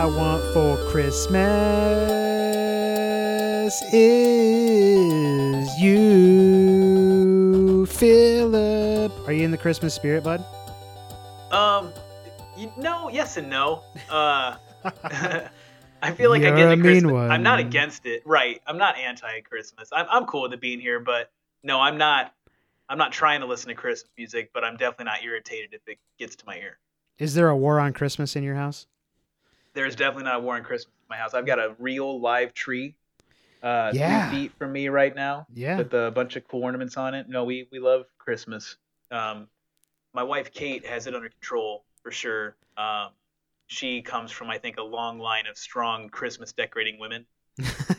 I 0.00 0.06
want 0.06 0.42
for 0.54 0.78
Christmas 0.90 1.36
is 3.92 5.78
you, 5.78 7.84
Philip. 7.84 9.12
Are 9.28 9.32
you 9.32 9.42
in 9.42 9.50
the 9.50 9.58
Christmas 9.58 9.92
spirit, 9.92 10.24
bud? 10.24 10.42
Um, 11.52 11.92
you, 12.56 12.72
no, 12.78 13.10
yes 13.10 13.36
and 13.36 13.50
no. 13.50 13.82
Uh, 14.08 14.56
I 16.02 16.12
feel 16.16 16.30
like 16.30 16.40
You're 16.40 16.54
I 16.54 16.56
get 16.56 16.74
the 16.74 16.80
Christmas. 16.80 17.12
One. 17.12 17.30
I'm 17.30 17.42
not 17.42 17.58
against 17.58 18.06
it, 18.06 18.22
right? 18.24 18.58
I'm 18.66 18.78
not 18.78 18.96
anti-Christmas. 18.96 19.90
I'm 19.92 20.06
I'm 20.08 20.24
cool 20.24 20.40
with 20.40 20.54
it 20.54 20.62
being 20.62 20.80
here, 20.80 21.00
but 21.00 21.30
no, 21.62 21.78
I'm 21.78 21.98
not. 21.98 22.32
I'm 22.88 22.96
not 22.96 23.12
trying 23.12 23.40
to 23.40 23.46
listen 23.46 23.68
to 23.68 23.74
Christmas 23.74 24.10
music, 24.16 24.50
but 24.54 24.64
I'm 24.64 24.78
definitely 24.78 25.04
not 25.04 25.22
irritated 25.22 25.74
if 25.74 25.82
it 25.86 25.98
gets 26.18 26.36
to 26.36 26.46
my 26.46 26.56
ear. 26.56 26.78
Is 27.18 27.34
there 27.34 27.50
a 27.50 27.56
war 27.56 27.78
on 27.78 27.92
Christmas 27.92 28.34
in 28.34 28.42
your 28.42 28.54
house? 28.54 28.86
There's 29.74 29.94
definitely 29.96 30.24
not 30.24 30.36
a 30.36 30.40
war 30.40 30.56
on 30.56 30.64
Christmas 30.64 30.92
in 30.94 31.06
my 31.08 31.16
house. 31.16 31.34
I've 31.34 31.46
got 31.46 31.58
a 31.58 31.74
real 31.78 32.20
live 32.20 32.52
tree, 32.54 32.96
uh, 33.62 33.92
Yeah. 33.94 34.28
three 34.30 34.38
feet 34.48 34.52
from 34.58 34.72
me 34.72 34.88
right 34.88 35.14
now. 35.14 35.46
Yeah. 35.54 35.76
with 35.78 35.92
a 35.94 36.10
bunch 36.10 36.36
of 36.36 36.46
cool 36.48 36.62
ornaments 36.62 36.96
on 36.96 37.14
it. 37.14 37.28
No, 37.28 37.44
we 37.44 37.68
we 37.70 37.78
love 37.78 38.06
Christmas. 38.18 38.76
Um, 39.10 39.48
my 40.12 40.22
wife 40.22 40.52
Kate 40.52 40.84
has 40.86 41.06
it 41.06 41.14
under 41.14 41.28
control 41.28 41.84
for 42.02 42.10
sure. 42.10 42.56
Um, 42.76 43.10
she 43.68 44.02
comes 44.02 44.32
from 44.32 44.50
I 44.50 44.58
think 44.58 44.78
a 44.78 44.82
long 44.82 45.18
line 45.20 45.46
of 45.46 45.56
strong 45.56 46.08
Christmas 46.08 46.52
decorating 46.52 46.98
women 46.98 47.24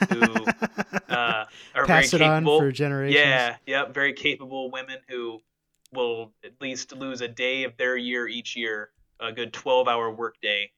who 0.09 0.33
uh, 1.09 1.45
are 1.75 1.85
Pass 1.85 2.13
it 2.13 2.17
very 2.17 2.29
on 2.29 2.43
capable. 2.43 2.59
for 2.59 2.71
generations. 2.71 3.15
yeah, 3.23 3.55
yep, 3.65 3.93
very 3.93 4.11
capable 4.13 4.69
women 4.71 4.97
who 5.07 5.39
will 5.93 6.33
at 6.43 6.51
least 6.59 6.93
lose 6.95 7.21
a 7.21 7.27
day 7.27 7.63
of 7.63 7.77
their 7.77 7.95
year 7.95 8.27
each 8.27 8.55
year, 8.57 8.89
a 9.19 9.31
good 9.31 9.53
12-hour 9.53 10.11
workday 10.11 10.71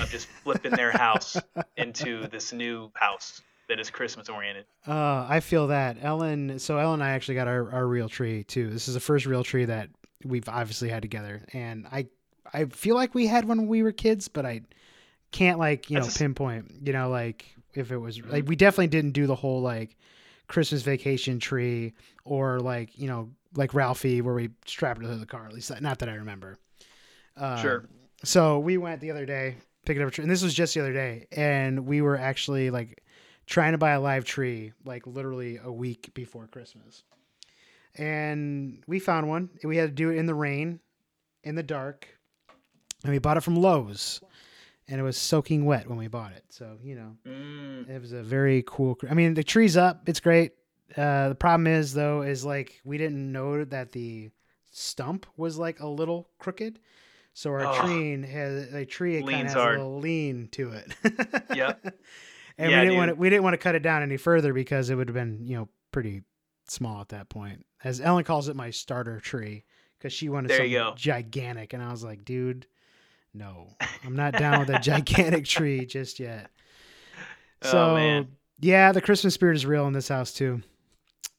of 0.00 0.10
just 0.10 0.26
flipping 0.26 0.72
their 0.72 0.90
house 0.90 1.36
into 1.76 2.26
this 2.28 2.52
new 2.52 2.90
house 2.94 3.42
that 3.68 3.80
is 3.80 3.90
Christmas 3.90 4.28
oriented. 4.28 4.66
Uh, 4.86 5.26
I 5.28 5.40
feel 5.40 5.68
that 5.68 5.96
Ellen. 6.02 6.58
So 6.58 6.78
Ellen 6.78 7.00
and 7.00 7.04
I 7.04 7.10
actually 7.12 7.36
got 7.36 7.48
our, 7.48 7.70
our 7.72 7.86
real 7.86 8.08
tree 8.08 8.44
too. 8.44 8.70
This 8.70 8.88
is 8.88 8.94
the 8.94 9.00
first 9.00 9.26
real 9.26 9.42
tree 9.42 9.64
that 9.64 9.88
we've 10.24 10.48
obviously 10.48 10.88
had 10.88 11.02
together, 11.02 11.42
and 11.52 11.86
I 11.86 12.06
I 12.52 12.66
feel 12.66 12.94
like 12.94 13.14
we 13.14 13.26
had 13.26 13.46
one 13.46 13.58
when 13.58 13.68
we 13.68 13.82
were 13.82 13.92
kids, 13.92 14.28
but 14.28 14.44
I 14.44 14.62
can't 15.32 15.58
like 15.58 15.90
you 15.90 15.96
know 15.96 16.02
That's 16.04 16.18
pinpoint. 16.18 16.72
You 16.82 16.92
know, 16.92 17.08
like 17.08 17.46
if 17.74 17.90
it 17.90 17.98
was 17.98 18.20
like 18.24 18.46
we 18.46 18.56
definitely 18.56 18.88
didn't 18.88 19.12
do 19.12 19.26
the 19.26 19.34
whole 19.34 19.60
like 19.62 19.96
Christmas 20.46 20.82
vacation 20.82 21.38
tree 21.38 21.94
or 22.24 22.60
like 22.60 22.98
you 22.98 23.08
know 23.08 23.30
like 23.56 23.74
Ralphie 23.74 24.20
where 24.20 24.34
we 24.34 24.50
strap 24.66 24.98
it 24.98 25.02
to 25.02 25.16
the 25.16 25.26
car. 25.26 25.46
At 25.46 25.52
least 25.52 25.72
not 25.80 25.98
that 26.00 26.08
I 26.08 26.14
remember. 26.14 26.58
Uh, 27.36 27.56
Sure. 27.60 27.84
So 28.22 28.58
we 28.58 28.78
went 28.78 29.00
the 29.00 29.10
other 29.10 29.26
day, 29.26 29.56
picking 29.84 30.02
up 30.02 30.08
a 30.08 30.10
tree, 30.10 30.22
and 30.22 30.30
this 30.30 30.42
was 30.42 30.54
just 30.54 30.74
the 30.74 30.80
other 30.80 30.92
day, 30.92 31.26
and 31.32 31.86
we 31.86 32.00
were 32.02 32.16
actually 32.16 32.70
like 32.70 33.02
trying 33.46 33.72
to 33.72 33.78
buy 33.78 33.90
a 33.92 34.00
live 34.00 34.24
tree 34.24 34.72
like 34.84 35.06
literally 35.06 35.58
a 35.62 35.70
week 35.70 36.12
before 36.14 36.46
Christmas. 36.46 37.04
And 37.96 38.82
we 38.86 38.98
found 38.98 39.28
one. 39.28 39.50
We 39.62 39.76
had 39.76 39.90
to 39.90 39.94
do 39.94 40.10
it 40.10 40.16
in 40.16 40.26
the 40.26 40.34
rain, 40.34 40.80
in 41.44 41.54
the 41.54 41.62
dark. 41.62 42.08
And 43.04 43.12
we 43.12 43.18
bought 43.18 43.36
it 43.36 43.42
from 43.42 43.56
Lowe's. 43.56 44.20
And 44.88 45.00
it 45.00 45.04
was 45.04 45.16
soaking 45.16 45.64
wet 45.64 45.88
when 45.88 45.96
we 45.98 46.08
bought 46.08 46.32
it. 46.32 46.44
So, 46.50 46.76
you 46.82 46.94
know, 46.94 47.16
Mm. 47.26 47.88
it 47.88 48.00
was 48.00 48.12
a 48.12 48.22
very 48.22 48.64
cool. 48.66 48.98
I 49.08 49.14
mean, 49.14 49.34
the 49.34 49.44
tree's 49.44 49.76
up. 49.76 50.08
It's 50.08 50.20
great. 50.20 50.52
Uh, 50.96 51.30
the 51.30 51.34
problem 51.34 51.66
is, 51.66 51.94
though, 51.94 52.22
is 52.22 52.44
like 52.44 52.80
we 52.84 52.98
didn't 52.98 53.30
know 53.32 53.64
that 53.64 53.92
the 53.92 54.30
stump 54.72 55.24
was 55.36 55.56
like 55.56 55.80
a 55.80 55.86
little 55.86 56.28
crooked. 56.38 56.80
So 57.34 57.50
our 57.50 57.66
Oh. 57.66 57.80
tree 57.84 58.22
has 58.26 58.72
a 58.72 58.84
tree. 58.86 59.16
It 59.16 59.22
kind 59.26 59.42
of 59.42 59.46
has 59.48 59.52
hard. 59.54 59.74
a 59.74 59.82
little 59.82 59.98
lean 60.00 60.48
to 60.52 60.70
it. 60.72 60.94
Yep. 61.54 61.94
And 62.56 62.70
Yeah, 62.70 62.78
we 62.82 62.84
didn't 62.86 62.98
want 62.98 63.08
to, 63.08 63.14
we 63.16 63.30
didn't 63.30 63.42
want 63.42 63.54
to 63.54 63.58
cut 63.58 63.74
it 63.74 63.82
down 63.82 64.02
any 64.04 64.16
further 64.16 64.52
because 64.52 64.88
it 64.88 64.94
would 64.94 65.08
have 65.08 65.14
been 65.14 65.40
you 65.44 65.56
know 65.56 65.68
pretty 65.90 66.22
small 66.68 67.00
at 67.00 67.08
that 67.08 67.28
point. 67.28 67.66
As 67.82 68.00
Ellen 68.00 68.22
calls 68.22 68.48
it, 68.48 68.54
my 68.54 68.70
starter 68.70 69.18
tree 69.18 69.64
because 69.98 70.12
she 70.12 70.28
wanted 70.28 70.50
There 70.50 70.58
something 70.58 70.96
gigantic, 70.96 71.72
and 71.72 71.82
I 71.82 71.90
was 71.90 72.04
like, 72.04 72.24
dude, 72.24 72.68
no, 73.34 73.70
I'm 74.04 74.14
not 74.14 74.34
down 74.34 74.60
with 74.60 74.70
a 74.70 74.78
gigantic 74.78 75.46
tree 75.46 75.84
just 75.84 76.20
yet. 76.20 76.48
Oh, 77.62 77.70
So 77.70 77.94
man. 77.96 78.28
yeah, 78.60 78.92
the 78.92 79.00
Christmas 79.00 79.34
spirit 79.34 79.56
is 79.56 79.66
real 79.66 79.88
in 79.88 79.92
this 79.92 80.06
house 80.08 80.32
too. 80.32 80.62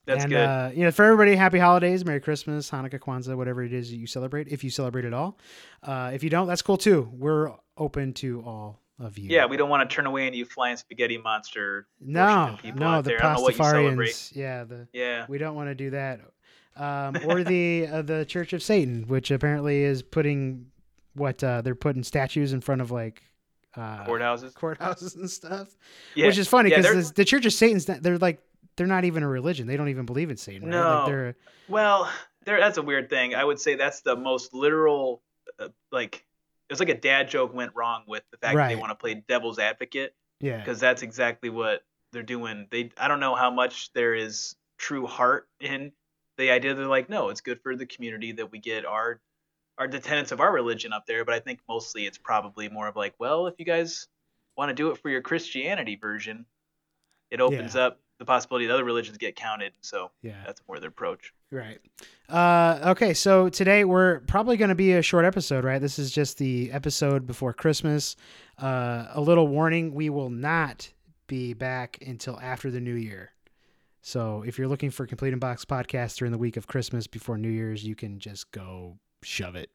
That's 0.05 0.23
and, 0.23 0.31
good. 0.31 0.39
Uh, 0.47 0.71
you 0.73 0.83
know, 0.83 0.91
for 0.91 1.03
everybody, 1.05 1.35
happy 1.35 1.57
holidays, 1.59 2.05
Merry 2.05 2.19
Christmas, 2.19 2.69
Hanukkah, 2.69 2.99
Kwanzaa, 2.99 3.35
whatever 3.35 3.63
it 3.63 3.73
is 3.73 3.89
that 3.89 3.97
you 3.97 4.07
celebrate. 4.07 4.47
If 4.49 4.63
you 4.63 4.69
celebrate 4.69 5.05
at 5.05 5.13
all, 5.13 5.37
uh, 5.83 6.11
if 6.13 6.23
you 6.23 6.29
don't, 6.29 6.47
that's 6.47 6.61
cool 6.61 6.77
too. 6.77 7.09
We're 7.11 7.51
open 7.77 8.13
to 8.15 8.41
all 8.41 8.81
of 8.99 9.17
you. 9.17 9.29
yeah, 9.29 9.45
we 9.45 9.57
don't 9.57 9.69
want 9.69 9.89
to 9.89 9.93
turn 9.93 10.05
away 10.05 10.25
any 10.27 10.43
flying 10.43 10.77
spaghetti 10.77 11.17
monster. 11.17 11.87
no, 11.99 12.57
people 12.61 12.79
no, 12.81 12.87
out 12.87 13.03
the 13.03 13.09
there. 13.11 13.19
I 13.19 13.33
don't 13.33 13.35
know 13.37 13.41
what 13.41 13.57
you 13.57 13.63
celebrate. 13.63 14.09
Pastafarians. 14.09 14.35
Yeah, 14.35 14.63
the 14.63 14.87
Yeah. 14.93 15.25
we 15.27 15.37
don't 15.37 15.55
want 15.55 15.69
to 15.69 15.75
do 15.75 15.89
that. 15.89 16.21
Um, 16.77 17.17
or 17.27 17.43
the 17.43 17.87
uh, 17.87 18.01
the 18.03 18.25
Church 18.25 18.53
of 18.53 18.61
Satan, 18.61 19.05
which 19.07 19.31
apparently 19.31 19.81
is 19.83 20.01
putting 20.03 20.67
what 21.13 21.43
uh, 21.43 21.61
they're 21.61 21.75
putting 21.75 22.03
statues 22.03 22.53
in 22.53 22.61
front 22.61 22.81
of 22.81 22.91
like 22.91 23.23
uh, 23.75 24.05
Courthouses. 24.05 24.53
courthouses 24.53 25.15
and 25.15 25.29
stuff. 25.29 25.75
Yeah. 26.15 26.27
Which 26.27 26.37
is 26.37 26.47
funny 26.47 26.69
because 26.69 26.85
they're- 26.85 27.13
the 27.15 27.25
Church 27.25 27.45
of 27.45 27.53
Satan's 27.53 27.87
not, 27.87 28.01
they're 28.03 28.17
like 28.17 28.41
they're 28.77 28.87
not 28.87 29.05
even 29.05 29.23
a 29.23 29.27
religion. 29.27 29.67
They 29.67 29.77
don't 29.77 29.89
even 29.89 30.05
believe 30.05 30.29
in 30.29 30.37
Satan. 30.37 30.69
Right? 30.69 30.75
Like, 30.75 30.83
No. 30.83 31.05
they're 31.05 31.35
Well, 31.67 32.11
there. 32.43 32.59
That's 32.59 32.77
a 32.77 32.81
weird 32.81 33.09
thing. 33.09 33.35
I 33.35 33.43
would 33.43 33.59
say 33.59 33.75
that's 33.75 34.01
the 34.01 34.15
most 34.15 34.53
literal. 34.53 35.21
Uh, 35.59 35.69
like 35.91 36.25
it 36.69 36.73
was 36.73 36.79
like 36.79 36.89
a 36.89 36.97
dad 36.97 37.29
joke 37.29 37.53
went 37.53 37.71
wrong 37.75 38.03
with 38.07 38.23
the 38.31 38.37
fact 38.37 38.55
that 38.55 38.67
they 38.67 38.75
want 38.75 38.91
to 38.91 38.95
play 38.95 39.13
devil's 39.27 39.59
advocate 39.59 40.15
yeah. 40.39 40.57
because 40.57 40.79
that's 40.79 41.03
exactly 41.03 41.49
what 41.49 41.83
they're 42.11 42.23
doing. 42.23 42.67
They. 42.71 42.91
I 42.97 43.07
don't 43.07 43.19
know 43.19 43.35
how 43.35 43.51
much 43.51 43.93
there 43.93 44.13
is 44.13 44.55
true 44.77 45.07
heart 45.07 45.47
in 45.59 45.91
the 46.37 46.51
idea. 46.51 46.73
They're 46.73 46.87
like, 46.87 47.09
no, 47.09 47.29
it's 47.29 47.41
good 47.41 47.61
for 47.61 47.75
the 47.75 47.85
community 47.85 48.33
that 48.33 48.51
we 48.51 48.59
get 48.59 48.85
our 48.85 49.21
our 49.77 49.87
the 49.87 49.99
tenets 49.99 50.31
of 50.31 50.39
our 50.39 50.51
religion 50.51 50.93
up 50.93 51.05
there. 51.05 51.23
But 51.25 51.35
I 51.35 51.39
think 51.39 51.59
mostly 51.67 52.05
it's 52.05 52.17
probably 52.17 52.69
more 52.69 52.87
of 52.87 52.95
like, 52.95 53.15
well, 53.19 53.47
if 53.47 53.55
you 53.57 53.65
guys 53.65 54.07
want 54.57 54.69
to 54.69 54.73
do 54.73 54.91
it 54.91 54.97
for 54.97 55.09
your 55.09 55.21
Christianity 55.21 55.95
version, 55.95 56.45
it 57.31 57.41
opens 57.41 57.75
up 57.75 57.99
the 58.17 58.25
possibility 58.25 58.65
that 58.67 58.73
other 58.73 58.83
religions 58.83 59.17
get 59.17 59.35
counted. 59.35 59.73
So 59.81 60.11
Yeah. 60.21 60.41
that's 60.45 60.61
more 60.67 60.79
their 60.79 60.89
approach. 60.89 61.33
Right. 61.51 61.79
Uh, 62.29 62.79
okay, 62.91 63.13
so 63.13 63.49
today 63.49 63.83
we're 63.85 64.21
probably 64.21 64.57
going 64.57 64.69
to 64.69 64.75
be 64.75 64.93
a 64.93 65.01
short 65.01 65.25
episode, 65.25 65.63
right? 65.63 65.79
This 65.79 65.99
is 65.99 66.11
just 66.11 66.37
the 66.37 66.71
episode 66.71 67.27
before 67.27 67.53
Christmas. 67.53 68.15
Uh, 68.57 69.07
a 69.13 69.21
little 69.21 69.47
warning: 69.47 69.93
we 69.93 70.09
will 70.09 70.29
not 70.29 70.91
be 71.27 71.53
back 71.53 71.97
until 72.05 72.39
after 72.39 72.71
the 72.71 72.79
new 72.79 72.95
year. 72.95 73.31
So 74.01 74.43
if 74.45 74.57
you're 74.57 74.67
looking 74.67 74.91
for 74.91 75.05
Complete 75.07 75.33
Unbox 75.33 75.65
podcast 75.65 76.17
during 76.17 76.31
the 76.31 76.37
week 76.37 76.57
of 76.57 76.67
Christmas 76.67 77.07
before 77.07 77.37
New 77.37 77.49
Year's, 77.49 77.83
you 77.83 77.95
can 77.95 78.19
just 78.19 78.51
go 78.51 78.97
shove 79.23 79.55
it. 79.55 79.69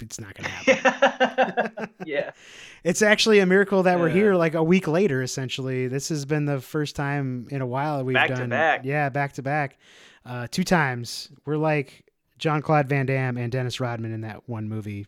It's 0.00 0.20
not 0.20 0.34
to 0.36 0.42
happen. 0.42 1.88
yeah. 2.06 2.30
It's 2.84 3.00
actually 3.00 3.38
a 3.38 3.46
miracle 3.46 3.84
that 3.84 4.00
we're 4.00 4.08
here 4.08 4.34
like 4.34 4.54
a 4.54 4.62
week 4.62 4.88
later. 4.88 5.22
Essentially, 5.22 5.86
this 5.86 6.08
has 6.08 6.24
been 6.24 6.46
the 6.46 6.60
first 6.60 6.96
time 6.96 7.46
in 7.48 7.62
a 7.62 7.66
while 7.66 7.98
that 7.98 8.04
we've 8.04 8.14
Back 8.14 8.30
to 8.30 8.34
done. 8.34 8.48
back. 8.48 8.80
Yeah, 8.84 9.08
back 9.08 9.34
to 9.34 9.42
back, 9.42 9.78
uh, 10.26 10.48
two 10.50 10.64
times. 10.64 11.30
We're 11.46 11.58
like 11.58 12.04
Jean-Claude 12.38 12.88
Van 12.88 13.06
Damme 13.06 13.36
and 13.36 13.52
Dennis 13.52 13.78
Rodman 13.78 14.12
in 14.12 14.22
that 14.22 14.48
one 14.48 14.68
movie. 14.68 15.06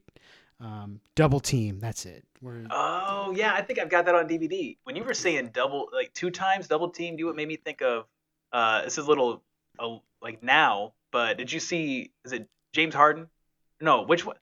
Um, 0.61 1.01
double 1.17 1.41
team. 1.41 1.81
That's 1.81 2.07
it. 2.07 2.25
We're 2.41 2.65
Oh 2.71 3.33
yeah, 3.35 3.55
I 3.55 3.63
think 3.63 3.81
I've 3.81 3.91
got 3.91 4.05
that 4.05 4.15
on 4.15 4.29
DVD. 4.29 4.77
When 4.85 4.95
you 4.95 5.03
were 5.03 5.15
saying 5.15 5.51
double, 5.53 5.89
like 5.93 6.13
two 6.15 6.31
times 6.31 6.69
double 6.69 6.91
team, 6.91 7.17
do 7.17 7.27
what 7.27 7.35
made 7.35 7.49
me 7.49 7.57
think 7.57 7.83
of. 7.83 8.07
Uh, 8.53 8.83
this 8.83 8.99
is 8.99 9.05
a 9.05 9.09
little 9.09 9.43
uh, 9.81 9.97
like 10.23 10.45
now, 10.45 10.93
but 11.11 11.39
did 11.39 11.51
you 11.51 11.59
see? 11.59 12.13
Is 12.25 12.33
it 12.33 12.49
James 12.73 12.95
Harden? 12.95 13.27
No, 13.81 14.03
which 14.03 14.25
one? 14.25 14.37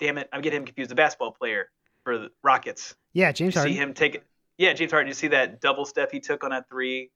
Damn 0.00 0.18
it, 0.18 0.28
I'm 0.32 0.40
getting 0.40 0.58
him 0.58 0.64
confused. 0.66 0.90
The 0.90 0.94
basketball 0.94 1.32
player 1.32 1.70
for 2.02 2.18
the 2.18 2.28
Rockets. 2.42 2.94
yeah, 3.12 3.32
James 3.32 3.54
Harden. 3.54 3.72
You 3.72 3.78
see 3.78 3.82
him 3.82 3.94
take 3.94 4.16
it. 4.16 4.24
Yeah, 4.58 4.72
James 4.72 4.92
Harden. 4.92 5.08
You 5.08 5.14
see 5.14 5.28
that 5.28 5.60
double 5.60 5.84
step 5.84 6.10
he 6.12 6.20
took 6.20 6.44
on 6.44 6.50
that 6.50 6.68
three? 6.68 7.10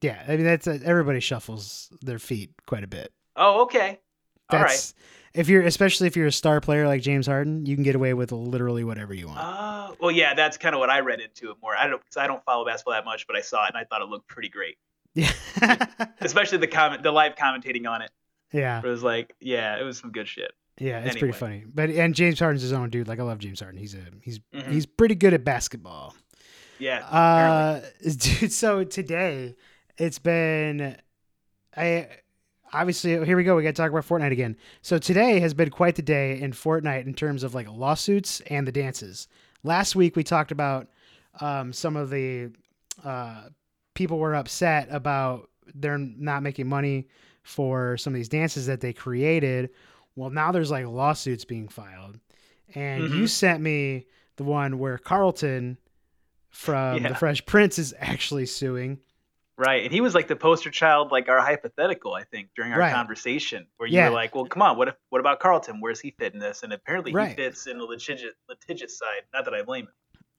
Yeah, 0.00 0.22
I 0.26 0.36
mean 0.36 0.44
that's 0.44 0.66
uh, 0.66 0.78
everybody 0.84 1.20
shuffles 1.20 1.88
their 2.02 2.18
feet 2.18 2.50
quite 2.66 2.84
a 2.84 2.86
bit. 2.88 3.12
Oh, 3.36 3.62
okay. 3.62 3.98
All 4.50 4.60
right. 4.60 4.68
That's 4.68 4.94
if 5.34 5.48
you're 5.48 5.62
especially 5.62 6.06
if 6.06 6.16
you're 6.16 6.26
a 6.26 6.32
star 6.32 6.60
player 6.60 6.86
like 6.86 7.02
James 7.02 7.26
Harden, 7.26 7.66
you 7.66 7.74
can 7.74 7.84
get 7.84 7.94
away 7.94 8.14
with 8.14 8.32
literally 8.32 8.82
whatever 8.84 9.12
you 9.12 9.26
want. 9.28 9.40
Oh, 9.42 9.96
well, 10.00 10.10
yeah, 10.10 10.34
that's 10.34 10.56
kind 10.56 10.74
of 10.74 10.78
what 10.78 10.88
I 10.88 11.00
read 11.00 11.20
into 11.20 11.50
it 11.50 11.56
more. 11.62 11.76
I 11.76 11.86
don't, 11.86 12.02
cause 12.04 12.16
I 12.16 12.26
don't 12.26 12.42
follow 12.44 12.64
basketball 12.64 12.94
that 12.94 13.04
much, 13.04 13.26
but 13.26 13.36
I 13.36 13.40
saw 13.40 13.64
it 13.66 13.72
and 13.74 13.76
I 13.76 13.84
thought 13.84 14.00
it 14.02 14.08
looked 14.08 14.26
pretty 14.28 14.48
great, 14.48 14.76
yeah, 15.14 15.30
especially 16.20 16.58
the 16.58 16.66
comment, 16.66 17.02
the 17.02 17.12
live 17.12 17.34
commentating 17.34 17.86
on 17.88 18.02
it. 18.02 18.10
yeah. 18.52 18.78
It 18.78 18.86
was 18.86 19.02
like, 19.02 19.34
yeah, 19.40 19.78
it 19.78 19.82
was 19.82 19.98
some 19.98 20.12
good 20.12 20.26
shit. 20.28 20.50
Yeah, 20.80 20.98
it's 20.98 21.10
Anyway. 21.16 21.18
pretty 21.20 21.32
funny. 21.38 21.64
But 21.72 21.90
and 21.90 22.14
James 22.14 22.38
Harden's 22.38 22.62
his 22.62 22.72
own 22.72 22.90
dude. 22.90 23.08
Like 23.08 23.18
I 23.20 23.22
love 23.24 23.38
James 23.38 23.60
Harden. 23.60 23.78
He's 23.80 23.94
a 23.94 23.98
he's 24.22 24.38
Mhm. 24.54 24.70
he's 24.72 24.86
pretty 24.86 25.14
good 25.14 25.34
at 25.34 25.44
basketball. 25.44 26.14
Yeah. 26.78 26.98
Uh, 27.06 27.80
dude. 28.02 28.52
So 28.52 28.84
today, 28.84 29.56
it's 29.96 30.20
been, 30.20 30.96
I 31.76 32.06
obviously 32.72 33.24
here 33.26 33.36
we 33.36 33.42
go. 33.44 33.56
We 33.56 33.62
got 33.64 33.70
to 33.74 33.82
talk 33.82 33.90
about 33.90 34.06
Fortnite 34.06 34.30
again. 34.30 34.56
So 34.82 34.98
today 34.98 35.40
has 35.40 35.54
been 35.54 35.70
quite 35.70 35.96
the 35.96 36.02
day 36.02 36.40
in 36.40 36.52
Fortnite 36.52 37.06
in 37.06 37.14
terms 37.14 37.42
of 37.42 37.54
like 37.54 37.68
lawsuits 37.68 38.40
and 38.42 38.66
the 38.66 38.72
dances. 38.72 39.26
Last 39.64 39.96
week 39.96 40.14
we 40.14 40.22
talked 40.22 40.52
about 40.52 40.86
um, 41.40 41.72
some 41.72 41.96
of 41.96 42.10
the 42.10 42.50
uh, 43.04 43.48
people 43.94 44.18
were 44.18 44.34
upset 44.36 44.86
about 44.92 45.50
they're 45.74 45.98
not 45.98 46.42
making 46.44 46.68
money 46.68 47.08
for 47.42 47.96
some 47.96 48.12
of 48.12 48.16
these 48.18 48.28
dances 48.28 48.66
that 48.66 48.80
they 48.80 48.92
created. 48.92 49.70
Well, 50.18 50.30
now 50.30 50.50
there's 50.50 50.70
like 50.70 50.84
lawsuits 50.86 51.44
being 51.44 51.68
filed, 51.68 52.18
and 52.74 53.04
you 53.04 53.24
Mhm. 53.24 53.28
sent 53.28 53.62
me 53.62 54.06
the 54.36 54.42
one 54.42 54.78
where 54.80 54.98
Carlton 54.98 55.78
from 56.50 57.02
Yeah. 57.02 57.08
the 57.10 57.14
Fresh 57.14 57.46
Prince 57.46 57.78
is 57.78 57.94
actually 57.98 58.46
suing. 58.46 58.98
Right. 59.56 59.84
And 59.84 59.92
he 59.92 60.00
was 60.00 60.14
like 60.14 60.26
the 60.28 60.34
poster 60.36 60.70
child, 60.70 61.10
like 61.12 61.28
our 61.28 61.40
hypothetical, 61.40 62.14
I 62.14 62.24
think, 62.24 62.50
during 62.56 62.72
our 62.72 62.78
Right. 62.80 62.92
conversation, 62.92 63.66
where 63.76 63.88
you 63.88 63.96
Yeah. 63.96 64.08
were 64.08 64.14
like, 64.14 64.34
Well, 64.34 64.46
come 64.46 64.62
on, 64.62 64.76
what 64.76 64.88
if 64.88 64.94
what 65.10 65.20
about 65.20 65.38
Carlton? 65.40 65.80
Where's 65.80 66.00
he 66.00 66.10
fit 66.12 66.32
in 66.34 66.40
this? 66.40 66.62
And 66.64 66.72
apparently 66.72 67.12
Right. 67.12 67.28
he 67.30 67.34
fits 67.36 67.66
in 67.68 67.78
the 67.78 67.84
litigious 67.84 68.34
litigious 68.48 68.98
side. 68.98 69.22
Not 69.32 69.44
that 69.44 69.54
I 69.54 69.62
blame 69.62 69.86
him. 69.86 69.92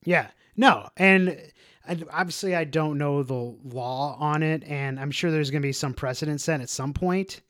Yeah, 0.03 0.27
no, 0.57 0.89
and 0.97 1.37
obviously 2.11 2.53
I 2.55 2.63
don't 2.65 2.97
know 2.97 3.23
the 3.23 3.33
law 3.33 4.17
on 4.19 4.43
it, 4.43 4.63
and 4.65 4.99
I'm 4.99 5.11
sure 5.11 5.31
there's 5.31 5.51
going 5.51 5.61
to 5.61 5.67
be 5.67 5.73
some 5.73 5.93
precedent 5.93 6.41
set 6.41 6.59
at 6.61 6.69
some 6.69 6.93
point. 6.93 7.41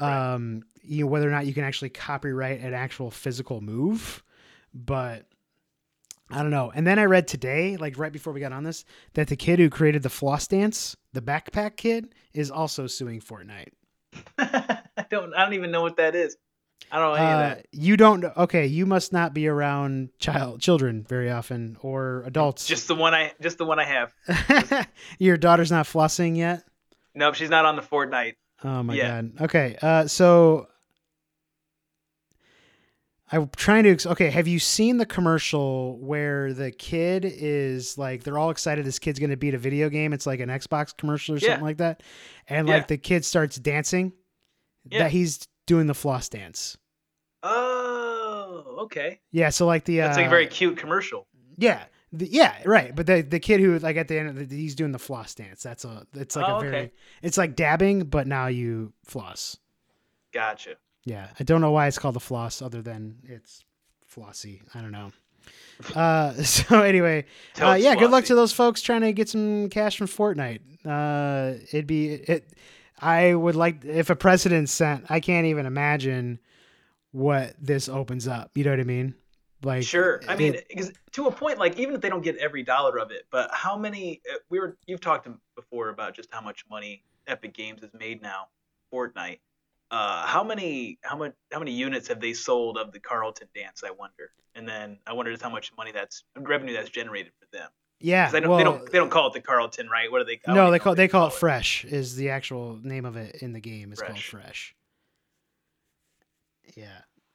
Right. 0.00 0.32
Um, 0.34 0.64
you 0.82 1.04
know 1.04 1.10
whether 1.10 1.28
or 1.28 1.30
not 1.32 1.46
you 1.46 1.54
can 1.54 1.64
actually 1.64 1.90
copyright 1.90 2.60
an 2.60 2.74
actual 2.74 3.10
physical 3.10 3.60
move, 3.60 4.22
but 4.74 5.26
I 6.30 6.38
don't 6.38 6.50
know. 6.50 6.72
And 6.74 6.86
then 6.86 6.98
I 6.98 7.04
read 7.04 7.28
today, 7.28 7.76
like 7.76 7.98
right 7.98 8.12
before 8.12 8.32
we 8.32 8.40
got 8.40 8.52
on 8.52 8.64
this, 8.64 8.84
that 9.14 9.28
the 9.28 9.36
kid 9.36 9.58
who 9.58 9.68
created 9.68 10.02
the 10.02 10.08
floss 10.10 10.46
dance, 10.46 10.96
the 11.12 11.20
backpack 11.22 11.76
kid, 11.76 12.14
is 12.32 12.50
also 12.50 12.86
suing 12.86 13.20
Fortnite. 13.20 13.68
I 14.38 15.06
don't 15.10 15.34
I 15.34 15.44
don't 15.44 15.54
even 15.54 15.70
know 15.70 15.82
what 15.82 15.96
that 15.96 16.14
is. 16.14 16.36
I 16.90 16.98
don't 16.98 17.16
know 17.16 17.22
Uh, 17.22 17.54
you 17.70 17.96
don't? 17.96 18.24
Okay, 18.24 18.66
you 18.66 18.86
must 18.86 19.12
not 19.12 19.32
be 19.32 19.46
around 19.46 20.10
child 20.18 20.60
children 20.60 21.04
very 21.08 21.30
often 21.30 21.76
or 21.80 22.22
adults. 22.26 22.66
Just 22.66 22.88
the 22.88 22.94
one 22.94 23.14
I 23.14 23.32
just 23.40 23.58
the 23.58 23.64
one 23.64 23.78
I 23.78 23.84
have. 23.84 24.88
Your 25.18 25.36
daughter's 25.36 25.70
not 25.70 25.86
flossing 25.86 26.36
yet. 26.36 26.64
Nope, 27.14 27.34
she's 27.34 27.50
not 27.50 27.64
on 27.64 27.76
the 27.76 27.82
Fortnite. 27.82 28.34
Oh 28.64 28.82
my 28.82 28.96
Yeah. 28.96 29.08
god. 29.08 29.40
Okay. 29.42 29.76
Uh, 29.80 30.06
so 30.06 30.66
I'm 33.32 33.48
trying 33.56 33.96
to. 33.96 34.10
Okay, 34.10 34.28
have 34.30 34.46
you 34.46 34.58
seen 34.58 34.98
the 34.98 35.06
commercial 35.06 35.98
where 35.98 36.52
the 36.52 36.70
kid 36.70 37.24
is 37.24 37.96
like 37.96 38.22
they're 38.24 38.38
all 38.38 38.50
excited 38.50 38.84
this 38.84 38.98
kid's 38.98 39.18
going 39.18 39.30
to 39.30 39.36
beat 39.36 39.54
a 39.54 39.58
video 39.58 39.88
game? 39.88 40.12
It's 40.12 40.26
like 40.26 40.40
an 40.40 40.50
Xbox 40.50 40.94
commercial 40.96 41.34
or 41.34 41.38
Yeah. 41.38 41.48
something 41.48 41.64
like 41.64 41.78
that, 41.78 42.02
and 42.46 42.68
Yeah. 42.68 42.74
like 42.74 42.88
the 42.88 42.98
kid 42.98 43.24
starts 43.24 43.56
dancing. 43.56 44.12
Yeah. 44.90 45.04
That 45.04 45.12
he's 45.12 45.48
doing 45.66 45.86
the 45.86 45.94
floss 45.94 46.28
dance. 46.28 46.76
Oh, 47.42 48.76
okay. 48.80 49.20
Yeah. 49.30 49.50
So 49.50 49.66
like 49.66 49.84
the. 49.84 49.98
That's 49.98 50.16
uh, 50.16 50.20
like 50.20 50.26
a 50.26 50.30
very 50.30 50.46
cute 50.46 50.76
commercial. 50.76 51.26
Yeah. 51.56 51.84
The, 52.14 52.26
yeah, 52.30 52.54
right. 52.66 52.94
But 52.94 53.06
the 53.06 53.22
the 53.22 53.40
kid 53.40 53.60
who 53.60 53.78
like 53.78 53.96
at 53.96 54.08
the 54.08 54.18
end 54.18 54.28
of 54.28 54.48
the, 54.48 54.54
he's 54.56 54.74
doing 54.74 54.92
the 54.92 54.98
floss 54.98 55.34
dance. 55.34 55.62
That's 55.62 55.84
a 55.86 56.06
it's 56.14 56.36
like 56.36 56.46
Oh, 56.46 56.54
a 56.54 56.58
okay. 56.58 56.68
very 56.70 56.92
it's 57.22 57.38
like 57.38 57.56
dabbing, 57.56 58.04
but 58.04 58.26
now 58.26 58.48
you 58.48 58.92
floss. 59.04 59.56
Gotcha. 60.34 60.74
Yeah, 61.04 61.28
I 61.38 61.44
don't 61.44 61.60
know 61.60 61.72
why 61.72 61.86
it's 61.88 61.98
called 61.98 62.14
the 62.14 62.20
floss, 62.20 62.62
other 62.62 62.80
than 62.82 63.18
it's 63.24 63.64
flossy. 64.06 64.62
I 64.74 64.80
don't 64.80 64.92
know. 64.92 65.12
Uh, 65.96 66.32
so 66.44 66.82
anyway, 66.82 67.24
uh, 67.60 67.74
yeah, 67.74 67.94
good 67.96 68.10
luck 68.10 68.24
to 68.26 68.34
those 68.34 68.52
folks 68.52 68.82
trying 68.82 69.00
to 69.00 69.12
get 69.12 69.28
some 69.28 69.68
cash 69.68 69.96
from 69.98 70.06
Fortnite. 70.06 70.60
Uh, 70.86 71.58
it'd 71.72 71.86
be 71.86 72.10
it. 72.14 72.52
I 73.00 73.34
would 73.34 73.56
like 73.56 73.84
if 73.84 74.10
a 74.10 74.16
precedent 74.16 74.68
sent. 74.68 75.10
I 75.10 75.18
can't 75.18 75.46
even 75.46 75.66
imagine 75.66 76.38
what 77.10 77.54
this 77.60 77.88
opens 77.88 78.28
up. 78.28 78.52
You 78.54 78.62
know 78.64 78.70
what 78.70 78.80
I 78.80 78.84
mean? 78.84 79.14
Like 79.64 79.82
Sure. 79.82 80.20
I 80.28 80.36
mean, 80.36 80.54
it- 80.54 80.68
'cause 80.76 80.92
to 81.12 81.26
a 81.26 81.32
point, 81.32 81.58
like 81.58 81.78
even 81.78 81.94
if 81.94 82.00
they 82.00 82.08
don't 82.08 82.22
get 82.22 82.36
every 82.38 82.62
dollar 82.62 82.98
of 82.98 83.10
it, 83.10 83.26
but 83.30 83.50
how 83.52 83.76
many? 83.76 84.20
uh, 84.32 84.36
We 84.50 84.60
were 84.60 84.76
you've 84.86 85.00
talked 85.00 85.28
before 85.56 85.88
about 85.88 86.14
just 86.14 86.32
how 86.32 86.40
much 86.40 86.64
money 86.70 87.04
Epic 87.26 87.54
Games 87.54 87.80
has 87.82 87.90
made 87.94 88.22
now, 88.22 88.48
Fortnite. 88.92 89.38
Uh, 89.92 90.26
how 90.26 90.42
many 90.42 90.98
how 91.02 91.16
much 91.16 91.34
how 91.52 91.58
many 91.58 91.70
units 91.72 92.08
have 92.08 92.18
they 92.18 92.32
sold 92.32 92.78
of 92.78 92.92
the 92.92 92.98
Carlton 92.98 93.46
dance? 93.54 93.84
I 93.86 93.90
wonder. 93.90 94.30
And 94.54 94.66
then 94.66 94.98
I 95.06 95.12
wonder 95.12 95.30
just 95.30 95.42
how 95.42 95.50
much 95.50 95.70
money 95.76 95.92
that's 95.92 96.24
revenue 96.36 96.72
that's 96.72 96.88
generated 96.90 97.32
for 97.38 97.46
them. 97.56 97.68
Yeah, 98.00 98.30
They 98.30 98.40
don't, 98.40 98.48
well, 98.48 98.58
they 98.58 98.64
don't 98.64 98.90
they 98.90 98.98
don't 98.98 99.10
call 99.10 99.28
it 99.28 99.34
the 99.34 99.40
Carlton, 99.40 99.88
right? 99.88 100.10
What 100.10 100.18
do 100.18 100.24
they? 100.24 100.40
Don't 100.44 100.56
no, 100.56 100.70
they 100.70 100.78
call 100.78 100.94
they 100.94 101.06
call 101.08 101.28
it 101.28 101.34
Fresh. 101.34 101.84
Is 101.84 102.16
the 102.16 102.30
actual 102.30 102.80
name 102.82 103.04
of 103.04 103.16
it 103.16 103.36
in 103.42 103.52
the 103.52 103.60
game? 103.60 103.92
Is 103.92 104.00
called 104.00 104.18
Fresh. 104.18 104.74
Yeah, 106.74 106.86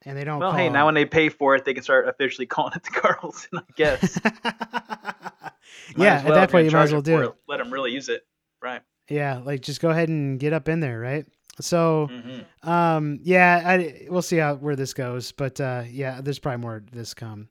and 0.04 0.18
they 0.18 0.24
don't. 0.24 0.40
Well, 0.40 0.50
call 0.50 0.58
hey, 0.58 0.68
now 0.68 0.84
when 0.86 0.94
they 0.94 1.06
pay 1.06 1.28
for 1.30 1.54
it, 1.54 1.64
they 1.64 1.72
can 1.72 1.82
start 1.82 2.06
officially 2.08 2.46
calling 2.46 2.72
it 2.74 2.82
the 2.82 2.90
Carlton, 3.00 3.60
I 3.60 3.62
guess. 3.76 4.18
Yeah, 5.96 6.16
as 6.16 6.26
at 6.26 6.34
that 6.34 6.50
point 6.50 6.66
you 6.66 6.70
might 6.70 6.82
as 6.84 6.92
well 6.92 7.02
do 7.02 7.16
for 7.16 7.24
it. 7.24 7.34
Let 7.46 7.58
them 7.58 7.72
really 7.72 7.92
use 7.92 8.08
it, 8.08 8.26
right? 8.62 8.82
Yeah, 9.08 9.38
like 9.38 9.60
just 9.62 9.80
go 9.80 9.90
ahead 9.90 10.08
and 10.08 10.38
get 10.38 10.52
up 10.52 10.68
in 10.68 10.80
there, 10.80 10.98
right? 10.98 11.24
So, 11.60 12.08
hmm 12.10 12.68
um, 12.68 13.20
yeah, 13.22 13.62
I, 13.64 14.06
we'll 14.10 14.22
see 14.22 14.36
how 14.36 14.56
where 14.56 14.76
this 14.76 14.92
goes, 14.92 15.32
but 15.32 15.60
uh, 15.60 15.84
yeah, 15.88 16.20
there's 16.20 16.38
probably 16.38 16.60
more 16.60 16.82
this 16.92 17.14
come. 17.14 17.48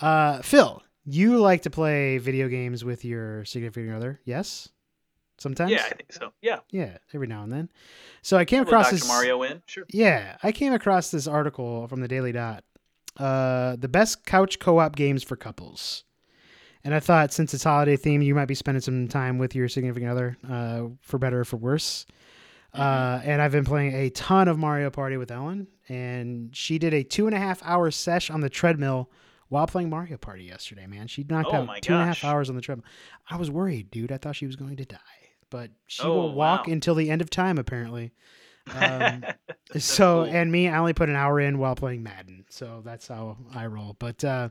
Uh, 0.00 0.42
Phil, 0.42 0.82
you 1.04 1.38
like 1.38 1.62
to 1.62 1.70
play 1.70 2.18
video 2.18 2.48
games 2.48 2.84
with 2.84 3.04
your 3.04 3.44
significant 3.44 3.94
other? 3.94 4.20
Yes, 4.24 4.68
sometimes. 5.38 5.70
Yeah, 5.70 5.84
I 5.86 5.94
think 5.94 6.12
so. 6.12 6.32
Yeah. 6.42 6.58
yeah, 6.70 6.98
every 7.14 7.26
now 7.26 7.42
and 7.44 7.52
then. 7.52 7.70
So 8.22 8.36
I 8.36 8.44
came 8.44 8.62
across 8.62 8.86
Dr. 8.86 8.96
this. 8.96 9.08
Mario 9.08 9.42
in. 9.42 9.62
Sure. 9.66 9.84
Yeah, 9.90 10.36
I 10.42 10.52
came 10.52 10.72
across 10.72 11.10
this 11.10 11.26
article 11.26 11.86
from 11.88 12.00
the 12.00 12.08
Daily 12.08 12.32
Dot. 12.32 12.64
Uh, 13.16 13.76
the 13.76 13.88
best 13.88 14.24
couch 14.26 14.58
co-op 14.58 14.94
games 14.94 15.22
for 15.22 15.36
couples. 15.36 16.04
And 16.84 16.94
I 16.94 17.00
thought 17.00 17.32
since 17.32 17.52
it's 17.54 17.64
holiday 17.64 17.96
theme, 17.96 18.22
you 18.22 18.34
might 18.34 18.46
be 18.46 18.54
spending 18.54 18.80
some 18.80 19.08
time 19.08 19.38
with 19.38 19.54
your 19.54 19.68
significant 19.68 20.10
other, 20.10 20.36
uh, 20.48 20.84
for 21.00 21.18
better 21.18 21.40
or 21.40 21.44
for 21.44 21.56
worse. 21.56 22.06
Uh, 22.78 23.20
and 23.24 23.42
I've 23.42 23.52
been 23.52 23.64
playing 23.64 23.94
a 23.94 24.10
ton 24.10 24.48
of 24.48 24.58
Mario 24.58 24.90
Party 24.90 25.16
with 25.16 25.30
Ellen, 25.30 25.66
and 25.88 26.54
she 26.56 26.78
did 26.78 26.94
a 26.94 27.02
two 27.02 27.26
and 27.26 27.34
a 27.34 27.38
half 27.38 27.60
hour 27.64 27.90
sesh 27.90 28.30
on 28.30 28.40
the 28.40 28.50
treadmill 28.50 29.10
while 29.48 29.66
playing 29.66 29.90
Mario 29.90 30.16
Party 30.16 30.44
yesterday. 30.44 30.86
Man, 30.86 31.06
she 31.06 31.24
knocked 31.28 31.48
Oh 31.52 31.56
out 31.70 31.82
two 31.82 31.92
and 31.94 32.02
a 32.02 32.06
half 32.06 32.22
gosh. 32.22 32.24
hours 32.30 32.50
on 32.50 32.56
the 32.56 32.62
treadmill. 32.62 32.86
I 33.28 33.36
was 33.36 33.50
worried, 33.50 33.90
dude. 33.90 34.12
I 34.12 34.18
thought 34.18 34.36
she 34.36 34.46
was 34.46 34.56
going 34.56 34.76
to 34.76 34.84
die, 34.84 34.98
but 35.50 35.70
she 35.86 36.02
Oh, 36.02 36.14
will 36.14 36.34
walk 36.34 36.66
wow. 36.66 36.72
until 36.72 36.94
the 36.94 37.10
end 37.10 37.20
of 37.22 37.30
time, 37.30 37.58
apparently. 37.58 38.12
Um, 38.74 39.24
That's 39.72 39.84
so 39.84 40.24
cool. 40.24 40.34
and 40.34 40.52
me, 40.52 40.68
I 40.68 40.78
only 40.78 40.92
put 40.92 41.08
an 41.08 41.16
hour 41.16 41.40
in 41.40 41.58
while 41.58 41.74
playing 41.74 42.02
Madden, 42.02 42.44
so 42.50 42.82
that's 42.84 43.08
how 43.08 43.36
I 43.54 43.66
roll. 43.66 43.96
But 43.98 44.22
uh, 44.24 44.48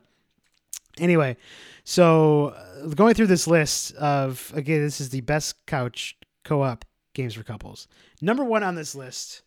anyway, 1.00 1.38
so 1.84 2.48
uh, 2.50 2.88
going 2.90 3.14
through 3.14 3.28
this 3.28 3.48
list 3.48 3.94
of 3.96 4.52
again, 4.56 4.82
this 4.82 5.00
is 5.02 5.10
the 5.10 5.22
best 5.22 5.66
couch 5.68 6.18
co-op 6.44 6.84
games 7.18 7.34
for 7.34 7.44
couples. 7.44 7.88
Number 8.22 8.44
one 8.44 8.64
on 8.64 8.76
this 8.76 8.96
list, 8.96 9.42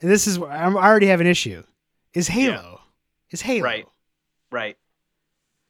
and 0.00 0.10
this 0.10 0.26
is 0.26 0.38
where 0.38 0.50
I'm- 0.50 0.76
already 0.76 1.06
have 1.06 1.20
an 1.20 1.26
issue, 1.28 1.62
is 2.14 2.26
Halo. 2.28 2.80
Is 3.30 3.40
Halo 3.42 3.62
Right. 3.62 3.86
Right. 4.50 4.76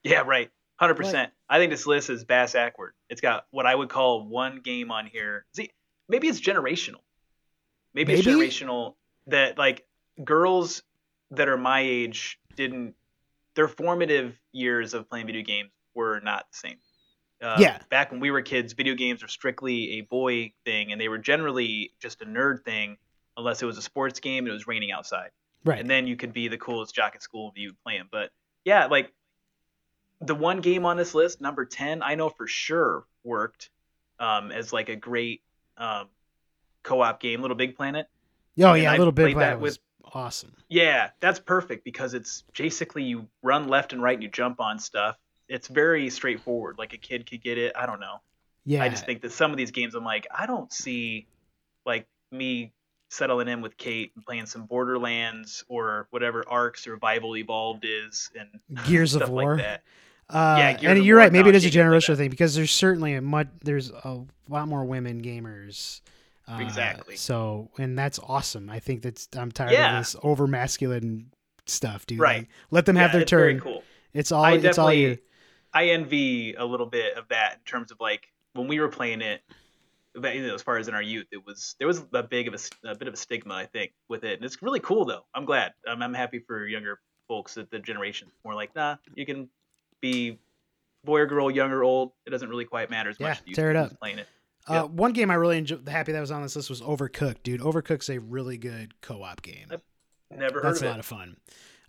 Yeah, 0.02 0.22
right. 0.26 0.50
Hundred 0.76 0.94
percent. 0.96 1.32
I 1.48 1.58
think 1.58 1.70
this 1.70 1.86
list 1.86 2.10
is 2.10 2.24
bass 2.24 2.54
awkward. 2.56 2.94
It's 3.08 3.20
got 3.20 3.46
what 3.50 3.66
I 3.66 3.74
would 3.74 3.88
call 3.88 4.26
one 4.26 4.56
game 4.60 4.90
on 4.90 5.06
here. 5.06 5.44
See, 5.52 5.70
maybe 6.08 6.26
it's 6.28 6.40
generational. 6.40 7.02
Maybe, 7.94 8.14
it's 8.14 8.26
Maybe? 8.26 8.38
generational 8.38 8.94
that 9.28 9.58
like 9.58 9.86
girls 10.24 10.82
that 11.30 11.48
are 11.48 11.58
my 11.58 11.80
age 11.80 12.40
didn't. 12.56 12.94
Their 13.54 13.68
formative 13.68 14.34
years 14.52 14.94
of 14.94 15.08
playing 15.08 15.26
video 15.26 15.42
games 15.42 15.70
were 15.94 16.20
not 16.20 16.50
the 16.50 16.56
same. 16.56 16.78
Uh, 17.42 17.56
Yeah. 17.58 17.78
Back 17.90 18.10
when 18.12 18.20
we 18.20 18.30
were 18.30 18.40
kids, 18.42 18.72
video 18.72 18.94
games 18.94 19.20
were 19.22 19.28
strictly 19.28 19.98
a 19.98 20.02
boy 20.02 20.52
thing, 20.64 20.92
and 20.92 21.00
they 21.00 21.08
were 21.08 21.18
generally 21.18 21.92
just 22.00 22.22
a 22.22 22.24
nerd 22.24 22.64
thing, 22.64 22.96
unless 23.36 23.62
it 23.62 23.66
was 23.66 23.76
a 23.78 23.82
sports 23.82 24.20
game 24.20 24.44
and 24.44 24.48
it 24.48 24.52
was 24.52 24.66
raining 24.66 24.92
outside 24.92 25.30
Right. 25.64 25.80
and 25.80 25.88
then 25.88 26.06
you 26.06 26.16
could 26.16 26.32
be 26.32 26.48
the 26.48 26.58
coolest 26.58 26.94
jock 26.94 27.14
at 27.14 27.22
school 27.22 27.50
if 27.50 27.58
you 27.58 27.68
would 27.68 27.82
play 27.82 27.94
him. 27.96 28.08
But 28.12 28.30
yeah, 28.64 28.86
like 28.86 29.12
the 30.20 30.34
one 30.34 30.60
game 30.60 30.84
on 30.84 30.96
this 30.96 31.14
list, 31.14 31.40
number 31.40 31.64
ten, 31.64 32.02
I 32.02 32.14
know 32.14 32.28
for 32.28 32.46
sure 32.46 33.04
worked 33.24 33.70
um, 34.20 34.52
as 34.52 34.72
like 34.72 34.88
a 34.88 34.96
great 34.96 35.42
um, 35.78 36.08
co-op 36.82 37.20
game, 37.20 37.40
Little 37.42 37.56
Big 37.56 37.74
Planet. 37.76 38.06
oh 38.60 38.72
and 38.72 38.82
yeah, 38.82 38.92
I 38.92 38.98
little 38.98 39.12
Big 39.12 39.34
Planet 39.34 39.58
was 39.60 39.78
awesome. 40.04 40.52
Yeah, 40.68 41.10
that's 41.20 41.40
perfect 41.40 41.84
because 41.84 42.14
it's 42.14 42.44
basically 42.56 43.02
you 43.04 43.28
run 43.42 43.66
left 43.68 43.92
and 43.92 44.02
right 44.02 44.14
and 44.14 44.22
you 44.22 44.28
jump 44.28 44.60
on 44.60 44.78
stuff. 44.78 45.16
It's 45.48 45.68
very 45.68 46.08
straightforward. 46.10 46.76
Like 46.78 46.92
a 46.92 46.98
kid 46.98 47.28
could 47.28 47.42
get 47.42 47.58
it. 47.58 47.72
I 47.76 47.86
don't 47.86 48.00
know. 48.00 48.20
Yeah. 48.64 48.82
I 48.82 48.88
just 48.88 49.04
think 49.04 49.22
that 49.22 49.32
some 49.32 49.50
of 49.50 49.56
these 49.56 49.70
games, 49.70 49.94
I'm 49.94 50.04
like, 50.04 50.26
I 50.36 50.46
don't 50.46 50.72
see 50.72 51.26
like 51.84 52.06
me 52.30 52.72
settling 53.10 53.48
in 53.48 53.60
with 53.60 53.76
Kate 53.76 54.12
and 54.14 54.24
playing 54.24 54.46
some 54.46 54.64
Borderlands 54.66 55.64
or 55.68 56.06
whatever 56.10 56.44
Ark 56.48 56.78
Survival 56.78 57.36
Evolved 57.36 57.84
is 57.84 58.30
and 58.38 58.48
Gears 58.86 59.14
of 59.14 59.28
War. 59.28 59.56
like 59.56 59.64
that. 59.64 59.82
Uh, 60.30 60.54
Yeah, 60.58 60.72
Gears 60.74 60.92
and 60.96 61.04
you're 61.04 61.16
War, 61.16 61.24
right. 61.24 61.32
Maybe 61.32 61.44
no, 61.44 61.48
it 61.50 61.54
is 61.56 61.64
a 61.64 61.68
she 61.68 61.72
can 61.72 61.88
play 61.90 61.98
generational 61.98 62.16
thing 62.16 62.30
because 62.30 62.54
there's 62.54 62.70
certainly 62.70 63.14
a 63.14 63.20
mud. 63.20 63.48
There's 63.62 63.90
a 63.90 64.24
lot 64.48 64.68
more 64.68 64.84
women 64.84 65.20
gamers. 65.22 66.00
Uh, 66.48 66.58
Exactly. 66.62 67.16
So, 67.16 67.70
and 67.78 67.98
that's 67.98 68.18
awesome. 68.18 68.70
I 68.70 68.78
think 68.80 69.02
that's. 69.02 69.28
I'm 69.36 69.52
tired 69.52 69.72
Yeah. 69.72 69.98
of 69.98 70.00
this 70.04 70.16
over 70.22 70.46
masculine 70.46 71.30
stuff, 71.66 72.06
dude. 72.06 72.18
Right. 72.18 72.38
Like, 72.40 72.48
let 72.70 72.86
them 72.86 72.96
have 72.96 73.10
Yeah, 73.12 73.18
their 73.18 73.24
turn. 73.26 73.60
cool. 73.60 73.82
It's 74.14 74.32
all. 74.32 74.42
I 74.44 74.52
It's 74.54 74.78
all 74.78 74.92
you. 74.92 75.18
I 75.74 75.88
envy 75.88 76.54
a 76.54 76.64
little 76.64 76.86
bit 76.86 77.16
of 77.16 77.28
that 77.28 77.54
in 77.54 77.60
terms 77.64 77.90
of 77.92 77.98
like 78.00 78.28
when 78.52 78.68
we 78.68 78.80
were 78.80 78.88
playing 78.88 79.20
it. 79.22 79.42
But, 80.14 80.34
you 80.34 80.46
know, 80.46 80.54
as 80.54 80.60
far 80.62 80.76
as 80.76 80.88
in 80.88 80.94
our 80.94 81.00
youth, 81.02 81.26
it 81.32 81.46
was 81.46 81.74
there 81.78 81.88
was 81.88 82.02
a 82.12 82.22
big 82.22 82.46
of 82.46 82.54
a, 82.54 82.90
a 82.90 82.94
bit 82.94 83.08
of 83.08 83.14
a 83.14 83.16
stigma, 83.16 83.54
I 83.54 83.64
think, 83.64 83.92
with 84.10 84.24
it, 84.24 84.34
and 84.34 84.44
it's 84.44 84.60
really 84.60 84.80
cool 84.80 85.06
though. 85.06 85.24
I'm 85.34 85.46
glad. 85.46 85.72
I'm, 85.88 86.02
I'm 86.02 86.12
happy 86.12 86.38
for 86.38 86.66
younger 86.66 87.00
folks 87.28 87.54
that 87.54 87.70
the 87.70 87.78
generation 87.78 88.28
more 88.44 88.54
like, 88.54 88.74
nah, 88.76 88.96
you 89.14 89.24
can 89.24 89.48
be 90.02 90.38
boy 91.02 91.20
or 91.20 91.26
girl, 91.26 91.50
young 91.50 91.70
or 91.70 91.82
old. 91.82 92.12
It 92.26 92.30
doesn't 92.30 92.50
really 92.50 92.66
quite 92.66 92.90
matter 92.90 93.08
as 93.08 93.16
Yeah, 93.18 93.28
much. 93.28 93.38
as 93.40 93.46
you 93.46 93.54
tear 93.54 93.70
it 93.70 93.76
up. 93.76 93.98
Playing 93.98 94.18
it. 94.18 94.26
Uh, 94.68 94.74
Yep. 94.74 94.90
one 94.90 95.12
game 95.12 95.30
I 95.30 95.34
really 95.34 95.56
enjoyed, 95.58 95.88
happy 95.88 96.12
that 96.12 96.20
was 96.20 96.30
on 96.30 96.42
this 96.42 96.56
list 96.56 96.68
was 96.68 96.82
Overcooked, 96.82 97.42
dude. 97.42 97.60
Overcooked's 97.60 98.10
a 98.10 98.20
really 98.20 98.58
good 98.58 99.00
co-op 99.00 99.40
game. 99.40 99.68
Yep. 99.70 99.82
Never 100.30 100.54
heard 100.60 100.64
That's 100.64 100.80
of 100.82 100.86
a 100.86 100.90
lot 100.90 100.98
of 100.98 101.06
fun. 101.06 101.36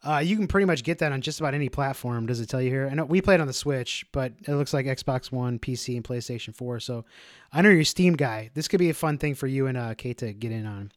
Uh, 0.05 0.17
you 0.17 0.35
can 0.35 0.47
pretty 0.47 0.65
much 0.65 0.83
get 0.83 0.99
that 0.99 1.11
on 1.13 1.21
just 1.21 1.39
about 1.39 1.53
any 1.53 1.69
platform. 1.69 2.25
Does 2.25 2.41
it 2.41 2.49
tell 2.49 2.61
you 2.61 2.69
here? 2.69 2.89
I 2.91 2.93
know 2.93 3.05
we 3.05 3.21
played 3.21 3.39
on 3.39 3.47
the 3.47 3.53
Switch, 3.53 4.05
but 4.11 4.33
it 4.45 4.53
looks 4.53 4.73
like 4.73 4.85
Xbox 4.85 5.31
One, 5.31 5.59
PC, 5.59 5.95
and 5.95 6.03
PlayStation 6.03 6.53
4. 6.53 6.81
So 6.81 7.05
I 7.53 7.61
know 7.61 7.69
you're 7.69 7.81
a 7.81 7.85
Steam 7.85 8.13
guy. 8.13 8.49
This 8.53 8.67
could 8.67 8.79
be 8.79 8.89
a 8.89 8.93
fun 8.93 9.17
thing 9.17 9.33
for 9.33 9.47
you 9.47 9.67
and 9.67 9.77
uh, 9.77 9.93
Kate 9.93 10.17
to 10.17 10.33
get 10.33 10.51
in 10.51 10.65
on. 10.65 10.91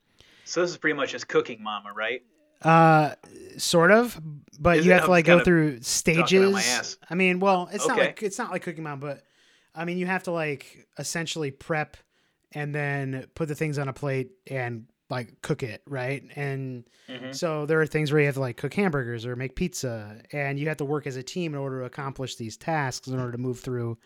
So 0.45 0.61
this 0.61 0.71
is 0.71 0.77
pretty 0.77 0.97
much 0.97 1.13
just 1.13 1.29
Cooking 1.29 1.63
Mama, 1.63 1.93
right? 1.93 2.23
Uh, 2.63 3.15
sort 3.59 3.93
of, 3.93 4.19
but 4.59 4.79
Is 4.79 4.87
you 4.87 4.93
have 4.93 5.05
to 5.05 5.11
like 5.11 5.27
go 5.27 5.45
through 5.45 5.83
stages. 5.83 6.47
out 6.47 6.53
my 6.53 6.63
ass. 6.63 6.97
I 7.09 7.15
mean, 7.15 7.39
well, 7.39 7.69
it's 7.71 7.87
not 7.87 7.99
like 7.99 8.23
it's 8.23 8.39
not 8.39 8.51
like 8.51 8.63
Cooking 8.63 8.83
Mom, 8.83 8.99
but 8.99 9.23
I 9.75 9.85
mean, 9.85 9.99
you 9.99 10.07
have 10.07 10.25
to 10.25 10.31
like 10.31 10.89
essentially 10.99 11.51
prep 11.51 11.97
and 12.53 12.75
then 12.75 13.27
put 13.35 13.49
the 13.49 13.55
things 13.55 13.79
on 13.79 13.89
a 13.89 13.93
plate 13.93 14.31
and 14.47 14.87
like 15.09 15.41
cook 15.43 15.63
it, 15.63 15.83
right? 15.87 16.25
And 16.35 16.85
Mhm. 17.09 17.35
so 17.35 17.65
there 17.67 17.81
are 17.81 17.87
things 17.87 18.11
where 18.11 18.21
you 18.21 18.27
have 18.27 18.35
to 18.35 18.41
like 18.41 18.57
cook 18.57 18.75
hamburgers 18.75 19.25
or 19.25 19.37
make 19.37 19.55
pizza, 19.55 20.21
and 20.33 20.59
you 20.59 20.67
have 20.69 20.79
to 20.79 20.85
work 20.85 21.07
as 21.07 21.17
a 21.17 21.23
team 21.23 21.55
in 21.55 21.61
order 21.61 21.81
to 21.81 21.85
accomplish 21.87 22.37
these 22.37 22.57
tasks 22.57 23.07
in 23.09 23.19
order 23.19 23.33
to 23.33 23.39
move 23.39 23.61
through 23.61 23.99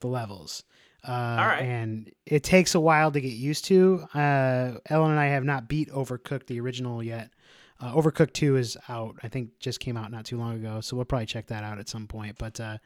the 0.00 0.06
levels. 0.06 0.64
Uh, 1.06 1.10
All 1.12 1.46
right. 1.46 1.62
And 1.62 2.10
it 2.24 2.42
takes 2.42 2.74
a 2.74 2.80
while 2.80 3.12
to 3.12 3.20
get 3.20 3.28
used 3.32 3.66
to. 3.66 4.06
Uh, 4.14 4.78
Ellen 4.86 5.10
and 5.12 5.20
I 5.20 5.26
have 5.26 5.44
not 5.44 5.68
beat 5.68 5.88
Overcooked 5.90 6.46
the 6.46 6.58
original 6.60 7.02
yet. 7.02 7.30
Uh, 7.78 7.92
Overcooked 7.94 8.32
2 8.32 8.56
is 8.56 8.76
out. 8.88 9.16
I 9.22 9.28
think 9.28 9.50
just 9.60 9.78
came 9.80 9.98
out 9.98 10.10
not 10.10 10.24
too 10.24 10.38
long 10.38 10.56
ago, 10.56 10.80
so 10.80 10.96
we'll 10.96 11.04
probably 11.04 11.26
check 11.26 11.48
that 11.48 11.62
out 11.62 11.78
at 11.78 11.88
some 11.90 12.06
point. 12.08 12.38
But 12.38 12.58
uh, 12.58 12.78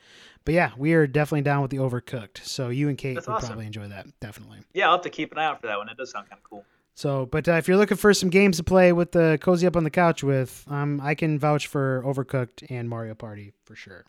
but 0.44 0.52
yeah, 0.54 0.72
we 0.76 0.92
are 0.94 1.06
definitely 1.06 1.42
down 1.42 1.62
with 1.62 1.70
the 1.70 1.76
Overcooked. 1.78 2.38
So 2.44 2.68
you 2.70 2.88
and 2.88 2.98
Kate 2.98 3.14
That's 3.14 3.28
would 3.28 3.34
awesome. 3.34 3.50
probably 3.50 3.66
enjoy 3.66 3.86
that, 3.86 4.06
definitely. 4.18 4.58
Yeah, 4.74 4.86
I'll 4.86 4.94
have 4.96 5.02
to 5.02 5.10
keep 5.10 5.30
an 5.30 5.38
eye 5.38 5.44
out 5.44 5.60
for 5.60 5.68
that 5.68 5.78
one. 5.78 5.88
It 5.88 5.96
does 5.96 6.10
sound 6.10 6.28
kind 6.28 6.40
of 6.40 6.44
cool. 6.50 6.64
So, 7.00 7.24
but 7.24 7.48
uh, 7.48 7.52
if 7.52 7.66
you're 7.66 7.78
looking 7.78 7.96
for 7.96 8.12
some 8.12 8.28
games 8.28 8.58
to 8.58 8.62
play 8.62 8.92
with 8.92 9.12
the 9.12 9.38
cozy 9.40 9.66
up 9.66 9.74
on 9.74 9.84
the 9.84 9.90
couch 9.90 10.22
with, 10.22 10.66
um, 10.68 11.00
I 11.02 11.14
can 11.14 11.38
vouch 11.38 11.66
for 11.66 12.02
Overcooked 12.04 12.70
and 12.70 12.90
Mario 12.90 13.14
Party 13.14 13.54
for 13.64 13.74
sure. 13.74 14.04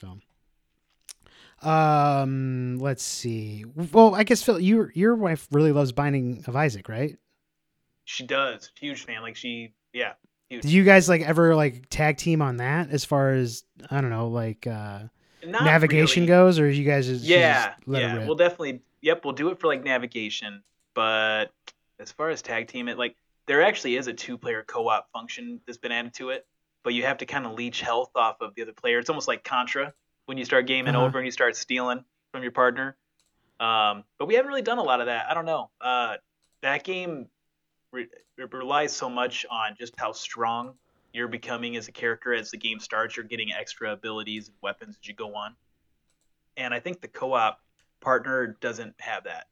So, 0.00 0.18
um, 1.62 2.78
let's 2.80 3.04
see. 3.04 3.64
Well, 3.92 4.12
I 4.16 4.24
guess 4.24 4.42
Phil, 4.42 4.58
your 4.58 4.90
your 4.96 5.14
wife 5.14 5.46
really 5.52 5.70
loves 5.70 5.92
Binding 5.92 6.42
of 6.48 6.56
Isaac, 6.56 6.88
right? 6.88 7.16
She 8.06 8.26
does. 8.26 8.72
Huge 8.76 9.04
fan. 9.04 9.22
Like 9.22 9.36
she, 9.36 9.72
yeah. 9.92 10.14
Did 10.50 10.64
you 10.64 10.82
guys 10.82 11.08
like 11.08 11.22
ever 11.22 11.54
like 11.54 11.88
tag 11.90 12.16
team 12.16 12.42
on 12.42 12.56
that 12.56 12.90
as 12.90 13.04
far 13.04 13.34
as 13.34 13.62
I 13.88 14.00
don't 14.00 14.10
know, 14.10 14.26
like 14.26 14.66
uh 14.66 15.04
Not 15.46 15.62
navigation 15.62 16.24
really. 16.24 16.26
goes, 16.26 16.58
or 16.58 16.68
you 16.68 16.84
guys 16.84 17.06
just 17.06 17.24
Yeah, 17.24 17.66
just 17.68 17.78
yeah. 17.86 18.26
We'll 18.26 18.34
definitely. 18.34 18.82
Yep, 19.02 19.24
we'll 19.24 19.34
do 19.34 19.50
it 19.50 19.60
for 19.60 19.68
like 19.68 19.84
navigation. 19.84 20.64
But 20.94 21.52
as 22.00 22.12
far 22.12 22.30
as 22.30 22.42
tag 22.42 22.68
team 22.68 22.88
it, 22.88 22.98
like 22.98 23.16
there 23.46 23.62
actually 23.62 23.96
is 23.96 24.06
a 24.06 24.12
two-player 24.12 24.64
co-op 24.66 25.10
function 25.12 25.60
that's 25.66 25.78
been 25.78 25.92
added 25.92 26.14
to 26.14 26.30
it, 26.30 26.46
but 26.82 26.94
you 26.94 27.04
have 27.04 27.18
to 27.18 27.26
kind 27.26 27.46
of 27.46 27.52
leech 27.52 27.80
health 27.80 28.10
off 28.14 28.36
of 28.40 28.54
the 28.54 28.62
other 28.62 28.72
player. 28.72 28.98
It's 28.98 29.10
almost 29.10 29.28
like 29.28 29.44
Contra 29.44 29.92
when 30.26 30.38
you 30.38 30.44
start 30.44 30.66
gaming 30.66 30.94
Uh-huh. 30.94 31.06
over 31.06 31.18
and 31.18 31.26
you 31.26 31.30
start 31.30 31.56
stealing 31.56 32.04
from 32.32 32.42
your 32.42 32.52
partner. 32.52 32.96
Um, 33.60 34.04
but 34.18 34.26
we 34.26 34.34
haven't 34.34 34.48
really 34.48 34.62
done 34.62 34.78
a 34.78 34.82
lot 34.82 35.00
of 35.00 35.06
that. 35.06 35.30
I 35.30 35.34
don't 35.34 35.44
know. 35.44 35.70
Uh, 35.80 36.16
that 36.62 36.84
game 36.84 37.28
re- 37.92 38.08
relies 38.36 38.92
so 38.92 39.08
much 39.08 39.46
on 39.50 39.76
just 39.78 39.94
how 39.96 40.12
strong 40.12 40.74
you're 41.12 41.28
becoming 41.28 41.76
as 41.76 41.86
a 41.86 41.92
character 41.92 42.34
as 42.34 42.50
the 42.50 42.56
game 42.56 42.80
starts. 42.80 43.16
You're 43.16 43.26
getting 43.26 43.52
extra 43.52 43.92
abilities 43.92 44.48
and 44.48 44.56
weapons 44.62 44.96
as 45.00 45.08
you 45.08 45.14
go 45.14 45.34
on. 45.36 45.54
And 46.56 46.74
I 46.74 46.80
think 46.80 47.00
the 47.00 47.08
co-op 47.08 47.60
partner 48.00 48.56
doesn't 48.60 48.94
have 49.00 49.24
that. 49.24 49.46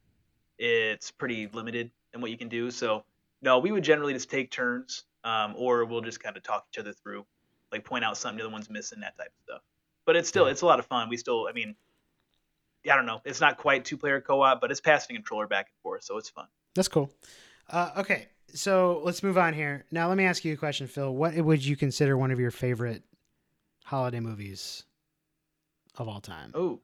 It's 0.58 1.10
pretty 1.10 1.48
limited 1.52 1.90
in 2.14 2.20
what 2.20 2.30
you 2.30 2.38
can 2.38 2.48
do. 2.48 2.70
So 2.70 3.04
no, 3.40 3.58
we 3.58 3.72
would 3.72 3.84
generally 3.84 4.12
just 4.12 4.30
take 4.30 4.50
turns, 4.50 5.04
um, 5.24 5.54
or 5.56 5.84
we'll 5.84 6.00
just 6.00 6.22
kind 6.22 6.36
of 6.36 6.42
talk 6.42 6.66
each 6.72 6.78
other 6.78 6.92
through, 6.92 7.26
like 7.72 7.84
point 7.84 8.04
out 8.04 8.16
something 8.16 8.38
the 8.38 8.44
other 8.44 8.52
one's 8.52 8.70
missing, 8.70 9.00
that 9.00 9.16
type 9.18 9.28
of 9.28 9.42
stuff. 9.44 9.62
But 10.04 10.16
it's 10.16 10.28
still 10.28 10.46
it's 10.46 10.62
a 10.62 10.66
lot 10.66 10.78
of 10.78 10.86
fun. 10.86 11.08
We 11.08 11.16
still, 11.16 11.46
I 11.48 11.52
mean, 11.52 11.74
I 12.90 12.96
don't 12.96 13.06
know, 13.06 13.20
it's 13.24 13.40
not 13.40 13.58
quite 13.58 13.84
two-player 13.84 14.20
co-op, 14.20 14.60
but 14.60 14.70
it's 14.70 14.80
passing 14.80 15.16
a 15.16 15.18
controller 15.18 15.46
back 15.46 15.66
and 15.66 15.82
forth, 15.82 16.04
so 16.04 16.18
it's 16.18 16.28
fun. 16.28 16.46
That's 16.74 16.88
cool. 16.88 17.10
Uh, 17.70 17.90
okay, 17.98 18.28
so 18.54 19.00
let's 19.04 19.22
move 19.22 19.38
on 19.38 19.54
here. 19.54 19.84
Now, 19.92 20.08
let 20.08 20.16
me 20.16 20.24
ask 20.24 20.44
you 20.44 20.52
a 20.52 20.56
question, 20.56 20.88
Phil. 20.88 21.14
What 21.14 21.36
would 21.36 21.64
you 21.64 21.76
consider 21.76 22.18
one 22.18 22.32
of 22.32 22.40
your 22.40 22.50
favorite 22.50 23.04
holiday 23.84 24.20
movies 24.20 24.84
of 25.96 26.08
all 26.08 26.20
time? 26.20 26.50
Oh, 26.54 26.80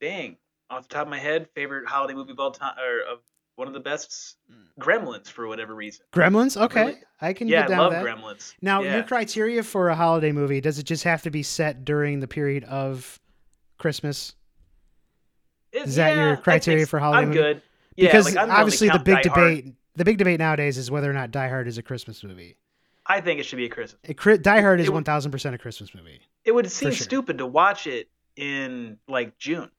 dang! 0.00 0.36
Off 0.68 0.88
the 0.88 0.94
top 0.94 1.06
of 1.06 1.10
my 1.10 1.18
head, 1.18 1.48
favorite 1.54 1.86
holiday 1.88 2.14
movie 2.14 2.32
of 2.32 2.40
all 2.40 2.50
time, 2.50 2.74
or 2.78 3.00
of 3.12 3.20
one 3.58 3.66
of 3.68 3.74
the 3.74 3.80
best, 3.80 4.36
mm. 4.50 4.64
Gremlins 4.80 5.28
for 5.28 5.48
whatever 5.48 5.74
reason. 5.74 6.04
Gremlins. 6.12 6.56
Okay, 6.60 6.84
Really? 6.84 6.98
I 7.20 7.32
can 7.32 7.48
Yeah, 7.48 7.66
get 7.66 7.78
I 7.78 7.82
love 7.82 7.92
that. 7.92 8.04
Gremlins. 8.04 8.54
Now, 8.62 8.82
yeah. 8.82 8.94
your 8.94 9.02
criteria 9.04 9.62
for 9.62 9.88
a 9.88 9.96
holiday 9.96 10.30
movie 10.32 10.60
does 10.60 10.78
it 10.78 10.84
just 10.84 11.04
have 11.04 11.22
to 11.22 11.30
be 11.30 11.42
set 11.42 11.84
during 11.84 12.20
the 12.20 12.28
period 12.28 12.64
of 12.64 13.18
Christmas? 13.78 14.34
Is 15.72 15.96
that 15.96 16.14
your 16.16 16.28
yeah, 16.28 16.34
think 16.34 16.44
criteria 16.44 16.86
for 16.86 16.98
holiday 16.98 17.22
I'm 17.22 17.28
movie? 17.28 17.40
good. 17.40 17.62
Yeah, 17.96 18.06
Because 18.08 18.34
like, 18.34 18.48
obviously 18.48 18.88
the 18.88 18.98
big 19.00 19.22
Die 19.22 19.28
Hard. 19.28 19.56
debate, 19.56 19.74
the 19.96 20.04
big 20.04 20.18
debate 20.18 20.38
nowadays 20.38 20.78
is 20.78 20.90
whether 20.90 21.10
or 21.10 21.14
not 21.14 21.30
Die 21.30 21.48
Hard 21.48 21.66
is 21.66 21.78
a 21.78 21.82
Christmas 21.82 22.22
movie. 22.22 22.56
I 23.06 23.20
think 23.20 23.40
it 23.40 23.44
should 23.44 23.56
be 23.56 23.64
a 23.64 23.68
Christmas. 23.68 24.00
It, 24.04 24.42
Die 24.42 24.60
Hard 24.60 24.80
is 24.80 24.90
one 24.90 25.02
thousand 25.04 25.32
percent 25.32 25.54
a 25.54 25.58
Christmas 25.58 25.94
movie. 25.94 26.20
It 26.44 26.52
would 26.52 26.70
seem 26.70 26.92
sure. 26.92 27.04
stupid 27.04 27.38
to 27.38 27.46
watch 27.46 27.86
it 27.86 28.08
in 28.36 28.98
like 29.08 29.36
June. 29.38 29.70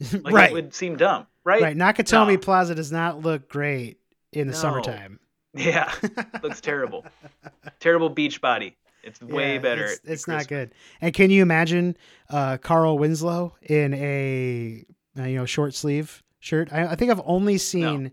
Like 0.12 0.34
right, 0.34 0.50
it 0.50 0.54
would 0.54 0.74
seem 0.74 0.96
dumb, 0.96 1.26
right? 1.44 1.62
right. 1.62 1.76
Nakatomi 1.76 2.34
No. 2.34 2.38
Plaza 2.38 2.74
does 2.74 2.92
not 2.92 3.22
look 3.22 3.48
great 3.48 3.98
in 4.32 4.46
the 4.46 4.52
No. 4.52 4.58
summertime. 4.58 5.20
Yeah, 5.54 5.90
looks 6.42 6.60
terrible. 6.60 7.06
terrible 7.80 8.10
beach 8.10 8.42
body. 8.42 8.76
It's 9.02 9.22
way 9.22 9.54
Yeah, 9.54 9.60
better. 9.60 9.84
It's, 9.86 10.00
it's 10.04 10.28
not 10.28 10.48
good. 10.48 10.72
And 11.00 11.14
can 11.14 11.30
you 11.30 11.40
imagine 11.40 11.96
uh, 12.28 12.58
Carl 12.58 12.98
Winslow 12.98 13.54
in 13.62 13.94
a 13.94 14.84
uh, 15.18 15.22
you 15.22 15.36
know 15.36 15.46
short 15.46 15.74
sleeve 15.74 16.22
shirt? 16.40 16.70
I, 16.74 16.88
I 16.88 16.94
think 16.94 17.10
I've 17.10 17.22
only 17.24 17.56
seen. 17.56 18.12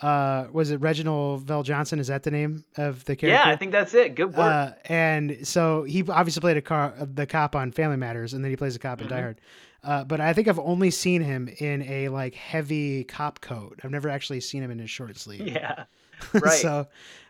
Uh, 0.00 0.46
was 0.52 0.70
it 0.70 0.80
Reginald 0.80 1.44
VelJohnson? 1.44 1.98
Is 1.98 2.06
that 2.06 2.22
the 2.22 2.30
name 2.30 2.64
of 2.76 3.04
the 3.04 3.16
character? 3.16 3.26
Yeah, 3.28 3.52
I 3.52 3.56
think 3.56 3.72
that's 3.72 3.92
it. 3.92 4.14
Good 4.14 4.28
work. 4.28 4.38
Uh, 4.38 4.70
and 4.86 5.46
so 5.46 5.82
he 5.82 6.02
obviously 6.08 6.40
played 6.40 6.56
a 6.56 6.62
car, 6.62 6.94
the 7.00 7.26
cop 7.26 7.54
on 7.56 7.72
Family 7.72 7.96
Matters, 7.96 8.32
and 8.32 8.42
then 8.44 8.50
he 8.52 8.56
plays 8.56 8.76
a 8.76 8.78
cop 8.78 9.02
in 9.02 9.08
Die. 9.08 9.20
Hard. 9.20 9.40
Uh, 9.84 10.04
but 10.04 10.20
I 10.20 10.32
think 10.32 10.48
I've 10.48 10.58
only 10.58 10.90
seen 10.90 11.22
him 11.22 11.48
in 11.58 11.82
a 11.82 12.08
like 12.08 12.34
heavy 12.34 13.04
cop 13.04 13.40
coat. 13.40 13.80
I've 13.82 13.90
never 13.90 14.08
actually 14.08 14.40
seen 14.40 14.62
him 14.62 14.70
in 14.70 14.78
his 14.78 14.90
short 14.90 15.16
sleeve. 15.16 15.46
yeah, 15.46 15.84
right. 16.32 16.52
so, 16.52 16.86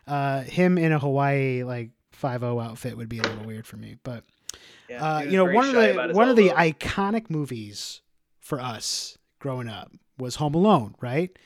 uh, 0.07 0.41
him 0.41 0.77
in 0.77 0.91
a 0.91 0.99
Hawaii 0.99 1.63
like 1.63 1.91
five 2.11 2.43
O 2.43 2.59
outfit 2.59 2.97
would 2.97 3.09
be 3.09 3.19
a 3.19 3.23
little 3.23 3.45
weird 3.45 3.67
for 3.67 3.77
me. 3.77 3.97
But 4.03 4.23
yeah. 4.89 5.17
uh, 5.17 5.21
you 5.21 5.37
know, 5.37 5.45
one 5.45 5.65
of 5.69 5.73
the 5.73 6.09
one 6.13 6.29
of 6.29 6.35
the 6.35 6.49
iconic 6.49 7.29
movies 7.29 8.01
for 8.39 8.59
us 8.59 9.17
growing 9.37 9.69
up 9.69 9.91
was 10.17 10.35
Home 10.35 10.55
Alone, 10.55 10.95
right? 11.01 11.37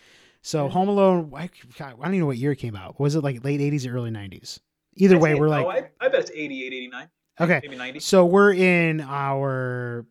So. 0.41 0.67
Home 0.67 0.89
Alone, 0.89 1.31
I, 1.33 1.49
God, 1.77 1.93
I 1.99 2.03
don't 2.03 2.07
even 2.07 2.19
know 2.19 2.25
what 2.25 2.37
year 2.37 2.51
it 2.51 2.57
came 2.57 2.75
out. 2.75 2.99
Was 2.99 3.15
it 3.15 3.23
like 3.23 3.45
late 3.45 3.61
'80s 3.61 3.87
or 3.87 3.95
early 3.95 4.11
'90s? 4.11 4.59
Either 4.95 5.17
way, 5.17 5.35
we're 5.35 5.49
like, 5.49 5.65
oh, 5.65 5.69
I, 5.69 5.89
I 5.99 6.09
bet 6.09 6.21
it's 6.21 6.31
88, 6.31 6.73
89, 6.73 7.09
okay, 7.41 7.59
maybe 7.63 7.75
90. 7.75 7.99
so 7.99 8.25
we're 8.25 8.53
in 8.53 9.01
our 9.01 10.05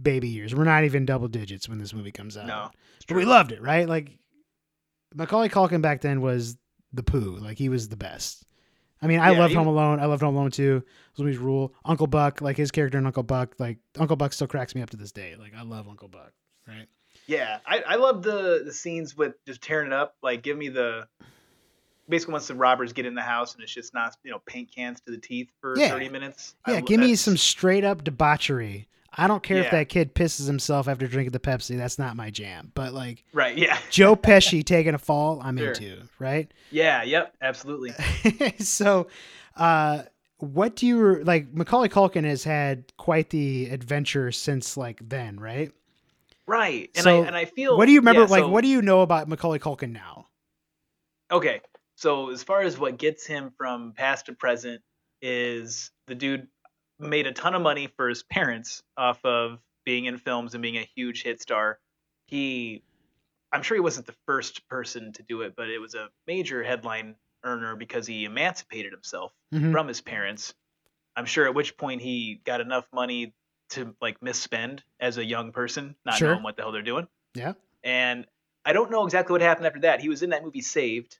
baby 0.00 0.28
years. 0.28 0.54
We're 0.54 0.64
not 0.64 0.84
even 0.84 1.04
double 1.06 1.28
digits 1.28 1.68
when 1.68 1.78
this 1.78 1.92
movie 1.92 2.12
comes 2.12 2.36
out. 2.36 2.46
No, 2.46 2.70
but 3.08 3.16
we 3.16 3.24
loved 3.24 3.52
it, 3.52 3.60
right? 3.60 3.88
Like 3.88 4.18
Macaulay 5.14 5.48
Culkin 5.48 5.82
back 5.82 6.00
then 6.00 6.20
was 6.20 6.56
the 6.92 7.02
poo. 7.02 7.36
Like 7.40 7.58
he 7.58 7.68
was 7.68 7.88
the 7.88 7.96
best. 7.96 8.44
I 9.00 9.08
mean, 9.08 9.18
I 9.18 9.32
Yeah, 9.32 9.40
loved 9.40 9.54
Home 9.54 9.66
Alone. 9.66 9.98
I 9.98 10.04
loved 10.06 10.22
Home 10.22 10.36
Alone 10.36 10.50
too. 10.52 10.82
Those 11.16 11.24
movies 11.24 11.38
rule. 11.38 11.74
Uncle 11.84 12.06
Buck, 12.06 12.40
like 12.40 12.56
his 12.56 12.70
character 12.70 12.98
in 12.98 13.06
Uncle 13.06 13.24
Buck, 13.24 13.54
like 13.58 13.78
Uncle 13.98 14.16
Buck 14.16 14.32
still 14.32 14.46
cracks 14.46 14.74
me 14.74 14.82
up 14.82 14.90
to 14.90 14.96
this 14.96 15.10
day. 15.12 15.34
Like 15.38 15.52
I 15.56 15.62
love 15.62 15.88
Uncle 15.88 16.08
Buck. 16.08 16.32
Right. 16.68 16.86
Yeah, 17.26 17.58
I, 17.66 17.82
I 17.86 17.96
love 17.96 18.22
the 18.22 18.62
the 18.64 18.72
scenes 18.72 19.16
with 19.16 19.34
just 19.46 19.60
tearing 19.60 19.88
it 19.88 19.92
up. 19.92 20.16
Like, 20.22 20.42
give 20.42 20.56
me 20.56 20.68
the 20.68 21.06
basically 22.08 22.32
once 22.32 22.48
the 22.48 22.54
robbers 22.54 22.92
get 22.92 23.06
in 23.06 23.14
the 23.14 23.22
house 23.22 23.54
and 23.54 23.62
it's 23.62 23.72
just 23.72 23.94
not 23.94 24.16
you 24.24 24.30
know 24.30 24.40
paint 24.46 24.70
cans 24.74 25.00
to 25.02 25.12
the 25.12 25.18
teeth 25.18 25.48
for 25.60 25.76
Yeah. 25.78 25.88
thirty 25.90 26.08
minutes. 26.08 26.54
Yeah, 26.66 26.74
lo- 26.74 26.80
give 26.82 27.00
me 27.00 27.14
some 27.16 27.36
straight 27.36 27.84
up 27.84 28.04
debauchery. 28.04 28.88
I 29.16 29.26
don't 29.26 29.42
care 29.42 29.58
if 29.58 29.70
that 29.72 29.88
kid 29.88 30.14
pisses 30.14 30.46
himself 30.46 30.88
after 30.88 31.06
drinking 31.06 31.32
the 31.32 31.38
Pepsi. 31.40 31.76
That's 31.76 31.98
not 31.98 32.16
my 32.16 32.30
jam. 32.30 32.72
But 32.74 32.92
like 32.94 33.24
right. 33.32 33.56
Yeah, 33.56 33.78
Joe 33.90 34.16
Pesci 34.16 34.64
taking 34.64 34.94
a 34.94 34.98
fall, 34.98 35.40
I'm 35.42 35.56
Sure. 35.58 35.68
into, 35.68 36.02
right? 36.18 36.50
yeah, 36.70 37.02
yep, 37.02 37.34
absolutely. 37.42 37.92
so, 38.58 39.08
uh, 39.56 40.02
what 40.38 40.76
do 40.76 40.86
you 40.86 41.22
like? 41.24 41.52
Macaulay 41.52 41.88
Culkin 41.88 42.24
has 42.24 42.42
had 42.44 42.92
quite 42.96 43.30
the 43.30 43.66
adventure 43.70 44.32
since 44.32 44.76
like 44.76 44.98
then, 45.06 45.38
right? 45.38 45.70
Right. 46.46 46.90
And 46.94 47.04
So, 47.04 47.22
I 47.22 47.26
and 47.26 47.36
I 47.36 47.44
feel 47.44 47.76
What 47.76 47.86
do 47.86 47.92
you 47.92 48.00
remember? 48.00 48.22
yeah, 48.22 48.26
like, 48.28 48.42
so- 48.44 48.48
what 48.48 48.62
do 48.62 48.68
you 48.68 48.82
know 48.82 49.02
about 49.02 49.28
Macaulay 49.28 49.58
Culkin 49.58 49.92
now? 49.92 50.26
Okay. 51.30 51.60
So 51.96 52.30
as 52.30 52.42
far 52.42 52.62
as 52.62 52.78
what 52.78 52.98
gets 52.98 53.26
him 53.26 53.52
from 53.56 53.92
past 53.96 54.26
to 54.26 54.32
present 54.32 54.80
is 55.20 55.90
the 56.08 56.14
dude 56.16 56.48
made 57.02 57.26
a 57.26 57.32
ton 57.32 57.54
of 57.54 57.62
money 57.62 57.88
for 57.96 58.08
his 58.08 58.22
parents 58.22 58.82
off 58.96 59.24
of 59.24 59.58
being 59.84 60.04
in 60.06 60.18
films 60.18 60.54
and 60.54 60.62
being 60.62 60.76
a 60.76 60.88
huge 60.94 61.22
hit 61.22 61.40
star. 61.42 61.78
He 62.26 62.82
I'm 63.52 63.62
sure 63.62 63.76
he 63.76 63.80
wasn't 63.80 64.06
the 64.06 64.14
first 64.26 64.66
person 64.68 65.12
to 65.12 65.22
do 65.22 65.42
it, 65.42 65.54
but 65.56 65.68
it 65.68 65.78
was 65.78 65.94
a 65.94 66.08
major 66.26 66.62
headline 66.62 67.16
earner 67.44 67.76
because 67.76 68.06
he 68.06 68.24
emancipated 68.24 68.92
himself 68.92 69.34
Mhm. 69.52 69.72
from 69.72 69.88
his 69.88 70.00
parents. 70.00 70.54
I'm 71.16 71.26
sure 71.26 71.44
at 71.44 71.54
which 71.54 71.76
point 71.76 72.00
he 72.00 72.40
got 72.44 72.62
enough 72.62 72.86
money 72.94 73.34
to 73.70 73.94
like 74.00 74.20
misspend 74.20 74.80
as 75.00 75.18
a 75.18 75.24
young 75.24 75.52
person, 75.52 75.96
not 76.06 76.14
Sure. 76.14 76.30
knowing 76.30 76.42
what 76.42 76.56
the 76.56 76.62
hell 76.62 76.72
they're 76.72 76.80
doing. 76.82 77.06
Yeah. 77.34 77.52
And 77.84 78.26
I 78.64 78.72
don't 78.72 78.90
know 78.90 79.04
exactly 79.04 79.32
what 79.32 79.42
happened 79.42 79.66
after 79.66 79.80
that. 79.80 80.00
He 80.00 80.08
was 80.08 80.22
in 80.22 80.30
that 80.30 80.42
movie 80.44 80.60
Saved, 80.62 81.18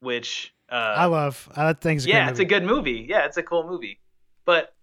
which 0.00 0.54
uh, 0.70 0.94
I 0.96 1.04
love. 1.06 1.50
I 1.54 1.74
think 1.74 1.98
it's 1.98 2.06
yeah, 2.06 2.30
it's 2.30 2.38
a 2.40 2.44
good 2.46 2.62
movie. 2.64 3.04
Yeah, 3.08 3.26
it's 3.26 3.36
a 3.36 3.42
cool 3.42 3.66
movie. 3.68 4.00
But 4.46 4.73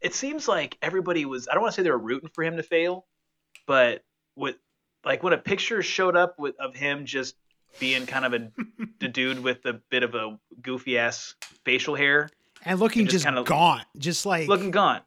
it 0.00 0.14
seems 0.14 0.48
like 0.48 0.76
everybody 0.82 1.24
was 1.24 1.48
I 1.48 1.54
don't 1.54 1.62
want 1.62 1.74
to 1.74 1.80
say 1.80 1.82
they 1.82 1.90
were 1.90 1.98
rooting 1.98 2.30
for 2.32 2.44
him 2.44 2.56
to 2.56 2.62
fail, 2.62 3.06
but 3.66 4.04
with 4.36 4.56
like 5.04 5.22
when 5.22 5.32
a 5.32 5.38
picture 5.38 5.82
showed 5.82 6.16
up 6.16 6.38
with 6.38 6.58
of 6.58 6.74
him 6.74 7.06
just 7.06 7.34
being 7.78 8.06
kind 8.06 8.24
of 8.24 8.34
a, 8.34 8.50
the 9.00 9.08
dude 9.08 9.40
with 9.40 9.64
a 9.66 9.74
bit 9.90 10.02
of 10.02 10.14
a 10.14 10.38
goofy 10.62 10.98
ass 10.98 11.34
facial 11.64 11.94
hair, 11.94 12.30
and 12.64 12.80
looking 12.80 13.02
and 13.02 13.10
just 13.10 13.24
just, 13.24 13.26
kinda- 13.26 13.44
gaunt, 13.44 13.82
just 13.96 14.26
like 14.26 14.48
looking 14.48 14.70
gone. 14.70 15.00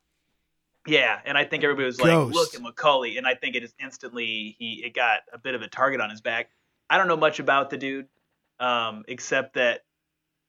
Yeah, 0.88 1.20
and 1.26 1.38
I 1.38 1.46
think 1.46 1.64
everybody 1.64 1.86
was 1.86 2.02
like, 2.02 2.34
"Look 2.34 2.56
at 2.56 2.62
Macaulay," 2.62 3.18
and 3.18 3.28
I 3.28 3.36
think 3.36 3.56
it 3.56 3.64
is 3.64 3.74
instantly 3.80 4.56
he 4.58 4.82
it 4.84 4.96
got 4.96 5.20
a 5.32 5.38
bit 5.38 5.54
of 5.54 5.62
a 5.62 5.68
target 5.68 6.02
on 6.02 6.10
his 6.10 6.22
back. 6.22 6.50
I 6.90 6.98
don't 6.98 7.08
know 7.08 7.18
much 7.18 7.40
about 7.40 7.70
the 7.70 7.78
dude, 7.78 8.08
um, 8.60 9.06
except 9.08 9.54
that 9.54 9.82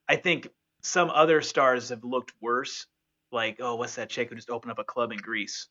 I 0.09 0.17
think 0.17 0.49
some 0.81 1.11
other 1.11 1.43
stars 1.43 1.91
have 1.91 2.03
looked 2.03 2.33
worse. 2.41 2.87
Like, 3.33 3.59
oh, 3.61 3.77
what's 3.77 3.95
that 3.97 4.11
chick 4.11 4.29
who 4.29 4.35
just 4.37 4.51
opened 4.51 4.73
up 4.73 4.79
a 4.79 4.85
club 4.85 5.13
in 5.13 5.19
Greece? 5.19 5.69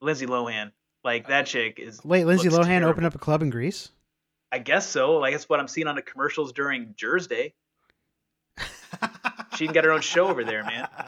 Lindsay 0.00 0.26
Lohan. 0.26 0.72
Like 1.04 1.28
that 1.28 1.46
chick 1.46 1.78
is. 1.78 2.00
wait, 2.04 2.24
Lindsay 2.24 2.48
Lohan 2.48 2.64
terrible. 2.66 2.88
opened 2.90 3.06
up 3.06 3.14
a 3.14 3.18
club 3.18 3.42
in 3.42 3.50
Greece. 3.50 3.90
I 4.50 4.58
guess 4.58 4.86
so. 4.88 5.16
Like 5.16 5.32
that's 5.32 5.48
what 5.48 5.60
I'm 5.60 5.68
seeing 5.68 5.86
on 5.86 5.94
the 5.94 6.02
commercials 6.02 6.52
during 6.52 6.94
Jersey 6.96 7.28
Day. 7.28 7.54
She 9.56 9.64
can 9.64 9.72
get 9.72 9.84
her 9.84 9.92
own 9.92 10.00
show 10.02 10.28
over 10.28 10.44
there, 10.44 10.62
man. 10.64 10.88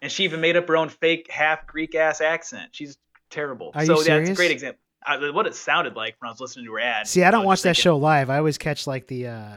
And 0.00 0.12
she 0.12 0.22
even 0.22 0.40
made 0.40 0.56
up 0.56 0.68
her 0.68 0.76
own 0.76 0.90
fake 0.90 1.28
half 1.28 1.66
Greek 1.66 1.96
ass 1.96 2.20
accent. 2.20 2.68
She's 2.70 2.98
terrible. 3.30 3.72
Are 3.74 3.84
so 3.84 3.94
you 3.94 3.98
yeah, 3.98 3.98
it's 3.98 4.08
a 4.08 4.12
serious? 4.12 4.36
great 4.36 4.50
example. 4.52 4.80
I, 5.04 5.30
what 5.30 5.48
it 5.48 5.56
sounded 5.56 5.96
like 5.96 6.14
when 6.20 6.28
I 6.28 6.30
was 6.30 6.40
listening 6.40 6.66
to 6.66 6.72
her 6.74 6.78
ad. 6.78 7.08
See, 7.08 7.24
I 7.24 7.32
don't 7.32 7.40
was 7.40 7.46
watch 7.46 7.56
just 7.56 7.62
that 7.64 7.68
thinking, 7.70 7.82
show 7.82 7.96
live. 7.96 8.30
I 8.30 8.38
always 8.38 8.58
catch 8.58 8.86
like 8.86 9.08
the 9.08 9.26
uh 9.26 9.56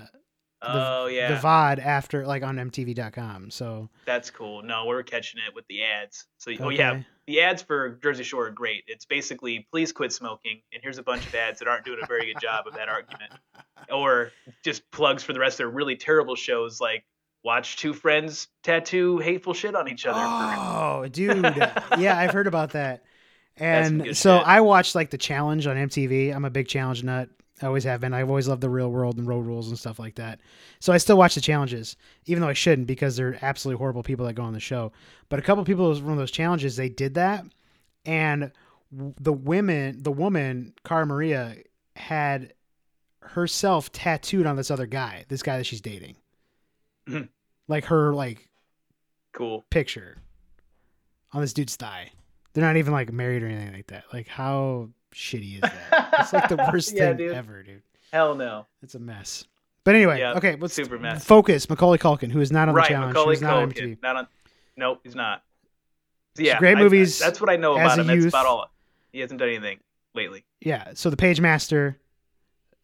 Oh 0.63 1.07
yeah, 1.07 1.33
the 1.33 1.39
VOD 1.39 1.79
after 1.79 2.25
like 2.25 2.43
on 2.43 2.57
MTV.com. 2.57 3.49
So 3.49 3.89
that's 4.05 4.29
cool. 4.29 4.61
No, 4.61 4.85
we're 4.85 5.03
catching 5.03 5.41
it 5.47 5.55
with 5.55 5.65
the 5.67 5.83
ads. 5.83 6.25
So 6.37 6.51
oh 6.59 6.69
yeah, 6.69 7.01
the 7.25 7.41
ads 7.41 7.61
for 7.61 7.97
Jersey 8.03 8.23
Shore 8.23 8.47
are 8.47 8.51
great. 8.51 8.83
It's 8.87 9.05
basically 9.05 9.67
please 9.71 9.91
quit 9.91 10.13
smoking, 10.13 10.61
and 10.71 10.81
here's 10.83 10.97
a 10.97 11.03
bunch 11.03 11.25
of 11.25 11.33
ads 11.33 11.59
that 11.59 11.67
aren't 11.67 11.85
doing 11.85 11.99
a 12.01 12.05
very 12.05 12.31
good 12.31 12.41
job 12.41 12.67
of 12.67 12.75
that 12.75 12.89
argument, 12.89 13.31
or 13.91 14.31
just 14.63 14.89
plugs 14.91 15.23
for 15.23 15.33
the 15.33 15.39
rest 15.39 15.55
of 15.55 15.57
their 15.59 15.69
really 15.69 15.95
terrible 15.95 16.35
shows 16.35 16.79
like 16.79 17.05
watch 17.43 17.77
two 17.77 17.93
friends 17.93 18.47
tattoo 18.63 19.17
hateful 19.17 19.53
shit 19.53 19.75
on 19.75 19.87
each 19.87 20.05
other. 20.05 20.19
Oh, 20.21 21.07
dude. 21.11 21.43
yeah, 21.97 22.17
I've 22.17 22.31
heard 22.31 22.47
about 22.47 22.71
that. 22.71 23.03
And 23.57 24.15
so 24.15 24.37
shit. 24.37 24.47
I 24.47 24.61
watched 24.61 24.95
like 24.95 25.09
the 25.09 25.17
challenge 25.17 25.67
on 25.67 25.75
MTV. 25.75 26.33
I'm 26.33 26.45
a 26.45 26.49
big 26.49 26.67
challenge 26.67 27.03
nut. 27.03 27.29
I 27.61 27.67
always 27.67 27.83
have 27.83 28.01
been. 28.01 28.13
I've 28.13 28.29
always 28.29 28.47
loved 28.47 28.61
the 28.61 28.69
real 28.69 28.89
world 28.89 29.17
and 29.17 29.27
road 29.27 29.45
rules 29.45 29.69
and 29.69 29.77
stuff 29.77 29.99
like 29.99 30.15
that. 30.15 30.39
So 30.79 30.91
I 30.93 30.97
still 30.97 31.17
watch 31.17 31.35
the 31.35 31.41
challenges, 31.41 31.95
even 32.25 32.41
though 32.41 32.47
I 32.49 32.53
shouldn't 32.53 32.87
because 32.87 33.15
they're 33.15 33.37
absolutely 33.41 33.77
horrible 33.77 34.03
people 34.03 34.25
that 34.25 34.33
go 34.33 34.43
on 34.43 34.53
the 34.53 34.59
show. 34.59 34.91
But 35.29 35.39
a 35.39 35.43
couple 35.43 35.63
people 35.63 35.93
from 35.95 36.17
those 36.17 36.31
challenges, 36.31 36.75
they 36.75 36.89
did 36.89 37.13
that, 37.15 37.45
and 38.05 38.51
the 38.91 39.31
women, 39.33 40.01
the 40.01 40.11
woman, 40.11 40.73
Cara 40.83 41.05
Maria, 41.05 41.55
had 41.95 42.53
herself 43.21 43.91
tattooed 43.91 44.45
on 44.47 44.55
this 44.55 44.71
other 44.71 44.87
guy, 44.87 45.25
this 45.27 45.43
guy 45.43 45.57
that 45.57 45.65
she's 45.65 45.81
dating, 45.81 46.15
Mhm. 47.07 47.29
like 47.67 47.85
her 47.85 48.13
like 48.13 48.49
cool. 49.33 49.65
picture 49.69 50.17
on 51.31 51.41
this 51.41 51.53
dude's 51.53 51.75
thigh. 51.75 52.11
They're 52.53 52.63
not 52.65 52.77
even 52.77 52.91
like 52.91 53.13
married 53.13 53.43
or 53.43 53.47
anything 53.47 53.71
like 53.73 53.87
that. 53.87 54.05
Like 54.11 54.27
how 54.27 54.89
shitty 55.13 55.55
is 55.55 55.61
that? 55.61 56.13
it's 56.19 56.33
like 56.33 56.49
the 56.49 56.55
worst 56.71 56.93
Yeah, 56.93 57.09
thing 57.09 57.17
dude. 57.17 57.33
ever, 57.33 57.63
dude. 57.63 57.81
Hell 58.13 58.35
no. 58.35 58.65
It's 58.81 58.95
a 58.95 58.99
mess. 58.99 59.45
But 59.83 59.95
anyway, 59.95 60.19
Yeah, 60.19 60.33
okay, 60.33 60.55
let's 60.59 60.73
super 60.73 60.99
mess. 60.99 61.23
focus. 61.25 61.69
Macaulay 61.69 61.97
Culkin, 61.97 62.31
who 62.31 62.39
is 62.41 62.51
not 62.51 62.69
on 62.69 62.75
right, 62.75 62.83
the 62.87 62.93
challenge, 62.93 63.13
Macaulay 63.13 63.35
who's 63.35 63.41
not 63.41 63.53
on 63.55 63.71
Culkin. 63.71 63.97
MTV. 63.97 64.01
Not 64.03 64.15
on. 64.15 64.27
Nope, 64.77 64.99
he's 65.03 65.15
not. 65.15 65.43
So, 66.35 66.43
yeah, 66.43 66.59
great 66.59 66.77
I- 66.77 66.81
movies 66.83 67.17
that's 67.19 67.41
what 67.41 67.49
I 67.49 67.55
know 67.57 67.73
about 67.73 67.99
him. 67.99 68.07
That's 68.07 68.25
about 68.25 68.45
all. 68.45 68.69
He 69.11 69.19
hasn't 69.19 69.39
done 69.39 69.49
anything 69.49 69.79
lately. 70.15 70.45
Yeah. 70.61 70.91
So 70.93 71.09
the 71.09 71.17
Page 71.17 71.41
Master, 71.41 71.97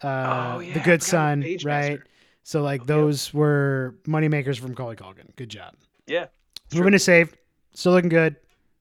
uh, 0.04 0.54
oh 0.56 0.60
yeah, 0.60 0.74
the 0.74 0.80
Good 0.82 1.02
Son, 1.04 1.42
Page 1.42 1.64
right? 1.66 1.92
Master. 1.92 2.06
So 2.44 2.62
like 2.62 2.82
Okay. 2.82 2.88
those 2.88 3.34
were 3.34 3.96
moneymakers 4.08 4.58
from 4.60 4.70
Macaulay 4.72 4.96
Culkin. 4.96 5.36
Good 5.36 5.50
job. 5.50 5.76
Yeah. 6.08 6.28
Moving 6.74 6.92
to 6.94 7.00
saved, 7.00 7.38
still 7.74 7.92
looking 7.94 8.10
good. 8.10 8.36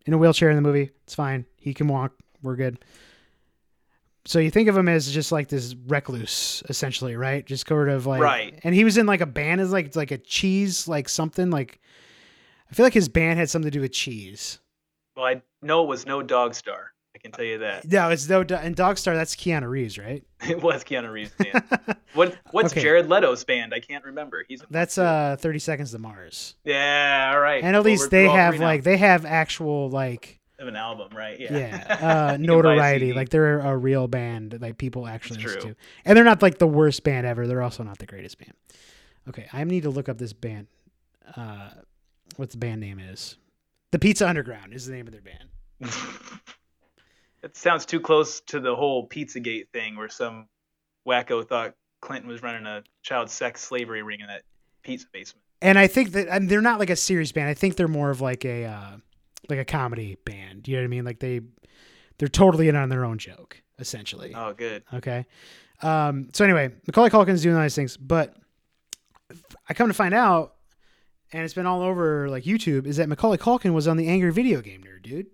In 0.06 0.12
a 0.14 0.18
wheelchair 0.18 0.50
in 0.50 0.56
the 0.56 0.62
movie, 0.62 0.90
it's 1.04 1.14
fine. 1.14 1.44
He 1.56 1.74
can 1.74 1.88
walk. 1.88 2.12
We're 2.42 2.56
good. 2.56 2.78
So 4.26 4.38
you 4.40 4.50
think 4.50 4.68
of 4.68 4.76
him 4.76 4.88
as 4.88 5.10
just 5.12 5.30
like 5.32 5.48
this 5.48 5.74
recluse, 5.86 6.62
essentially, 6.68 7.14
right? 7.16 7.46
Just 7.46 7.66
sort 7.68 7.88
of 7.88 8.06
like, 8.06 8.20
Right. 8.20 8.58
And 8.64 8.74
he 8.74 8.84
was 8.84 8.98
in 8.98 9.06
like 9.06 9.20
a 9.20 9.26
band 9.26 9.60
as 9.60 9.72
like 9.72 9.94
like 9.96 10.10
a 10.10 10.18
cheese, 10.18 10.88
like 10.88 11.08
something 11.08 11.50
like. 11.50 11.80
I 12.70 12.74
feel 12.74 12.84
like 12.84 12.94
his 12.94 13.08
band 13.08 13.38
had 13.38 13.48
something 13.48 13.70
to 13.70 13.76
do 13.76 13.80
with 13.80 13.92
cheese. 13.92 14.58
Well, 15.16 15.24
I 15.26 15.42
know 15.62 15.84
it 15.84 15.88
was 15.88 16.04
no 16.04 16.20
Dog 16.22 16.54
Star. 16.54 16.90
I 17.14 17.18
can 17.18 17.30
tell 17.32 17.44
you 17.44 17.58
that. 17.58 17.90
No, 17.90 18.10
it's 18.10 18.28
no. 18.28 18.40
And 18.42 18.76
dog 18.76 18.98
star 18.98 19.14
that's 19.14 19.34
Keanu 19.34 19.70
Reeves, 19.70 19.96
right? 19.96 20.22
It 20.46 20.60
was 20.60 20.84
Keanu 20.84 21.10
Reeves' 21.10 21.30
band. 21.38 21.64
what 22.12 22.36
What's 22.50 22.72
Okay. 22.74 22.82
Jared 22.82 23.08
Leto's 23.08 23.42
band? 23.42 23.72
I 23.72 23.80
can't 23.80 24.04
remember. 24.04 24.44
He's 24.46 24.62
That's 24.70 24.98
uh, 24.98 25.36
Thirty 25.38 25.58
Seconds 25.58 25.92
to 25.92 25.98
Mars. 25.98 26.56
yeah. 26.64 27.30
All 27.32 27.40
right. 27.40 27.62
And 27.64 27.74
at 27.74 27.78
Well, 27.78 27.84
least 27.84 28.10
they 28.10 28.28
have 28.28 28.54
three 28.56 28.58
now. 28.60 28.66
like 28.66 28.82
they 28.82 28.98
have 28.98 29.24
actual 29.24 29.88
like 29.88 30.35
of 30.58 30.68
an 30.68 30.76
album, 30.76 31.10
right? 31.14 31.38
Yeah. 31.38 31.56
yeah, 31.56 32.30
uh, 32.32 32.36
notoriety. 32.38 33.12
Like 33.12 33.28
they're 33.28 33.60
a 33.60 33.76
real 33.76 34.08
band 34.08 34.52
that 34.52 34.62
like 34.62 34.78
people 34.78 35.06
actually 35.06 35.42
listen 35.42 35.60
to, 35.60 35.76
and 36.04 36.16
they're 36.16 36.24
not 36.24 36.42
like 36.42 36.58
the 36.58 36.66
worst 36.66 37.04
band 37.04 37.26
ever. 37.26 37.46
They're 37.46 37.62
also 37.62 37.82
not 37.82 37.98
the 37.98 38.06
greatest 38.06 38.38
band. 38.38 38.54
Okay, 39.28 39.46
I 39.52 39.64
need 39.64 39.82
to 39.82 39.90
look 39.90 40.08
up 40.08 40.18
this 40.18 40.32
band. 40.32 40.68
Uh, 41.36 41.70
what 42.36 42.50
the 42.50 42.58
band 42.58 42.80
name 42.80 42.98
is? 42.98 43.36
The 43.90 43.98
Pizza 43.98 44.28
Underground 44.28 44.72
is 44.72 44.86
the 44.86 44.92
name 44.92 45.06
of 45.06 45.12
their 45.12 45.22
band. 45.22 45.50
it 47.42 47.56
sounds 47.56 47.86
too 47.86 48.00
close 48.00 48.40
to 48.42 48.60
the 48.60 48.74
whole 48.74 49.08
Pizzagate 49.08 49.68
thing, 49.72 49.96
where 49.96 50.08
some 50.08 50.48
wacko 51.06 51.46
thought 51.46 51.74
Clinton 52.00 52.28
was 52.30 52.42
running 52.42 52.66
a 52.66 52.82
child 53.02 53.30
sex 53.30 53.62
slavery 53.62 54.02
ring 54.02 54.20
in 54.20 54.26
that 54.28 54.42
pizza 54.82 55.06
basement. 55.12 55.42
And 55.62 55.78
I 55.78 55.86
think 55.86 56.12
that 56.12 56.28
and 56.28 56.48
they're 56.48 56.60
not 56.60 56.78
like 56.78 56.90
a 56.90 56.96
serious 56.96 57.32
band. 57.32 57.48
I 57.48 57.54
think 57.54 57.76
they're 57.76 57.88
more 57.88 58.10
of 58.10 58.20
like 58.20 58.44
a 58.44 58.64
uh, 58.64 58.96
like 59.48 59.58
a 59.58 59.64
comedy 59.64 60.16
band. 60.24 60.66
You 60.68 60.76
know 60.76 60.82
what 60.82 60.86
I 60.86 60.88
mean? 60.88 61.04
Like 61.04 61.20
they 61.20 61.40
they're 62.18 62.28
totally 62.28 62.68
in 62.68 62.76
on 62.76 62.88
their 62.88 63.04
own 63.04 63.18
joke, 63.18 63.62
essentially. 63.78 64.32
Oh, 64.34 64.52
good. 64.54 64.82
Okay. 64.94 65.26
Um, 65.82 66.30
so 66.32 66.44
anyway, 66.44 66.72
Macaulay 66.86 67.10
Culkin's 67.10 67.42
doing 67.42 67.56
all 67.56 67.62
these 67.62 67.74
things, 67.74 67.96
but 67.96 68.34
I 69.68 69.74
come 69.74 69.88
to 69.88 69.94
find 69.94 70.14
out, 70.14 70.54
and 71.32 71.44
it's 71.44 71.52
been 71.54 71.66
all 71.66 71.82
over 71.82 72.28
like 72.30 72.44
YouTube, 72.44 72.86
is 72.86 72.96
that 72.96 73.08
Macaulay 73.08 73.36
Culkin 73.38 73.74
was 73.74 73.86
on 73.86 73.96
the 73.96 74.08
Angry 74.08 74.32
Video 74.32 74.60
Game 74.62 74.82
Nerd, 74.82 75.02
dude. 75.02 75.26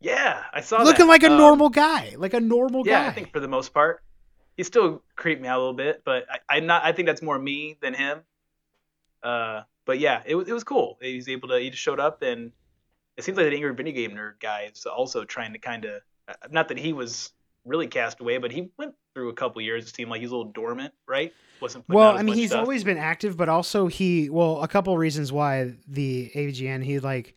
Yeah, 0.00 0.44
I 0.52 0.60
saw 0.60 0.82
Looking 0.82 1.06
that. 1.06 1.12
like 1.12 1.22
a 1.24 1.30
Um, 1.30 1.36
normal 1.36 1.68
guy, 1.70 2.14
like 2.16 2.32
a 2.32 2.40
normal 2.40 2.86
Yeah, 2.86 3.02
guy. 3.02 3.08
I 3.08 3.12
think 3.12 3.32
for 3.32 3.40
the 3.40 3.48
most 3.48 3.74
part, 3.74 4.02
he 4.56 4.62
still 4.62 5.02
creeped 5.16 5.42
me 5.42 5.48
out 5.48 5.58
a 5.58 5.60
little 5.60 5.74
bit, 5.74 6.02
but 6.04 6.24
I, 6.30 6.56
I 6.56 6.60
not. 6.60 6.84
I 6.84 6.92
think 6.92 7.06
that's 7.06 7.20
more 7.22 7.38
me 7.38 7.76
than 7.82 7.94
him. 7.94 8.20
Uh, 9.22 9.62
but 9.84 9.98
yeah, 9.98 10.22
it 10.24 10.34
was 10.36 10.48
it 10.48 10.52
was 10.52 10.64
cool. 10.64 10.98
He 11.02 11.16
was 11.16 11.28
able 11.28 11.48
to. 11.48 11.58
He 11.58 11.70
just 11.70 11.82
showed 11.82 11.98
up, 12.00 12.22
and 12.22 12.52
it 13.18 13.24
seems 13.24 13.36
like 13.36 13.50
the 13.50 13.54
angry 13.54 13.74
video 13.74 13.92
game 13.92 14.12
nerd 14.12 14.34
guy 14.40 14.70
is 14.72 14.86
also 14.86 15.24
trying 15.24 15.52
to 15.52 15.58
kind 15.58 15.84
of. 15.84 16.00
Not 16.50 16.68
that 16.68 16.78
he 16.78 16.92
was 16.92 17.32
really 17.64 17.88
cast 17.88 18.20
away, 18.20 18.38
but 18.38 18.52
he 18.52 18.70
went 18.78 18.94
through 19.14 19.30
a 19.30 19.34
couple 19.34 19.60
years. 19.60 19.88
It 19.88 19.94
seemed 19.94 20.10
like 20.10 20.20
he's 20.20 20.30
a 20.30 20.36
little 20.36 20.52
dormant, 20.52 20.94
right? 21.06 21.32
Wasn't. 21.60 21.84
well, 21.88 22.16
I 22.16 22.22
mean, 22.22 22.36
he's 22.36 22.50
stuff. 22.50 22.60
always 22.60 22.84
been 22.84 22.98
active, 22.98 23.36
but 23.36 23.48
also 23.48 23.88
he, 23.88 24.30
well, 24.30 24.62
a 24.62 24.68
couple 24.68 24.96
reasons 24.96 25.32
why 25.32 25.74
the 25.88 26.30
AVGN 26.34 26.84
he 26.84 27.00
like 27.00 27.34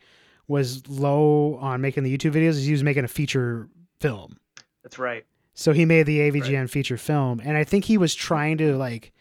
was 0.47 0.87
low 0.87 1.55
on 1.55 1.81
making 1.81 2.03
the 2.03 2.15
YouTube 2.15 2.33
videos 2.33 2.49
is 2.49 2.65
he 2.65 2.73
was 2.73 2.83
making 2.83 3.03
a 3.03 3.07
feature 3.07 3.67
film. 3.99 4.37
That's 4.83 4.99
right. 4.99 5.25
So 5.53 5.73
he 5.73 5.85
made 5.85 6.05
the 6.05 6.19
AVGN 6.19 6.69
feature 6.69 6.97
film, 6.97 7.41
and 7.43 7.57
I 7.57 7.63
think 7.63 7.85
he 7.85 7.97
was 7.97 8.13
trying 8.13 8.57
to 8.59 8.77
like 8.77 9.13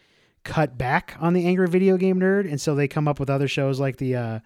cut 0.45 0.77
back 0.79 1.17
on 1.21 1.33
the 1.33 1.47
angry 1.47 1.69
video 1.69 1.97
game 1.97 2.21
nerd, 2.21 2.49
and 2.49 2.61
so 2.61 2.75
they 2.75 2.89
come 2.89 3.09
up 3.09 3.19
with 3.19 3.31
other 3.31 3.49
shows 3.49 3.81
like 3.81 3.97
the 3.97 4.17
uh, 4.17 4.41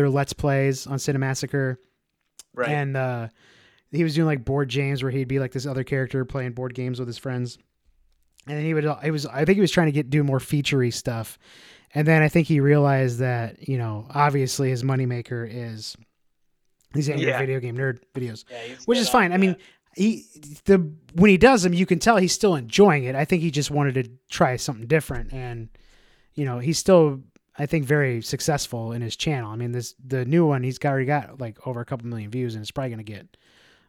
their 0.00 0.10
let's 0.10 0.32
plays 0.32 0.86
on 0.86 0.98
Cinemassacre, 0.98 1.76
Right. 2.54 2.68
and 2.68 2.96
uh, 2.96 3.28
he 3.92 4.02
was 4.02 4.14
doing 4.14 4.26
like 4.26 4.44
board 4.44 4.68
games 4.70 5.02
where 5.02 5.12
he'd 5.12 5.28
be 5.28 5.38
like 5.38 5.52
this 5.52 5.66
other 5.66 5.84
character 5.84 6.24
playing 6.24 6.52
board 6.52 6.74
games 6.74 6.98
with 6.98 7.06
his 7.08 7.18
friends, 7.18 7.58
and 8.46 8.56
then 8.56 8.64
he 8.64 8.74
would. 8.74 8.84
It 9.04 9.10
was 9.10 9.26
I 9.26 9.44
think 9.44 9.56
he 9.56 9.60
was 9.60 9.70
trying 9.70 9.86
to 9.88 9.92
get 9.92 10.10
do 10.10 10.24
more 10.24 10.38
featurey 10.38 10.92
stuff, 10.92 11.38
and 11.94 12.06
then 12.08 12.22
I 12.22 12.28
think 12.28 12.48
he 12.48 12.60
realized 12.60 13.18
that 13.18 13.68
you 13.68 13.78
know 13.78 14.06
obviously 14.14 14.70
his 14.70 14.82
moneymaker 14.82 15.48
is 15.50 15.96
these 16.92 17.08
angry 17.08 17.28
Yeah. 17.28 17.38
video 17.38 17.60
game 17.60 17.76
nerd 17.76 17.98
videos, 18.14 18.44
yeah, 18.50 18.74
which 18.86 18.98
is 18.98 19.08
fine. 19.08 19.32
I 19.32 19.36
mean, 19.36 19.54
he 19.94 20.24
the 20.64 20.90
when 21.14 21.30
he 21.30 21.36
does 21.36 21.62
them, 21.62 21.72
you 21.72 21.86
can 21.86 21.98
tell 21.98 22.16
he's 22.16 22.32
still 22.32 22.56
enjoying 22.56 23.04
it. 23.04 23.14
I 23.14 23.24
think 23.24 23.42
he 23.42 23.50
just 23.50 23.70
wanted 23.70 23.94
to 23.94 24.10
try 24.28 24.56
something 24.56 24.86
different, 24.88 25.32
and 25.32 25.68
you 26.34 26.44
know 26.44 26.58
he's 26.58 26.78
still 26.78 27.20
I 27.60 27.66
think 27.66 27.84
very 27.84 28.22
successful 28.22 28.92
in 28.92 29.02
his 29.02 29.16
channel. 29.16 29.50
I 29.50 29.56
mean, 29.56 29.72
this 29.72 29.94
the 30.02 30.24
new 30.24 30.46
one 30.46 30.62
he's 30.62 30.78
got 30.78 30.92
already 30.92 31.04
got 31.04 31.42
like 31.42 31.66
over 31.66 31.80
a 31.80 31.84
couple 31.84 32.06
million 32.06 32.30
views, 32.30 32.54
and 32.54 32.62
it's 32.62 32.70
probably 32.70 32.88
gonna 32.88 33.02
get 33.02 33.36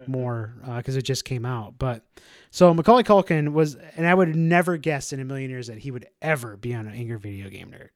more 0.07 0.53
because 0.75 0.97
it 0.97 1.03
just 1.03 1.23
came 1.23 1.45
out. 1.45 1.75
But 1.79 2.03
so 2.49 2.73
Macaulay 2.73 3.03
Culkin 3.03 3.53
was, 3.53 3.75
and 3.95 4.05
I 4.05 4.13
would 4.13 4.35
never 4.35 4.75
guess 4.75 5.13
in 5.13 5.21
a 5.21 5.25
million 5.25 5.49
years 5.49 5.67
that 5.67 5.77
he 5.77 5.89
would 5.89 6.05
ever 6.21 6.57
be 6.57 6.73
on 6.73 6.85
an 6.85 6.93
angry 6.93 7.17
video 7.17 7.49
game 7.49 7.71
nerd. 7.71 7.89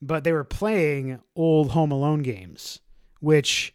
But 0.00 0.22
they 0.22 0.30
were 0.30 0.44
playing 0.44 1.20
old 1.34 1.72
Home 1.72 1.90
Alone 1.90 2.22
games, 2.22 2.78
which 3.18 3.74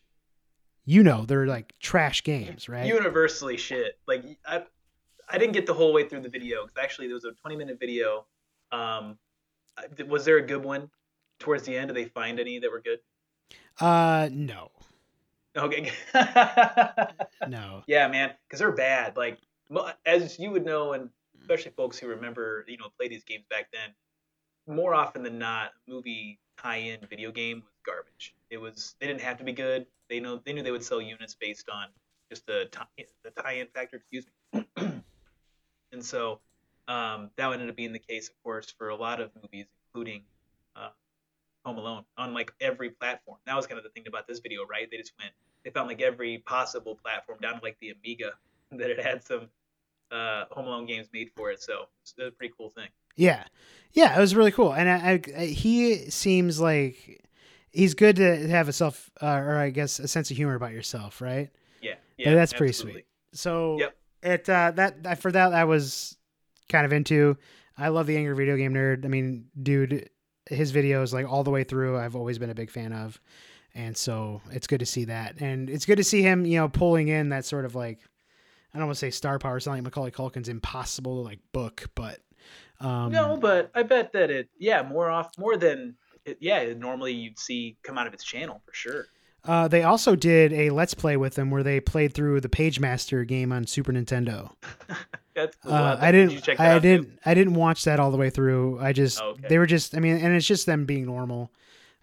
you 0.86 1.04
know 1.04 1.26
they're 1.26 1.46
like 1.46 1.78
trash 1.82 2.24
games, 2.24 2.70
right? 2.70 2.86
universally 2.86 3.58
shit. 3.58 4.00
Like 4.08 4.24
I, 4.48 4.64
I 5.28 5.38
didn't 5.38 5.54
get 5.54 5.66
the 5.66 5.74
whole 5.74 5.92
way 5.92 6.08
through 6.08 6.22
the 6.22 6.30
video 6.30 6.64
because 6.64 6.82
actually 6.82 7.08
there 7.08 7.16
was 7.16 7.26
a 7.26 7.34
20 7.34 7.58
minute 7.58 7.82
video. 7.82 8.28
Um, 8.72 9.18
was 10.08 10.24
there 10.24 10.38
a 10.38 10.42
good 10.42 10.64
one 10.64 10.90
towards 11.42 11.64
the 11.64 11.76
end? 11.76 11.90
Did 11.90 11.98
they 11.98 12.06
find 12.06 12.40
any 12.40 12.60
that 12.60 12.72
were 12.72 12.82
good? 12.82 13.00
Uh, 13.80 14.30
no, 14.32 14.72
Okay. 15.58 15.92
no. 17.48 17.84
yeah, 17.88 18.08
man, 18.08 18.32
because 18.48 18.60
they're 18.60 18.72
bad. 18.72 19.18
Like 19.18 19.38
as 20.06 20.40
you 20.40 20.52
would 20.52 20.66
know, 20.66 20.94
and 20.94 21.10
especially 21.40 21.72
folks 21.76 21.98
who 22.00 22.08
remember, 22.08 22.66
you 22.68 22.78
know, 22.78 22.88
play 22.98 23.08
these 23.08 23.24
games 23.24 23.46
back 23.50 23.68
then. 23.72 23.92
More 24.68 24.94
often 24.94 25.24
than 25.24 25.40
not, 25.40 25.72
movie 25.88 26.40
tie-in 26.58 27.00
video 27.10 27.32
game 27.32 27.58
was 27.62 27.74
garbage. 27.86 28.36
It 28.50 28.58
was 28.58 28.96
they 29.00 29.08
didn't 29.08 29.22
have 29.22 29.38
to 29.38 29.44
be 29.44 29.52
good. 29.52 29.88
They 30.10 30.20
know 30.20 30.40
they 30.46 30.54
knew 30.54 30.64
they 30.64 30.72
would 30.72 30.84
sell 30.84 31.02
units 31.02 31.36
based 31.36 31.70
on 31.70 31.88
just 32.30 32.46
the 32.46 32.68
tie 32.72 32.86
the 33.24 33.32
tie-in 33.32 33.68
factor. 33.68 33.98
Excuse 33.98 34.26
me. 34.54 34.66
and 35.92 36.06
so 36.06 36.40
um, 36.88 37.32
that 37.36 37.48
would 37.48 37.60
end 37.60 37.70
up 37.70 37.76
being 37.76 37.92
the 37.92 38.00
case, 38.00 38.30
of 38.30 38.36
course, 38.44 38.74
for 38.78 38.90
a 38.90 38.96
lot 38.96 39.20
of 39.20 39.32
movies, 39.42 39.66
including 39.88 40.24
Home 41.66 41.78
Alone, 41.78 42.04
on 42.18 42.34
like 42.34 42.52
every 42.60 42.90
platform. 42.90 43.38
That 43.46 43.56
was 43.56 43.68
kind 43.68 43.78
of 43.78 43.84
the 43.84 43.90
thing 43.92 44.06
about 44.08 44.28
this 44.28 44.40
video, 44.40 44.66
right? 44.66 44.90
They 44.90 44.98
just 44.98 45.14
went 45.20 45.32
they 45.64 45.70
found 45.70 45.88
like 45.88 46.02
every 46.02 46.40
possible 46.40 46.96
platform 46.96 47.38
down 47.42 47.60
to 47.60 47.64
like 47.64 47.78
the 47.80 47.92
Amiga 47.92 48.32
that 48.72 48.90
it 48.90 49.00
had 49.00 49.24
some 49.24 49.48
uh, 50.12 50.46
Home 50.52 50.66
Alone 50.68 50.86
games 50.86 51.08
made 51.14 51.30
for 51.36 51.52
it. 51.52 51.62
So 51.62 51.86
it's 52.04 52.14
a 52.20 52.32
pretty 52.32 52.54
cool 52.58 52.70
thing. 52.72 52.88
Yeah, 53.16 53.44
yeah, 53.94 54.16
it 54.18 54.20
was 54.20 54.36
really 54.36 54.52
cool, 54.52 54.74
and 54.74 54.90
I, 54.90 55.22
I, 55.38 55.46
he 55.46 56.10
seems 56.10 56.60
like 56.62 57.28
he's 57.72 57.94
good 57.94 58.16
to 58.16 58.48
have 58.48 58.70
a 58.70 58.74
self, 58.74 59.12
uh, 59.22 59.26
or 59.26 59.58
I 59.58 59.70
guess 59.70 60.00
a 60.00 60.08
sense 60.08 60.32
of 60.32 60.38
humor 60.38 60.56
about 60.56 60.72
yourself, 60.72 61.22
right? 61.22 61.50
Yeah, 61.82 61.96
Yeah, 62.18 62.30
yeah, 62.30 62.36
that's 62.36 62.54
pretty 62.54 62.72
sweet. 62.74 63.06
So 63.34 63.78
Yep. 63.80 63.96
it 64.24 64.50
uh, 64.50 64.72
that 64.72 65.04
that- 65.04 65.20
for 65.20 65.32
that 65.32 65.54
I 65.54 65.66
was 65.66 66.18
kind 66.70 66.86
of 66.86 66.94
into. 66.94 67.38
I 67.78 67.90
love 67.90 68.08
the 68.08 68.16
angry 68.16 68.36
video 68.36 68.56
game 68.58 68.74
nerd. 68.74 69.04
I 69.06 69.10
mean, 69.10 69.46
dude, 69.62 70.10
his 70.52 70.72
videos 70.72 71.14
like 71.14 71.28
all 71.28 71.44
the 71.44 71.52
way 71.52 71.64
through. 71.64 71.98
I've 71.98 72.16
always 72.16 72.38
been 72.38 72.50
a 72.50 72.56
big 72.56 72.70
fan 72.70 72.94
of, 72.94 73.20
and 73.74 73.96
so 73.96 74.42
it's 74.52 74.68
good 74.68 74.80
to 74.80 74.86
see 74.86 75.06
that, 75.06 75.40
and 75.40 75.70
it's 75.70 75.86
good 75.86 75.98
to 75.98 76.04
see 76.04 76.22
him, 76.22 76.46
you 76.46 76.58
know, 76.58 76.70
pulling 76.70 77.08
in 77.08 77.30
that 77.30 77.46
sort 77.46 77.66
of 77.66 77.76
like 77.76 78.00
I 78.74 78.78
don't 78.78 78.88
want 78.88 78.98
to 78.98 79.00
say 79.00 79.12
star 79.12 79.40
power. 79.40 79.58
It's 79.58 79.66
not 79.66 79.74
like 79.74 79.84
Macaulay 79.84 80.12
Culkin's 80.12 80.50
impossible 80.50 81.24
to 81.24 81.30
like 81.30 81.40
book, 81.52 81.90
but 81.96 82.20
um, 82.80 83.12
no, 83.12 83.38
but 83.38 83.70
I 83.76 83.84
bet 83.84 84.14
that 84.14 84.32
it, 84.32 84.50
yeah, 84.58 84.82
more 84.82 85.10
off, 85.10 85.38
more 85.38 85.56
than, 85.56 85.96
it, 86.26 86.38
yeah, 86.40 86.74
normally 86.74 87.14
you'd 87.14 87.38
see 87.38 87.78
come 87.84 87.98
out 87.98 88.08
of 88.08 88.14
its 88.14 88.24
channel 88.24 88.62
for 88.66 88.74
sure. 88.74 89.06
Uh, 89.44 89.68
they 89.68 89.84
also 89.84 90.16
did 90.16 90.54
a 90.54 90.70
let's 90.70 90.94
play 90.94 91.18
with 91.18 91.34
them 91.36 91.50
where 91.50 91.64
they 91.64 91.80
played 91.80 92.14
through 92.14 92.42
the 92.42 92.50
PageMaster 92.50 93.28
game 93.28 93.52
on 93.52 93.66
Super 93.66 93.92
Nintendo. 93.92 94.52
That's 95.34 95.56
cool. 95.64 95.74
Uh, 95.74 95.96
Did 95.96 96.04
I 96.04 96.12
didn't. 96.12 96.42
check 96.42 96.60
I 96.60 96.80
didn't. 96.80 97.20
I 97.26 97.34
didn't 97.34 97.54
watch 97.54 97.86
that 97.86 98.00
all 98.00 98.12
the 98.12 98.18
way 98.18 98.30
through. 98.30 98.80
I 98.80 98.94
just. 98.94 99.22
Okay. 99.22 99.48
They 99.48 99.58
were 99.58 99.66
just. 99.66 99.96
I 99.96 100.00
mean, 100.00 100.18
and 100.18 100.36
it's 100.36 100.46
just 100.46 100.66
them 100.66 100.86
being 100.86 101.06
normal, 101.06 101.52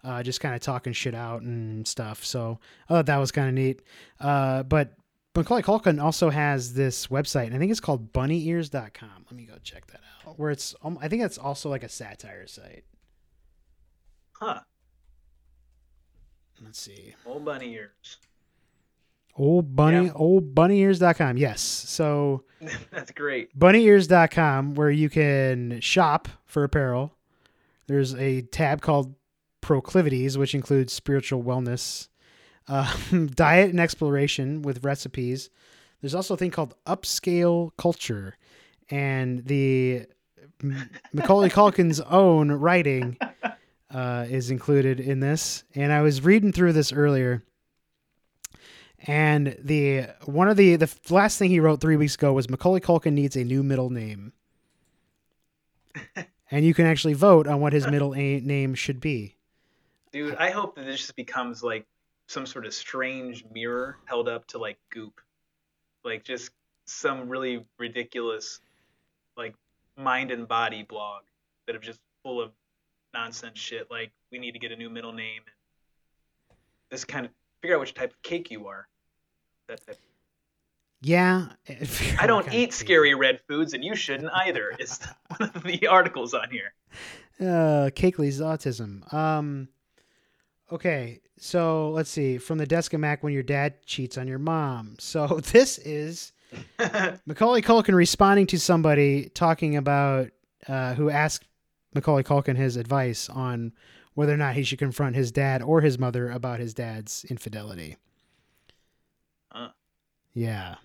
uh, 0.03 0.23
just 0.23 0.41
kind 0.41 0.55
of 0.55 0.61
talking 0.61 0.93
shit 0.93 1.13
out 1.13 1.43
and 1.43 1.87
stuff. 1.87 2.25
So 2.25 2.59
I 2.89 2.93
thought 2.93 3.05
that 3.05 3.17
was 3.17 3.31
kind 3.31 3.47
of 3.47 3.53
neat. 3.53 3.81
Uh, 4.19 4.63
but 4.63 4.93
Macaulay 5.35 5.61
Culkin 5.61 6.01
also 6.03 6.29
has 6.31 6.73
this 6.73 7.07
website, 7.07 7.45
and 7.45 7.55
I 7.55 7.59
think 7.59 7.71
it's 7.71 7.79
called 7.79 8.11
BunnyEars.com. 8.11 9.25
Let 9.25 9.33
me 9.33 9.43
go 9.45 9.53
check 9.63 9.85
that 9.87 10.01
out. 10.25 10.39
Where 10.39 10.49
it's. 10.49 10.75
Um, 10.83 10.97
I 10.99 11.07
think 11.07 11.21
that's 11.21 11.37
also 11.37 11.69
like 11.69 11.83
a 11.83 11.89
satire 11.89 12.47
site. 12.47 12.83
Huh? 14.33 14.61
Let's 16.63 16.79
see. 16.79 17.15
Old 17.25 17.45
bunny 17.45 17.73
ears. 17.73 18.17
Old 19.39 19.73
Bunny. 19.75 20.07
Yeah. 20.07 20.11
Old 20.15 20.53
BunnyEars.com. 20.53 21.37
Yes. 21.37 21.61
So. 21.61 22.43
That's 22.91 23.11
great. 23.11 23.57
bunnyears.com 23.57 24.75
where 24.75 24.91
you 24.91 25.09
can 25.09 25.79
shop 25.79 26.27
for 26.45 26.65
apparel. 26.65 27.15
There's 27.87 28.13
a 28.15 28.41
tab 28.41 28.81
called 28.81 29.15
proclivities, 29.61 30.37
which 30.37 30.53
includes 30.53 30.91
spiritual 30.91 31.41
wellness, 31.41 32.09
uh, 32.67 32.93
diet 33.35 33.69
and 33.69 33.79
exploration 33.79 34.61
with 34.61 34.83
recipes. 34.83 35.49
There's 36.01 36.15
also 36.15 36.33
a 36.33 36.37
thing 36.37 36.51
called 36.51 36.75
upscale 36.85 37.71
culture 37.77 38.35
and 38.89 39.45
the 39.45 40.05
Macaulay 41.13 41.49
Culkin's 41.49 42.01
own 42.01 42.51
writing 42.51 43.17
uh, 43.91 44.25
is 44.29 44.51
included 44.51 44.99
in 44.99 45.19
this. 45.19 45.63
And 45.75 45.91
I 45.91 46.01
was 46.01 46.23
reading 46.23 46.51
through 46.51 46.73
this 46.73 46.91
earlier 46.93 47.43
and 49.07 49.55
the 49.59 50.07
one 50.25 50.49
of 50.49 50.57
the 50.57 50.75
the 50.75 50.93
last 51.09 51.37
thing 51.37 51.49
he 51.49 51.59
wrote 51.59 51.79
three 51.79 51.95
weeks 51.95 52.15
ago 52.15 52.33
was 52.33 52.49
Macaulay 52.49 52.81
Culkin 52.81 53.13
needs 53.13 53.35
a 53.35 53.43
new 53.43 53.63
middle 53.63 53.89
name, 53.89 54.33
and 56.51 56.65
you 56.65 56.73
can 56.73 56.85
actually 56.85 57.13
vote 57.13 57.47
on 57.47 57.61
what 57.61 57.71
his 57.73 57.87
middle 57.87 58.13
a- 58.13 58.41
name 58.41 58.75
should 58.75 58.99
be. 58.99 59.35
Dude, 60.11 60.35
I 60.35 60.49
hope 60.49 60.75
that 60.75 60.85
this 60.85 60.97
just 60.97 61.15
becomes 61.15 61.63
like 61.63 61.85
some 62.27 62.45
sort 62.45 62.65
of 62.65 62.73
strange 62.73 63.45
mirror 63.53 63.97
held 64.05 64.27
up 64.27 64.45
to 64.47 64.57
like 64.57 64.77
goop. 64.89 65.21
Like 66.03 66.23
just 66.23 66.51
some 66.85 67.29
really 67.29 67.65
ridiculous 67.77 68.59
like 69.37 69.55
mind 69.95 70.31
and 70.31 70.47
body 70.47 70.83
blog 70.83 71.23
that 71.67 71.75
are 71.75 71.79
just 71.79 71.99
full 72.23 72.41
of 72.41 72.51
nonsense 73.13 73.57
shit 73.57 73.89
like 73.89 74.11
we 74.31 74.39
need 74.39 74.51
to 74.51 74.59
get 74.59 74.71
a 74.71 74.75
new 74.75 74.89
middle 74.89 75.13
name 75.13 75.41
and 75.45 75.55
this 76.89 77.05
kind 77.05 77.25
of 77.25 77.31
figure 77.61 77.75
out 77.75 77.79
which 77.79 77.93
type 77.93 78.11
of 78.11 78.21
cake 78.21 78.51
you 78.51 78.67
are. 78.67 78.87
That 79.67 79.85
type. 79.85 79.97
Yeah, 81.01 81.47
I 82.19 82.27
don't 82.27 82.51
eat 82.53 82.73
scary 82.73 83.13
red 83.13 83.39
foods 83.47 83.73
and 83.73 83.83
you 83.83 83.95
shouldn't 83.95 84.31
either. 84.33 84.73
Is 84.79 84.99
one 85.37 85.51
of 85.53 85.63
the 85.63 85.87
articles 85.87 86.33
on 86.33 86.49
here. 86.51 86.73
Uh, 87.39 87.89
Cakeley's 87.95 88.41
autism. 88.41 89.11
Um, 89.13 89.69
okay, 90.71 91.21
so 91.37 91.91
let's 91.91 92.09
see. 92.09 92.37
From 92.37 92.57
the 92.57 92.65
desk 92.65 92.93
of 92.93 92.99
Mac 92.99 93.23
when 93.23 93.31
your 93.31 93.43
dad 93.43 93.85
cheats 93.85 94.17
on 94.17 94.27
your 94.27 94.39
mom. 94.39 94.95
So 94.99 95.27
this 95.51 95.77
is 95.77 96.33
Macaulay 97.25 97.61
Culkin 97.61 97.93
responding 97.93 98.47
to 98.47 98.59
somebody 98.59 99.29
talking 99.29 99.77
about 99.77 100.31
uh, 100.67 100.95
who 100.95 101.09
asked 101.09 101.45
Macaulay 101.93 102.23
Culkin 102.23 102.55
his 102.55 102.77
advice 102.77 103.29
on 103.29 103.73
whether 104.13 104.33
or 104.33 104.37
not 104.37 104.55
he 104.55 104.63
should 104.63 104.79
confront 104.79 105.15
his 105.15 105.31
dad 105.31 105.61
or 105.61 105.81
his 105.81 105.97
mother 105.97 106.29
about 106.29 106.59
his 106.59 106.73
dad's 106.73 107.25
infidelity. 107.25 107.97
Huh. 109.51 109.69
Yeah. 110.33 110.75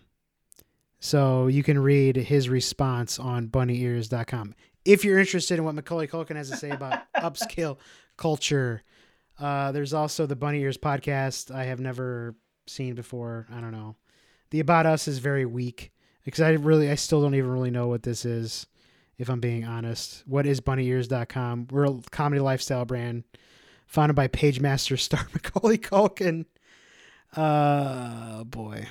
So 1.00 1.48
you 1.48 1.62
can 1.62 1.78
read 1.78 2.16
his 2.16 2.48
response 2.48 3.18
on 3.18 3.48
bunnyears.com. 3.48 4.54
If 4.84 5.04
you're 5.04 5.18
interested 5.18 5.58
in 5.58 5.64
what 5.64 5.74
Macaulay 5.74 6.06
Culkin 6.06 6.36
has 6.36 6.50
to 6.50 6.56
say 6.56 6.70
about 6.70 7.02
upscale 7.16 7.78
culture, 8.16 8.82
uh, 9.38 9.72
there's 9.72 9.92
also 9.92 10.26
the 10.26 10.36
Bunny 10.36 10.60
Ears 10.60 10.78
podcast 10.78 11.54
I 11.54 11.64
have 11.64 11.80
never 11.80 12.34
seen 12.66 12.94
before. 12.94 13.46
I 13.52 13.60
don't 13.60 13.72
know. 13.72 13.96
The 14.50 14.60
About 14.60 14.86
Us 14.86 15.08
is 15.08 15.18
very 15.18 15.44
weak 15.44 15.92
because 16.24 16.40
I 16.40 16.50
really, 16.50 16.90
I 16.90 16.94
still 16.94 17.20
don't 17.20 17.34
even 17.34 17.50
really 17.50 17.70
know 17.70 17.88
what 17.88 18.04
this 18.04 18.24
is, 18.24 18.66
if 19.18 19.28
I'm 19.28 19.40
being 19.40 19.64
honest. 19.64 20.22
What 20.26 20.46
is 20.46 20.60
bunnyears.com? 20.60 21.68
We're 21.70 21.84
a 21.86 21.98
comedy 22.10 22.40
lifestyle 22.40 22.84
brand 22.84 23.24
founded 23.86 24.16
by 24.16 24.28
Pagemaster 24.28 24.98
star 24.98 25.26
Macaulay 25.32 25.78
Culkin. 25.78 26.46
Uh, 27.34 28.44
boy. 28.44 28.86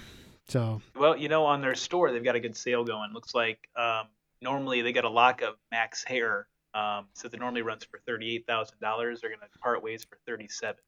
So, 0.47 0.81
Well, 0.95 1.15
you 1.17 1.29
know, 1.29 1.45
on 1.45 1.61
their 1.61 1.75
store, 1.75 2.11
they've 2.11 2.23
got 2.23 2.35
a 2.35 2.39
good 2.39 2.55
sale 2.57 2.83
going. 2.83 3.13
Looks 3.13 3.33
like 3.33 3.69
um, 3.75 4.07
normally 4.41 4.81
they 4.81 4.91
got 4.91 5.05
a 5.05 5.09
lock 5.09 5.41
of 5.41 5.55
Max 5.71 6.03
hair. 6.03 6.47
Um, 6.73 7.05
so 7.13 7.29
it 7.31 7.39
normally 7.39 7.61
runs 7.61 7.83
for 7.83 7.99
thirty-eight 8.07 8.47
thousand 8.47 8.79
dollars. 8.79 9.21
They're 9.21 9.29
gonna 9.29 9.47
part 9.61 9.83
ways 9.83 10.03
for 10.03 10.17
thirty-seven. 10.25 10.81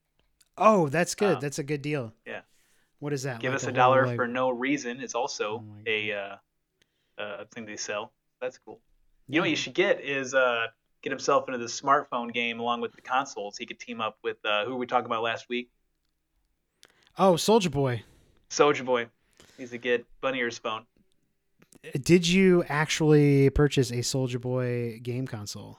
Oh, 0.58 0.88
that's 0.88 1.14
good. 1.14 1.34
Um, 1.36 1.40
that's 1.40 1.58
a 1.60 1.62
good 1.62 1.80
deal. 1.80 2.12
yeah. 2.26 2.40
What 2.98 3.12
is 3.12 3.22
that? 3.22 3.40
Give 3.40 3.52
Like 3.52 3.60
us 3.60 3.66
a 3.66 3.70
a 3.70 3.72
dollar 3.72 4.06
like- 4.06 4.16
for 4.16 4.26
no 4.26 4.50
reason 4.50 5.00
is 5.00 5.14
also 5.14 5.62
Oh 5.64 5.74
a 5.86 6.12
uh, 6.12 6.36
uh, 7.22 7.44
thing 7.54 7.66
they 7.66 7.76
sell. 7.76 8.12
That's 8.40 8.58
cool. 8.58 8.80
You 9.28 9.36
know 9.36 9.42
what 9.42 9.50
you 9.50 9.56
should 9.56 9.74
get 9.74 10.00
is 10.00 10.34
uh, 10.34 10.66
get 11.02 11.10
himself 11.10 11.48
into 11.48 11.58
the 11.58 11.66
smartphone 11.66 12.32
game 12.32 12.60
along 12.60 12.80
with 12.80 12.92
the 12.92 13.00
consoles. 13.00 13.56
He 13.56 13.66
could 13.66 13.80
team 13.80 14.00
up 14.00 14.18
with 14.22 14.36
uh, 14.44 14.64
who 14.64 14.72
were 14.72 14.78
we 14.78 14.86
talking 14.86 15.06
about 15.06 15.22
last 15.22 15.48
week? 15.48 15.70
Oh, 17.18 17.32
Soulja 17.32 17.70
Boy. 17.70 18.02
Soulja 18.50 18.84
Boy. 18.84 19.08
He's 19.56 19.72
a 19.72 19.78
good 19.78 20.04
Bunny 20.20 20.38
Ears 20.38 20.58
phone. 20.58 20.86
Did 22.00 22.26
you 22.26 22.64
actually 22.68 23.50
purchase 23.50 23.90
a 23.90 23.96
Soulja 23.96 24.40
Boy 24.40 25.00
game 25.02 25.26
console? 25.26 25.78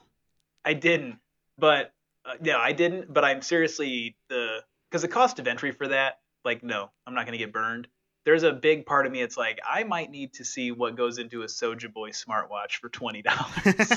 I 0.64 0.74
didn't, 0.74 1.18
but 1.56 1.92
uh, 2.24 2.34
yeah, 2.42 2.58
I 2.58 2.72
didn't. 2.72 3.12
But 3.12 3.24
I'm 3.24 3.40
seriously 3.42 4.16
the 4.28 4.62
because 4.90 5.02
the 5.02 5.08
cost 5.08 5.38
of 5.38 5.46
entry 5.46 5.70
for 5.70 5.88
that, 5.88 6.20
like, 6.44 6.62
no, 6.62 6.90
I'm 7.06 7.14
not 7.14 7.24
gonna 7.24 7.38
get 7.38 7.52
burned. 7.52 7.88
There's 8.28 8.42
a 8.42 8.52
big 8.52 8.84
part 8.84 9.06
of 9.06 9.12
me. 9.12 9.22
It's 9.22 9.38
like 9.38 9.58
I 9.66 9.84
might 9.84 10.10
need 10.10 10.34
to 10.34 10.44
see 10.44 10.70
what 10.70 10.96
goes 10.96 11.16
into 11.16 11.44
a 11.44 11.46
Soulja 11.46 11.90
Boy 11.90 12.10
smartwatch 12.10 12.72
for 12.72 12.90
twenty 12.90 13.22
dollars. 13.22 13.90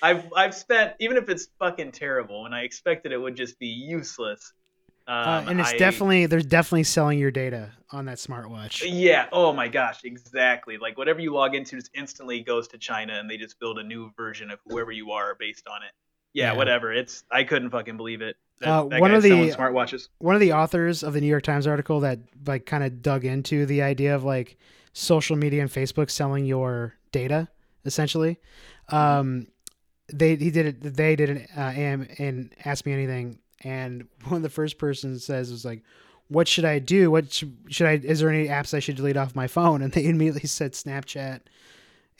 I've 0.00 0.32
I've 0.36 0.54
spent 0.54 0.94
even 1.00 1.16
if 1.16 1.28
it's 1.28 1.48
fucking 1.58 1.90
terrible, 1.90 2.46
and 2.46 2.54
I 2.54 2.60
expected 2.60 3.10
it 3.10 3.18
would 3.18 3.34
just 3.34 3.58
be 3.58 3.66
useless. 3.66 4.52
Um, 5.08 5.16
uh, 5.16 5.44
and 5.48 5.58
it's 5.60 5.70
I- 5.70 5.78
definitely 5.78 6.26
they're 6.26 6.40
definitely 6.40 6.84
selling 6.84 7.18
your 7.18 7.32
data 7.32 7.72
on 7.90 8.04
that 8.04 8.18
smartwatch. 8.18 8.84
Yeah. 8.88 9.26
Oh 9.32 9.52
my 9.52 9.66
gosh. 9.66 10.04
Exactly. 10.04 10.78
Like 10.78 10.96
whatever 10.96 11.18
you 11.18 11.34
log 11.34 11.56
into 11.56 11.74
just 11.74 11.90
instantly 11.92 12.38
goes 12.44 12.68
to 12.68 12.78
China, 12.78 13.14
and 13.14 13.28
they 13.28 13.36
just 13.36 13.58
build 13.58 13.80
a 13.80 13.82
new 13.82 14.12
version 14.16 14.52
of 14.52 14.60
whoever 14.64 14.92
you 14.92 15.10
are 15.10 15.34
based 15.34 15.66
on 15.66 15.82
it. 15.82 15.90
Yeah. 16.34 16.52
Yeah. 16.52 16.56
Whatever. 16.56 16.92
It's 16.92 17.24
I 17.32 17.42
couldn't 17.42 17.70
fucking 17.70 17.96
believe 17.96 18.22
it. 18.22 18.36
That, 18.60 18.68
Uh, 18.68 18.88
that 18.88 19.00
one 19.00 19.14
of 19.14 19.22
the- 19.22 19.30
smartwatches. 19.30 20.08
One 20.18 20.34
of 20.34 20.40
the 20.40 20.52
authors 20.52 21.02
of 21.02 21.12
the 21.12 21.20
New 21.20 21.26
York 21.28 21.44
Times 21.44 21.66
article 21.66 22.00
that 22.00 22.18
like 22.46 22.66
kind 22.66 22.82
of 22.84 23.02
dug 23.02 23.24
into 23.24 23.66
the 23.66 23.82
idea 23.82 24.14
of 24.14 24.24
like 24.24 24.56
social 24.92 25.36
media 25.36 25.62
and 25.62 25.70
Facebook 25.70 26.10
selling 26.10 26.44
your 26.44 26.94
data 27.12 27.48
essentially. 27.84 28.38
Um, 28.88 29.46
they 30.12 30.36
he 30.36 30.50
did 30.50 30.66
it. 30.66 30.94
They 30.96 31.16
did 31.16 31.30
an 31.30 31.46
uh, 31.56 31.60
am 31.76 32.08
and 32.18 32.52
asked 32.64 32.86
me 32.86 32.92
anything, 32.92 33.38
and 33.62 34.06
one 34.24 34.36
of 34.36 34.42
the 34.42 34.48
first 34.48 34.78
person 34.78 35.18
says 35.18 35.50
was 35.50 35.64
like, 35.64 35.82
"What 36.28 36.48
should 36.48 36.64
I 36.64 36.78
do? 36.78 37.10
What 37.10 37.32
should, 37.32 37.54
should 37.68 37.86
I? 37.86 37.92
Is 38.02 38.20
there 38.20 38.30
any 38.30 38.48
apps 38.48 38.72
I 38.74 38.78
should 38.80 38.96
delete 38.96 39.16
off 39.16 39.34
my 39.36 39.46
phone?" 39.46 39.82
And 39.82 39.92
they 39.92 40.06
immediately 40.06 40.48
said 40.48 40.72
Snapchat, 40.72 41.40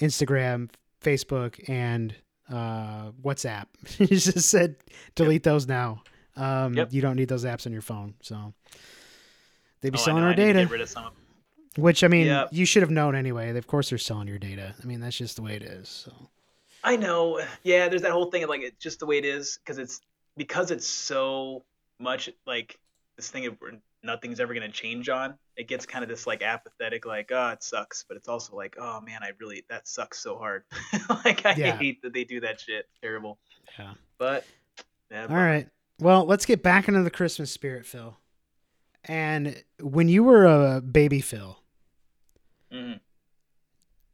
Instagram, 0.00 0.70
Facebook, 1.02 1.66
and 1.68 2.14
uh, 2.50 3.12
WhatsApp. 3.24 3.66
he 3.86 4.06
just 4.06 4.40
said 4.50 4.76
delete 5.14 5.42
those 5.44 5.66
now. 5.66 6.02
Um, 6.38 6.74
Yep. 6.74 6.92
You 6.92 7.02
don't 7.02 7.16
need 7.16 7.28
those 7.28 7.44
apps 7.44 7.66
on 7.66 7.72
your 7.72 7.82
phone. 7.82 8.14
So 8.22 8.54
they'd 9.80 9.90
be 9.90 9.98
Oh, 9.98 10.02
selling 10.02 10.22
our 10.22 10.30
I 10.30 10.32
need 10.32 10.36
to 10.36 10.42
data, 10.46 10.58
Get 10.60 10.70
rid 10.70 10.80
of 10.80 10.88
some 10.88 11.04
of 11.06 11.12
them. 11.14 11.82
which 11.82 12.02
I 12.04 12.08
mean, 12.08 12.26
Yep. 12.26 12.48
you 12.52 12.64
should 12.64 12.82
have 12.82 12.90
known 12.90 13.14
anyway. 13.14 13.54
Of 13.56 13.66
course, 13.66 13.90
they're 13.90 13.98
selling 13.98 14.28
your 14.28 14.38
data. 14.38 14.74
I 14.82 14.86
mean, 14.86 15.00
that's 15.00 15.16
just 15.16 15.36
the 15.36 15.42
way 15.42 15.54
it 15.56 15.62
is. 15.62 15.88
So. 15.88 16.12
I 16.84 16.96
know. 16.96 17.40
Yeah. 17.64 17.88
There's 17.88 18.02
that 18.02 18.12
whole 18.12 18.30
thing 18.30 18.44
of 18.44 18.48
like 18.48 18.62
it's 18.62 18.82
just 18.82 19.00
the 19.00 19.06
way 19.06 19.18
it 19.18 19.24
is 19.24 19.58
because 19.62 19.78
it's 19.78 20.00
because 20.36 20.70
it's 20.70 20.86
so 20.86 21.64
much 21.98 22.30
like 22.46 22.78
this 23.16 23.28
thing 23.30 23.46
of 23.46 23.56
nothing's 24.04 24.38
ever 24.38 24.54
gonna 24.54 24.68
change 24.70 25.08
on. 25.08 25.34
It 25.56 25.66
gets 25.66 25.84
kind 25.86 26.04
of 26.04 26.08
this 26.08 26.24
like 26.24 26.40
apathetic, 26.42 27.04
like 27.04 27.32
oh 27.32 27.48
it 27.48 27.64
sucks, 27.64 28.04
but 28.06 28.16
it's 28.16 28.28
also 28.28 28.54
like 28.54 28.76
oh 28.80 29.00
man, 29.00 29.24
I 29.24 29.32
really 29.40 29.64
that 29.68 29.88
sucks 29.88 30.20
so 30.20 30.38
hard. 30.38 30.62
like 31.24 31.44
I 31.44 31.54
Yeah. 31.54 31.76
hate 31.76 32.00
that 32.02 32.12
they 32.12 32.22
do 32.22 32.38
that 32.42 32.60
shit. 32.60 32.88
Terrible. 33.02 33.38
Yeah. 33.76 33.94
But 34.18 34.46
yeah. 35.10 35.26
All 35.28 35.34
right. 35.34 35.66
Well, 36.00 36.24
let's 36.24 36.46
get 36.46 36.62
back 36.62 36.88
into 36.88 37.02
the 37.02 37.10
Christmas 37.10 37.50
spirit, 37.50 37.84
Phil. 37.86 38.16
And 39.04 39.62
when 39.80 40.08
you 40.08 40.22
were 40.24 40.44
a 40.46 40.80
baby, 40.80 41.20
Phil, 41.20 41.58
Mhm. 42.72 43.00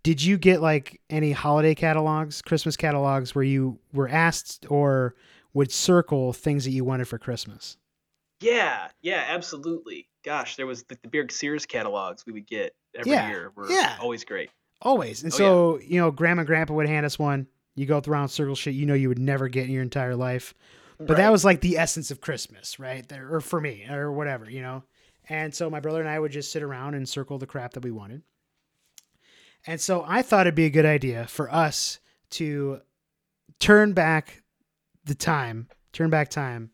did 0.03 0.23
you 0.23 0.39
get 0.39 0.61
like 0.61 1.01
any 1.11 1.33
holiday 1.33 1.75
catalogs, 1.75 2.43
Christmas 2.43 2.77
catalogs, 2.77 3.35
where 3.35 3.45
you 3.45 3.79
were 3.93 4.09
asked 4.09 4.67
or 4.71 5.15
would 5.53 5.73
circle 5.73 6.33
things 6.33 6.65
that 6.65 6.71
you 6.71 6.85
wanted 6.85 7.09
for 7.09 7.19
Christmas? 7.19 7.77
Yeah, 8.41 8.89
yeah, 9.03 9.25
absolutely. 9.29 10.09
Gosh, 10.25 10.57
there 10.57 10.67
was 10.67 10.85
the, 10.85 10.99
the 11.03 11.09
Beard 11.09 11.33
Sears 11.33 11.67
catalogs 11.67 12.25
we 12.27 12.33
would 12.33 12.47
get 12.47 12.75
every 12.95 13.13
Yeah, 13.13 13.29
year 13.29 13.53
were 13.57 13.69
yeah. 13.71 13.97
always 14.01 14.25
great. 14.25 14.51
Always. 14.83 15.23
And 15.23 15.33
Oh, 15.33 15.37
so, 15.37 15.79
you 15.79 15.99
know, 15.99 16.11
grandma 16.11 16.41
and 16.41 16.47
grandpa 16.47 16.75
would 16.75 16.87
hand 16.87 17.07
us 17.07 17.19
one. 17.19 17.47
You 17.75 17.87
go 17.87 18.01
around 18.07 18.23
and 18.23 18.31
circle 18.31 18.55
shit 18.55 18.75
you 18.75 18.87
know 18.87 18.95
you 18.95 19.09
would 19.09 19.19
never 19.19 19.49
get 19.49 19.65
in 19.65 19.71
your 19.71 19.83
entire 19.83 20.15
life. 20.15 20.55
But 20.99 21.17
that 21.17 21.33
was 21.33 21.45
like 21.45 21.61
the 21.61 21.77
essence 21.79 22.11
of 22.11 22.21
Christmas, 22.21 22.79
right? 22.79 23.07
There, 23.09 23.35
or 23.35 23.41
for 23.41 23.61
me, 23.61 23.87
or 23.91 24.13
whatever, 24.13 24.49
you 24.49 24.63
know. 24.63 24.85
And 25.29 25.55
so 25.55 25.69
my 25.71 25.81
brother 25.81 26.01
and 26.01 26.09
I 26.09 26.19
would 26.19 26.33
just 26.33 26.53
sit 26.53 26.63
around 26.63 26.95
and 26.95 27.09
circle 27.09 27.39
the 27.39 27.47
crap 27.47 27.73
that 27.73 27.83
we 27.83 27.91
wanted. 27.91 28.23
And 29.67 29.81
so 29.81 30.05
I 30.07 30.23
thought 30.23 30.47
it'd 30.47 30.55
be 30.55 30.67
a 30.67 30.71
good 30.71 30.85
idea 30.87 31.27
for 31.27 31.53
us 31.53 31.99
to 32.31 32.81
turn 33.59 33.93
back 33.93 34.43
the 35.05 35.15
time, 35.15 35.69
turn 35.93 36.11
back 36.11 36.29
time, 36.29 36.71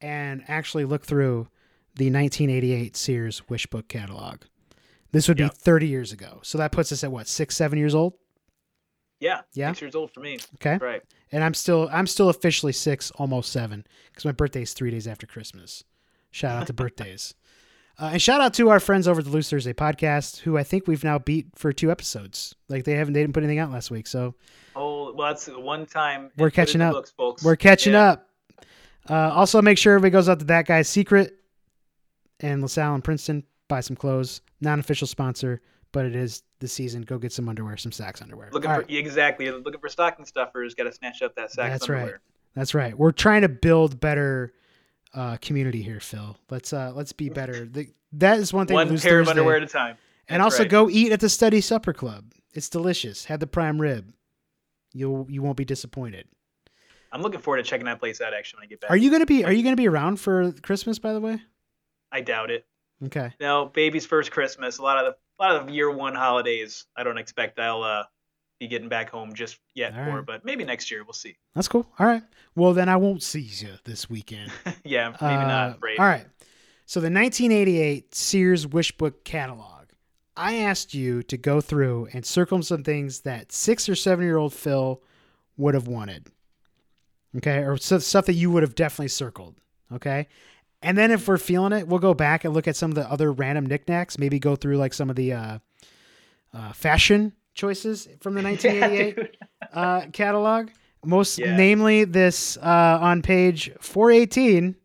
and 0.00 0.42
actually 0.48 0.84
look 0.84 1.06
through 1.06 1.48
the 1.94 2.06
1988 2.06 2.96
Sears 2.96 3.48
Wish 3.48 3.66
Book 3.66 3.88
catalog. 3.88 4.42
This 5.12 5.28
would 5.28 5.36
be 5.36 5.44
Yep. 5.44 5.54
30 5.54 5.86
years 5.86 6.12
ago. 6.12 6.40
So 6.42 6.58
that 6.58 6.72
puts 6.72 6.90
us 6.90 7.04
at 7.04 7.12
what, 7.12 7.28
six, 7.28 7.54
seven 7.54 7.78
years 7.78 7.94
old? 7.94 8.14
Yeah, 9.22 9.40
Yeah? 9.54 9.70
six 9.70 9.80
years 9.80 9.94
old 9.94 10.10
for 10.12 10.20
me. 10.20 10.38
Okay. 10.56 10.76
Right. 10.84 11.02
And 11.30 11.42
I'm 11.44 11.54
still 11.54 11.88
I'm 11.92 12.06
still 12.06 12.28
officially 12.28 12.72
six, 12.72 13.10
almost 13.12 13.52
seven, 13.52 13.86
because 14.10 14.24
my 14.24 14.32
birthday 14.32 14.62
is 14.62 14.72
three 14.74 14.90
days 14.90 15.06
after 15.06 15.26
Christmas. 15.26 15.84
Shout 16.30 16.60
out 16.60 16.66
to 16.66 16.72
birthdays. 16.84 17.34
Uh, 17.98 18.10
and 18.14 18.22
shout 18.22 18.40
out 18.40 18.54
to 18.54 18.70
our 18.70 18.80
friends 18.80 19.06
over 19.06 19.18
at 19.20 19.24
the 19.26 19.30
Loose 19.30 19.50
Thursday 19.50 19.74
podcast, 19.74 20.38
who 20.40 20.56
I 20.58 20.62
think 20.62 20.86
we've 20.86 21.04
now 21.04 21.18
beat 21.18 21.46
for 21.54 21.72
two 21.72 21.90
episodes. 21.90 22.54
Like 22.68 22.84
they 22.84 22.94
haven't 22.94 23.12
they 23.14 23.20
didn't 23.20 23.34
put 23.34 23.42
anything 23.42 23.58
out 23.58 23.70
last 23.70 23.90
week, 23.90 24.06
so 24.06 24.34
Oh, 24.74 25.12
well, 25.14 25.28
that's 25.28 25.46
one 25.48 25.84
time. 25.86 26.30
We're 26.38 26.46
Put 26.50 26.58
it 26.58 26.60
in 26.60 26.66
catching 26.66 26.80
up. 26.80 26.92
Books, 26.94 27.10
folks. 27.16 27.44
we're 27.44 27.56
catching 27.56 27.92
Yeah. 27.92 28.10
up. 28.12 28.28
Uh, 29.10 29.14
also, 29.34 29.60
make 29.60 29.76
sure 29.78 29.94
everybody 29.94 30.10
goes 30.12 30.28
out 30.28 30.38
to 30.38 30.44
that 30.46 30.66
guy's 30.66 30.88
secret 30.88 31.34
and 32.40 32.62
LaSalle 32.62 32.94
and 32.94 33.04
Princeton. 33.04 33.44
Buy 33.68 33.80
some 33.80 33.96
clothes. 33.96 34.40
Non 34.60 34.78
official 34.78 35.06
sponsor, 35.06 35.60
but 35.92 36.06
it 36.06 36.16
is 36.16 36.42
the 36.58 36.68
season. 36.68 37.02
Go 37.02 37.18
get 37.18 37.32
some 37.32 37.48
underwear, 37.48 37.76
some 37.76 37.92
Saks 37.92 38.22
underwear. 38.22 38.48
Looking 38.52 38.70
All 38.70 38.76
for 38.76 38.82
right. 38.82 38.90
exactly 38.90 39.50
looking 39.50 39.80
for 39.80 39.88
stocking 39.88 40.24
stuffers. 40.24 40.74
Got 40.74 40.84
to 40.84 40.92
snatch 40.92 41.22
up 41.22 41.34
that 41.36 41.52
sack 41.52 41.70
That's 41.70 41.84
of 41.84 41.90
right. 41.90 42.14
That's 42.54 42.74
right. 42.74 42.96
We're 42.96 43.12
trying 43.12 43.42
to 43.42 43.48
build 43.48 44.00
better 44.00 44.52
uh, 45.14 45.36
community 45.38 45.82
here, 45.82 46.00
Phil. 46.00 46.36
Let's 46.50 46.72
uh, 46.72 46.92
let's 46.94 47.12
be 47.12 47.28
better. 47.28 47.66
The, 47.66 47.88
that 48.14 48.38
is 48.38 48.52
one 48.52 48.66
thing. 48.66 48.74
One 48.74 48.98
pair 48.98 49.20
of 49.20 49.28
underwear 49.28 49.56
at 49.56 49.62
a 49.62 49.66
time. 49.66 49.96
and 50.28 50.42
also 50.42 50.62
right. 50.62 50.70
go 50.70 50.88
eat 50.90 51.12
at 51.12 51.20
the 51.20 51.28
Study 51.28 51.60
Supper 51.60 51.92
Club. 51.92 52.32
It's 52.54 52.68
delicious. 52.68 53.26
Have 53.26 53.40
the 53.40 53.46
prime 53.46 53.80
rib. 53.80 54.12
You'll 54.92 55.26
you 55.30 55.42
won't 55.42 55.56
be 55.56 55.64
disappointed. 55.64 56.26
I'm 57.10 57.20
looking 57.20 57.40
forward 57.40 57.58
to 57.58 57.62
checking 57.62 57.86
that 57.86 58.00
place 58.00 58.20
out. 58.20 58.34
Actually, 58.34 58.58
when 58.58 58.64
I 58.64 58.68
get 58.68 58.80
back. 58.80 58.90
Are 58.90 58.96
you 58.96 59.10
gonna 59.10 59.26
be 59.26 59.44
Are 59.44 59.52
you 59.52 59.62
gonna 59.62 59.76
be 59.76 59.88
around 59.88 60.16
for 60.16 60.52
Christmas? 60.52 60.98
By 60.98 61.12
the 61.12 61.20
way. 61.20 61.40
I 62.10 62.20
doubt 62.20 62.50
it. 62.50 62.66
Okay. 63.06 63.32
No, 63.40 63.66
baby's 63.66 64.06
first 64.06 64.30
Christmas. 64.30 64.78
A 64.78 64.82
lot 64.82 64.98
of 64.98 65.12
the 65.12 65.16
a 65.38 65.42
lot 65.42 65.56
of 65.56 65.70
year 65.70 65.90
one 65.90 66.14
holidays. 66.14 66.86
I 66.96 67.02
don't 67.02 67.18
expect 67.18 67.58
I'll 67.58 67.82
uh, 67.82 68.04
be 68.60 68.68
getting 68.68 68.88
back 68.88 69.10
home 69.10 69.34
just 69.34 69.58
yet 69.74 69.92
All 69.96 70.04
for, 70.04 70.16
right. 70.18 70.26
but 70.26 70.44
maybe 70.44 70.64
next 70.64 70.90
year 70.90 71.04
we'll 71.04 71.12
see. 71.14 71.36
That's 71.54 71.68
cool. 71.68 71.86
All 71.98 72.06
right. 72.06 72.22
Well, 72.54 72.72
then 72.74 72.88
I 72.88 72.96
won't 72.96 73.22
see 73.22 73.40
you 73.40 73.70
this 73.84 74.08
weekend. 74.10 74.50
yeah, 74.84 75.08
maybe 75.20 75.34
Uh, 75.34 75.46
not. 75.46 75.76
Afraid. 75.76 75.98
All 75.98 76.06
right. 76.06 76.26
So 76.86 77.00
the 77.00 77.06
1988 77.10 78.14
Sears 78.14 78.66
Wish 78.66 78.92
Book 78.96 79.24
catalog. 79.24 79.68
I 80.36 80.56
asked 80.58 80.94
you 80.94 81.22
to 81.24 81.36
go 81.36 81.60
through 81.60 82.08
and 82.12 82.24
circle 82.24 82.62
some 82.62 82.82
things 82.82 83.20
that 83.20 83.52
six 83.52 83.88
or 83.88 83.94
seven 83.94 84.24
year 84.24 84.38
old 84.38 84.54
Phil 84.54 85.02
would 85.58 85.74
have 85.74 85.86
wanted. 85.88 86.28
Okay, 87.36 87.58
or 87.58 87.76
stuff 87.78 88.26
that 88.26 88.34
you 88.34 88.50
would 88.50 88.62
have 88.62 88.74
definitely 88.74 89.08
circled. 89.08 89.56
Okay, 89.92 90.28
and 90.82 90.96
then 90.98 91.10
if 91.10 91.26
we're 91.28 91.38
feeling 91.38 91.72
it, 91.72 91.86
we'll 91.88 91.98
go 92.00 92.14
back 92.14 92.44
and 92.44 92.52
look 92.54 92.66
at 92.68 92.76
some 92.76 92.90
of 92.90 92.94
the 92.94 93.10
other 93.10 93.32
random 93.32 93.66
knickknacks. 93.66 94.18
Maybe 94.18 94.38
go 94.38 94.56
through 94.56 94.76
like 94.76 94.92
some 94.94 95.10
of 95.10 95.16
the 95.16 95.32
uh, 95.32 95.58
uh, 96.52 96.72
fashion 96.72 97.32
choices 97.54 98.08
from 98.20 98.34
the 98.34 98.42
1988 98.44 99.16
dude. 99.16 99.36
uh, 99.72 100.00
catalog. 100.12 100.70
Most 101.04 101.38
Yeah. 101.38 101.56
namely, 101.56 102.04
this 102.04 102.56
uh, 102.58 102.98
on 103.00 103.22
page 103.22 103.70
418. 103.80 104.76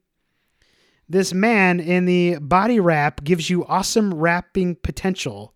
This 1.10 1.34
man 1.34 1.80
in 1.80 2.04
the 2.06 2.38
body 2.42 2.80
wrap 2.82 3.24
gives 3.24 3.50
you 3.50 3.66
awesome 3.66 4.14
wrapping 4.14 4.76
potential. 4.76 5.54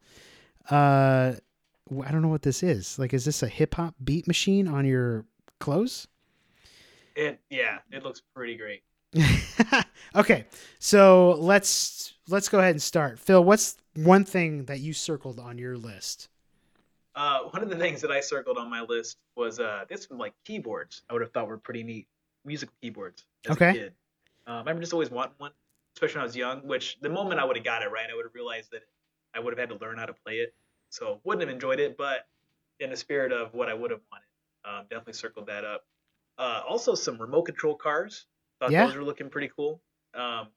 Uh, 0.70 1.34
I 2.06 2.12
don't 2.12 2.22
know 2.22 2.30
what 2.30 2.44
this 2.44 2.64
is. 2.64 2.98
Like, 2.98 3.14
is 3.14 3.26
this 3.26 3.44
a 3.44 3.50
hip 3.50 3.76
hop 3.76 3.96
beat 4.02 4.28
machine 4.28 4.68
on 4.70 4.86
your 4.86 5.26
clothes? 5.60 6.08
It, 7.18 7.42
yeah, 7.50 7.80
it 7.92 8.04
looks 8.04 8.22
pretty 8.34 8.56
great. 8.56 8.84
okay, 10.16 10.46
so 10.80 11.32
let's 11.40 12.14
let's 12.30 12.48
go 12.50 12.60
ahead 12.60 12.72
and 12.72 12.82
start. 12.82 13.20
Phil, 13.20 13.44
what's 13.44 13.78
one 13.96 14.24
thing 14.24 14.66
that 14.66 14.80
you 14.80 14.94
circled 14.94 15.40
on 15.40 15.58
your 15.58 15.78
list? 15.78 16.30
Uh, 17.14 17.42
one 17.50 17.62
of 17.62 17.70
the 17.70 17.76
things 17.76 18.02
that 18.02 18.12
I 18.12 18.22
circled 18.22 18.58
on 18.58 18.70
my 18.70 18.82
list 18.82 19.18
was 19.36 19.60
uh, 19.60 19.84
this 19.90 20.10
one 20.10 20.18
like 20.18 20.34
keyboards. 20.46 21.02
I 21.10 21.14
would 21.14 21.22
have 21.22 21.32
thought 21.34 21.48
were 21.48 21.58
pretty 21.58 21.84
neat 21.84 22.08
musical 22.46 22.74
keyboards 22.82 23.26
as 23.46 23.52
Okay. 23.52 23.70
a 23.70 23.74
kid. 23.74 23.94
Um, 24.48 24.56
I 24.56 24.60
remember 24.60 24.82
just 24.82 24.94
always 24.94 25.12
wanting 25.12 25.36
one, 25.38 25.52
especially 25.96 26.16
when 26.16 26.22
I 26.22 26.26
was 26.26 26.36
young. 26.38 26.68
Which 26.68 26.98
the 27.02 27.10
moment 27.10 27.42
I 27.42 27.46
would 27.46 27.58
have 27.58 27.66
got 27.66 27.82
it 27.82 27.92
right, 27.92 28.06
I 28.10 28.16
would 28.16 28.26
have 28.26 28.34
realized 28.34 28.72
that 28.72 28.84
I 29.36 29.40
would 29.40 29.52
have 29.58 29.60
had 29.60 29.78
to 29.78 29.84
learn 29.84 29.98
how 29.98 30.06
to 30.06 30.14
play 30.14 30.36
it. 30.36 30.54
So 30.90 31.20
wouldn't 31.26 31.42
have 31.42 31.54
enjoyed 31.54 31.80
it, 31.80 31.98
but 31.98 32.28
in 32.80 32.90
the 32.90 32.98
spirit 32.98 33.32
of 33.34 33.54
what 33.54 33.68
I 33.70 33.74
would 33.74 33.92
have 33.92 34.02
wanted, 34.12 34.26
um, 34.80 34.86
definitely 34.90 35.14
circled 35.14 35.48
that 35.48 35.66
up. 35.66 35.86
Uh, 36.38 36.62
also, 36.68 36.96
some 36.96 37.22
remote 37.22 37.44
control 37.44 37.76
cars. 37.76 38.26
Thought 38.62 38.72
Yeah. 38.72 38.86
those 38.86 38.96
were 38.96 39.04
looking 39.04 39.30
pretty 39.30 39.50
cool. 39.56 39.82
Um, 40.14 40.50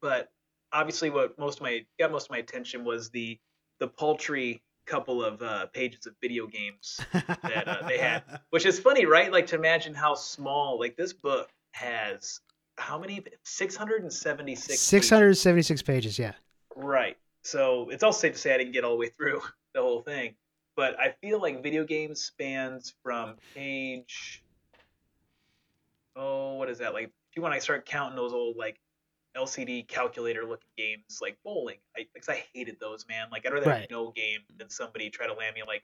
but 0.00 0.30
obviously, 0.72 1.08
what 1.08 1.38
most 1.38 1.56
of 1.58 1.62
my 1.62 1.84
got 1.98 2.12
most 2.12 2.26
of 2.26 2.30
my 2.30 2.38
attention 2.38 2.84
was 2.84 3.08
the 3.10 3.40
the 3.78 3.88
paltry 3.88 4.62
couple 4.84 5.24
of 5.24 5.40
uh, 5.42 5.66
pages 5.66 6.06
of 6.06 6.14
video 6.20 6.46
games 6.46 7.00
that 7.12 7.68
uh, 7.68 7.86
they 7.88 7.98
had, 7.98 8.22
which 8.50 8.66
is 8.66 8.78
funny, 8.78 9.06
right? 9.06 9.32
Like 9.32 9.46
to 9.48 9.56
imagine 9.56 9.94
how 9.94 10.14
small. 10.14 10.78
Like 10.78 10.96
this 10.96 11.14
book 11.14 11.48
has 11.72 12.40
how 12.76 12.98
many? 12.98 13.24
Six 13.42 13.74
hundred 13.74 14.02
and 14.02 14.12
seventy 14.12 14.54
six. 14.54 14.78
676 14.80 15.82
pages, 15.82 16.18
yeah. 16.18 16.32
Right. 16.76 17.16
So 17.42 17.88
it's 17.88 18.02
also 18.02 18.20
safe 18.20 18.34
to 18.34 18.38
say 18.38 18.54
I 18.54 18.58
didn't 18.58 18.72
get 18.72 18.84
all 18.84 18.92
the 18.92 18.98
way 18.98 19.08
through 19.08 19.40
the 19.74 19.80
whole 19.80 20.02
thing, 20.02 20.34
but 20.76 20.98
I 21.00 21.14
feel 21.22 21.40
like 21.40 21.62
video 21.62 21.84
games 21.84 22.22
spans 22.22 22.94
from 23.02 23.36
page. 23.54 24.42
Oh, 26.16 26.54
what 26.54 26.68
is 26.68 26.78
that? 26.78 26.94
Like, 26.94 27.04
if 27.06 27.36
you 27.36 27.42
want 27.42 27.54
to 27.54 27.60
start 27.60 27.86
counting 27.86 28.16
those 28.16 28.32
old 28.32 28.56
like 28.56 28.80
LCD 29.36 29.86
calculator 29.88 30.44
looking 30.44 30.68
games, 30.76 31.20
like 31.22 31.38
bowling, 31.44 31.78
I 31.96 32.06
because 32.12 32.28
I 32.28 32.44
hated 32.54 32.78
those, 32.80 33.06
man. 33.08 33.28
Like 33.30 33.46
I'd 33.46 33.52
rather 33.52 33.66
Right. 33.66 33.82
have 33.82 33.90
no 33.90 34.10
game 34.12 34.40
than 34.58 34.68
somebody 34.70 35.10
try 35.10 35.26
to 35.26 35.34
land 35.34 35.54
me 35.54 35.62
like 35.66 35.82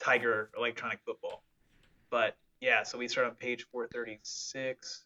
Tiger 0.00 0.50
Electronic 0.56 1.00
Football. 1.04 1.42
But 2.10 2.36
yeah, 2.60 2.82
so 2.82 2.98
we 2.98 3.08
start 3.08 3.26
on 3.26 3.34
page 3.34 3.66
436. 3.72 5.04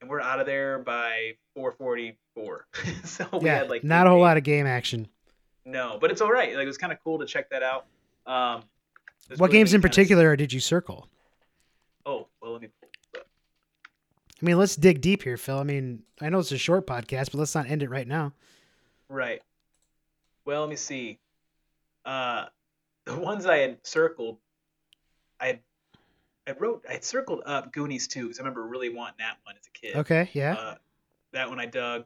and 0.00 0.10
we're 0.10 0.20
out 0.20 0.40
of 0.40 0.46
there 0.46 0.78
by 0.78 1.32
444. 1.54 2.66
so 3.04 3.26
we 3.32 3.46
yeah, 3.46 3.58
had 3.58 3.70
like 3.70 3.84
not 3.84 4.06
a 4.06 4.10
whole 4.10 4.20
lot 4.20 4.36
of 4.36 4.42
game 4.42 4.66
action. 4.66 5.08
No, 5.64 5.98
but 6.00 6.10
it's 6.10 6.20
all 6.20 6.30
right. 6.30 6.54
Like 6.54 6.64
it 6.64 6.66
was 6.66 6.78
kind 6.78 6.92
of 6.92 6.98
cool 7.02 7.18
to 7.18 7.26
check 7.26 7.50
that 7.50 7.62
out. 7.62 7.86
Um, 8.26 8.62
there's 9.28 9.40
What 9.40 9.48
really 9.48 9.58
games 9.58 9.74
in 9.74 9.82
particular 9.82 10.36
did 10.36 10.52
you 10.52 10.60
circle? 10.60 11.08
Oh, 12.06 12.28
well, 12.40 12.52
let 12.52 12.62
me. 12.62 12.68
this. 13.12 13.22
I 13.22 14.44
mean, 14.44 14.58
let's 14.58 14.76
dig 14.76 15.00
deep 15.00 15.22
here, 15.22 15.36
Phil. 15.36 15.58
I 15.58 15.62
mean, 15.62 16.02
I 16.20 16.28
know 16.28 16.38
it's 16.38 16.52
a 16.52 16.58
short 16.58 16.86
podcast, 16.86 17.30
but 17.30 17.34
let's 17.34 17.54
not 17.54 17.68
end 17.68 17.82
it 17.82 17.90
right 17.90 18.06
now. 18.06 18.32
Right. 19.08 19.40
Well, 20.44 20.60
let 20.60 20.70
me 20.70 20.76
see. 20.76 21.18
Uh, 22.04 22.46
the 23.06 23.16
ones 23.16 23.46
I 23.46 23.58
had 23.58 23.78
circled, 23.86 24.38
I 25.40 25.46
had, 25.46 25.60
I 26.46 26.52
wrote, 26.52 26.84
I 26.88 26.92
had 26.92 27.04
circled 27.04 27.42
up 27.46 27.72
Goonies 27.72 28.06
too, 28.06 28.24
because 28.24 28.38
I 28.38 28.42
remember 28.42 28.66
really 28.66 28.90
wanting 28.90 29.16
that 29.18 29.36
one 29.44 29.54
as 29.58 29.66
a 29.66 29.78
kid. 29.78 29.96
Okay, 29.96 30.30
yeah. 30.34 30.54
Uh, 30.54 30.74
that 31.32 31.48
one 31.48 31.58
I 31.58 31.66
dug. 31.66 32.04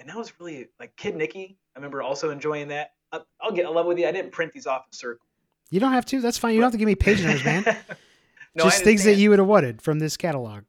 And 0.00 0.08
that 0.08 0.16
was 0.16 0.32
really 0.40 0.68
like 0.80 0.96
Kid 0.96 1.14
Niki. 1.14 1.56
I 1.76 1.78
remember 1.78 2.02
also 2.02 2.30
enjoying 2.30 2.68
that. 2.68 2.92
I, 3.12 3.20
I'll 3.40 3.52
get 3.52 3.66
a 3.66 3.70
level 3.70 3.90
with 3.90 3.98
you. 3.98 4.08
I 4.08 4.12
didn't 4.12 4.32
print 4.32 4.52
these 4.52 4.66
off 4.66 4.84
in 4.90 4.96
circle. 4.96 5.26
You 5.70 5.80
don't 5.80 5.92
have 5.92 6.04
to. 6.06 6.20
That's 6.20 6.38
fine. 6.38 6.54
You 6.54 6.60
don't 6.60 6.66
have 6.66 6.72
to 6.72 6.78
give 6.78 6.86
me 6.86 6.94
page 6.94 7.22
numbers, 7.22 7.44
man. 7.44 7.64
no, 8.54 8.64
Just 8.64 8.84
things 8.84 9.04
that 9.04 9.14
you 9.14 9.30
would 9.30 9.38
have 9.38 9.48
wanted 9.48 9.80
from 9.80 9.98
this 9.98 10.16
catalog. 10.16 10.64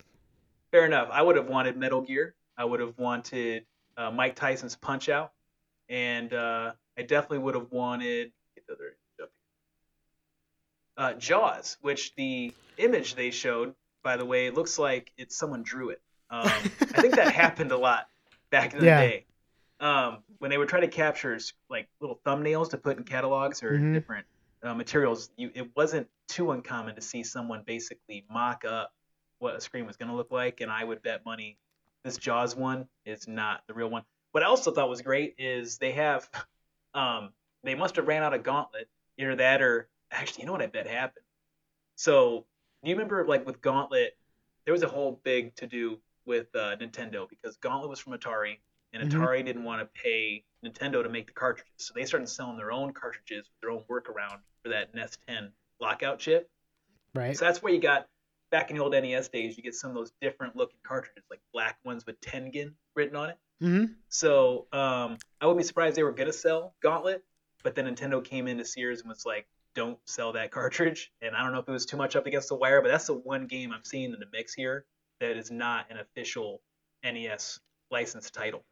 Fair 0.71 0.86
enough. 0.86 1.10
I 1.12 1.21
would 1.21 1.36
have 1.36 1.47
wanted 1.47 1.77
Metal 1.77 2.01
Gear. 2.01 2.36
I 2.58 2.65
would 2.65 2.79
have 2.79 2.97
wanted 2.97 3.65
uh, 3.97 4.12
Mike 4.12 4.36
Tyson's 4.36 4.75
Punch 4.75 5.10
Out, 5.10 5.34
and 5.89 6.34
uh, 6.34 6.71
I 6.97 7.01
definitely 7.01 7.39
would 7.39 7.56
have 7.56 7.71
wanted 7.71 8.32
uh, 10.97 11.13
Jaws, 11.13 11.77
which 11.82 12.13
the 12.15 12.53
image 12.77 13.15
they 13.15 13.32
showed, 13.32 13.73
by 14.03 14.17
the 14.17 14.25
way, 14.25 14.49
looks 14.51 14.77
like 14.77 15.12
it's 15.17 15.36
someone 15.36 15.63
drew 15.63 15.89
it. 15.89 16.01
Um, 16.29 16.43
I 16.93 17.01
think 17.01 17.15
that 17.15 17.32
happened 17.34 17.71
a 17.71 17.77
lot 17.77 18.08
back 18.51 18.73
in 18.73 18.79
the 18.79 18.86
Yeah. 18.86 18.97
day. 18.99 19.25
Um, 19.79 20.19
when 20.38 20.49
they 20.51 20.58
would 20.58 20.69
try 20.69 20.79
to 20.79 20.88
capture 20.88 21.38
like 21.69 21.89
little 21.99 22.19
thumbnails 22.25 22.69
to 22.69 22.77
put 22.77 22.97
in 22.97 23.03
catalogs 23.03 23.63
or 23.63 23.71
Mhm. 23.71 23.93
different 23.93 24.25
uh, 24.63 24.73
materials, 24.73 25.30
you, 25.36 25.52
it 25.54 25.69
wasn't 25.76 26.08
too 26.28 26.52
uncommon 26.52 26.95
to 26.95 27.02
see 27.02 27.23
someone 27.23 27.63
basically 27.65 28.26
mock 28.32 28.63
up 28.65 28.93
what 29.39 29.56
a 29.56 29.62
screen 29.62 29.86
was 29.86 29.97
going 29.97 30.10
to 30.10 30.15
look 30.15 30.32
like, 30.32 30.62
and 30.62 30.71
I 30.71 30.84
would 30.84 31.02
bet 31.02 31.26
money 31.26 31.58
this 32.04 32.17
Jaws 32.17 32.56
one 32.56 32.88
is 33.06 33.28
not 33.28 33.63
the 33.67 33.73
real 33.73 33.89
one. 33.89 34.04
What 34.32 34.43
I 34.43 34.47
also 34.47 34.71
thought 34.71 34.89
was 34.89 35.02
great 35.02 35.36
is 35.38 35.78
they 35.78 35.91
have, 35.93 36.30
um, 36.93 37.32
they 37.63 37.76
must 37.76 37.95
have 37.97 38.08
ran 38.08 38.23
out 38.23 38.34
of 38.34 38.43
Gauntlet, 38.43 38.88
either 39.17 39.36
that 39.36 39.62
or 39.62 39.89
actually, 40.12 40.43
you 40.43 40.45
know 40.47 40.54
what 40.54 40.62
I 40.62 40.67
bet 40.67 40.88
happened. 40.88 41.26
So 41.95 42.45
do 42.84 42.89
you 42.89 42.95
remember 42.95 43.26
like 43.26 43.45
with 43.45 43.62
Gauntlet, 43.62 44.17
there 44.65 44.73
was 44.73 44.84
a 44.84 44.88
whole 44.88 45.19
big 45.23 45.56
to 45.56 45.67
do 45.67 45.99
with 46.26 46.47
uh, 46.56 46.76
Nintendo 46.78 47.28
because 47.28 47.58
Gauntlet 47.58 47.89
was 47.89 47.99
from 47.99 48.13
Atari, 48.13 48.60
and 48.93 49.10
Mhm. 49.10 49.19
Atari 49.19 49.43
didn't 49.43 49.63
want 49.63 49.82
to 49.82 50.01
pay 50.01 50.45
Nintendo 50.63 51.03
to 51.03 51.10
make 51.10 51.27
the 51.27 51.34
cartridges, 51.34 51.73
so 51.77 51.93
they 51.93 52.06
started 52.06 52.27
selling 52.27 52.58
their 52.58 52.71
own 52.71 52.93
cartridges 52.93 53.49
with 53.49 53.62
their 53.62 53.71
own 53.71 53.84
workaround 53.89 54.41
for 54.62 54.69
that 54.69 54.93
NES 54.93 55.17
10 55.27 55.51
lockout 55.79 56.19
chip. 56.19 56.49
Right. 57.13 57.36
So 57.36 57.45
that's 57.45 57.62
where 57.62 57.73
you 57.73 57.79
got 57.79 58.08
back 58.51 58.69
in 58.69 58.77
the 58.77 58.84
old 58.84 58.93
NES 58.93 59.29
days. 59.29 59.58
You 59.58 59.63
get 59.63 59.75
some 59.75 59.89
of 59.89 59.95
those 59.95 60.12
different 60.21 60.56
looking 60.56 60.79
cartridges, 60.84 61.23
like 61.29 61.41
black 61.51 61.79
ones 61.84 62.06
with 62.06 62.19
Tengen 62.21 62.75
written 62.95 63.15
on 63.15 63.32
it. 63.32 63.38
hmm 63.60 63.86
So 64.10 64.67
um, 64.71 65.17
I 65.41 65.47
wouldn't 65.47 65.58
be 65.58 65.63
surprised 65.63 65.95
they 65.95 66.03
were 66.03 66.12
gonna 66.12 66.32
sell 66.34 66.75
Gauntlet, 66.82 67.23
but 67.63 67.75
then 67.75 67.86
Nintendo 67.86 68.23
came 68.23 68.47
into 68.47 68.63
Sears 68.63 69.01
and 69.01 69.10
was 69.10 69.25
like, 69.25 69.47
"Don't 69.73 69.97
sell 70.08 70.34
that 70.34 70.51
cartridge." 70.51 71.12
And 71.21 71.36
I 71.36 71.43
don't 71.43 71.51
know 71.51 71.60
if 71.60 71.67
it 71.67 71.71
was 71.71 71.86
too 71.86 71.97
much 71.97 72.15
up 72.15 72.27
against 72.27 72.49
the 72.49 72.56
wire, 72.56 72.82
but 72.82 72.89
that's 72.89 73.08
the 73.08 73.15
one 73.15 73.47
game 73.47 73.71
I'm 73.71 73.84
seeing 73.84 74.13
in 74.13 74.19
the 74.19 74.27
mix 74.32 74.53
here 74.53 74.86
that 75.19 75.36
is 75.38 75.49
not 75.51 75.89
an 75.89 75.97
official 75.97 76.62
NES 77.03 77.60
licensed 77.89 78.34
title. 78.34 78.65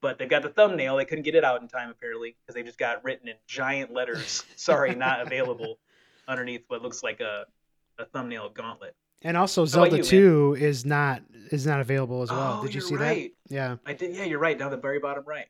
But 0.00 0.18
they've 0.18 0.28
got 0.28 0.42
the 0.42 0.48
thumbnail. 0.48 0.96
They 0.96 1.04
couldn't 1.04 1.24
get 1.24 1.34
it 1.34 1.44
out 1.44 1.60
in 1.60 1.68
time 1.68 1.90
apparently 1.90 2.36
because 2.40 2.54
they 2.54 2.62
just 2.62 2.78
got 2.78 3.04
written 3.04 3.28
in 3.28 3.34
giant 3.46 3.92
letters. 3.92 4.44
Sorry, 4.56 4.94
not 4.94 5.20
available. 5.20 5.78
Underneath 6.28 6.64
what 6.68 6.82
looks 6.82 7.02
like 7.02 7.20
a, 7.20 7.46
a 7.98 8.04
thumbnail 8.04 8.46
of 8.46 8.54
Gauntlet. 8.54 8.94
And 9.22 9.36
also, 9.36 9.64
Zelda 9.64 9.90
you, 9.90 9.96
man? 9.96 10.04
Two 10.04 10.56
is 10.58 10.84
not 10.84 11.22
is 11.50 11.66
not 11.66 11.80
available 11.80 12.22
as 12.22 12.30
well. 12.30 12.58
oh, 12.60 12.62
Did 12.62 12.74
you 12.74 12.80
you're 12.80 12.88
see 12.88 12.94
right. 12.96 13.32
that? 13.48 13.54
Yeah. 13.54 13.76
I 13.84 13.92
did. 13.92 14.14
Yeah, 14.14 14.24
you're 14.24 14.38
right. 14.38 14.56
Down 14.56 14.70
the 14.70 14.76
very 14.76 15.00
bottom 15.00 15.24
right. 15.26 15.46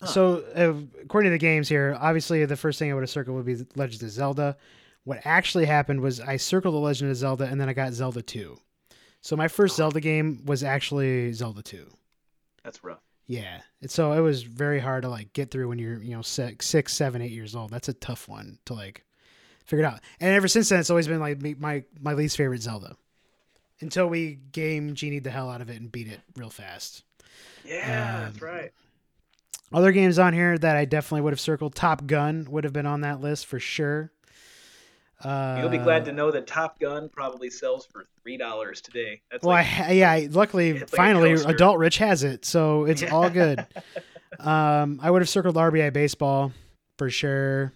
Huh. 0.00 0.06
So, 0.06 0.44
uh, 0.54 1.02
according 1.02 1.30
to 1.30 1.34
the 1.34 1.38
games 1.38 1.68
here, 1.68 1.96
obviously 2.00 2.44
the 2.44 2.56
first 2.56 2.78
thing 2.78 2.90
I 2.90 2.94
would 2.94 3.02
have 3.02 3.10
circled 3.10 3.36
would 3.36 3.46
be 3.46 3.66
Legend 3.74 4.02
of 4.02 4.10
Zelda. 4.10 4.56
What 5.04 5.20
actually 5.24 5.66
happened 5.66 6.00
was 6.00 6.20
I 6.20 6.36
circled 6.36 6.74
the 6.74 6.78
Legend 6.78 7.10
of 7.10 7.16
Zelda 7.16 7.44
and 7.44 7.60
then 7.60 7.68
I 7.68 7.72
got 7.72 7.92
Zelda 7.92 8.22
2. 8.22 8.56
So 9.20 9.36
my 9.36 9.48
first 9.48 9.76
Zelda 9.76 10.00
game 10.00 10.42
was 10.44 10.62
actually 10.62 11.32
Zelda 11.32 11.62
2. 11.62 11.86
That's 12.64 12.82
rough. 12.82 13.00
Yeah. 13.26 13.60
And 13.80 13.90
so 13.90 14.12
it 14.12 14.20
was 14.20 14.42
very 14.42 14.78
hard 14.78 15.02
to 15.02 15.08
like 15.08 15.32
get 15.32 15.50
through 15.50 15.68
when 15.68 15.78
you're, 15.78 16.00
you 16.02 16.14
know, 16.14 16.22
six, 16.22 16.66
six, 16.66 16.94
seven, 16.94 17.22
eight 17.22 17.32
years 17.32 17.54
old. 17.56 17.70
That's 17.70 17.88
a 17.88 17.92
tough 17.94 18.28
one 18.28 18.58
to 18.66 18.74
like 18.74 19.04
figure 19.64 19.84
it 19.84 19.88
out. 19.88 20.00
And 20.20 20.32
ever 20.32 20.48
since 20.48 20.68
then, 20.68 20.80
it's 20.80 20.90
always 20.90 21.08
been 21.08 21.20
like 21.20 21.40
my, 21.58 21.84
my 22.00 22.12
least 22.14 22.36
favorite 22.36 22.62
Zelda 22.62 22.96
until 23.80 24.06
we 24.06 24.38
game 24.52 24.94
genied 24.94 25.24
the 25.24 25.30
hell 25.30 25.50
out 25.50 25.60
of 25.60 25.68
it 25.70 25.80
and 25.80 25.90
beat 25.90 26.08
it 26.08 26.20
real 26.36 26.50
fast. 26.50 27.02
Yeah, 27.64 28.20
that's 28.20 28.40
Um, 28.40 28.46
right. 28.48 28.72
Other 29.72 29.90
games 29.90 30.20
on 30.20 30.32
here 30.32 30.56
that 30.56 30.76
I 30.76 30.84
definitely 30.84 31.22
would 31.22 31.32
have 31.32 31.40
circled. 31.40 31.74
Top 31.74 32.06
Gun 32.06 32.46
would 32.50 32.62
have 32.62 32.72
been 32.72 32.86
on 32.86 33.00
that 33.00 33.20
list 33.20 33.46
for 33.46 33.58
sure. 33.58 34.12
Uh, 35.24 35.58
You'll 35.60 35.70
be 35.70 35.78
glad 35.78 36.04
to 36.04 36.12
know 36.12 36.30
that 36.30 36.46
Top 36.46 36.78
Gun 36.78 37.08
probably 37.08 37.48
sells 37.48 37.86
for 37.86 38.04
three 38.22 38.36
dollars 38.36 38.80
today. 38.80 39.22
That's 39.30 39.42
Well, 39.44 39.56
like, 39.56 39.66
ha- 39.66 39.90
yeah, 39.90 40.10
I, 40.12 40.28
luckily, 40.30 40.74
like 40.80 40.90
finally, 40.90 41.32
adult 41.32 41.78
Rich 41.78 41.98
has 41.98 42.22
it, 42.22 42.44
so 42.44 42.84
it's 42.84 43.00
Yeah. 43.02 43.14
all 43.14 43.30
good. 43.30 43.66
um, 44.40 45.00
I 45.02 45.10
would 45.10 45.22
have 45.22 45.28
circled 45.28 45.56
RBI 45.56 45.92
baseball 45.92 46.52
for 46.98 47.08
sure. 47.08 47.72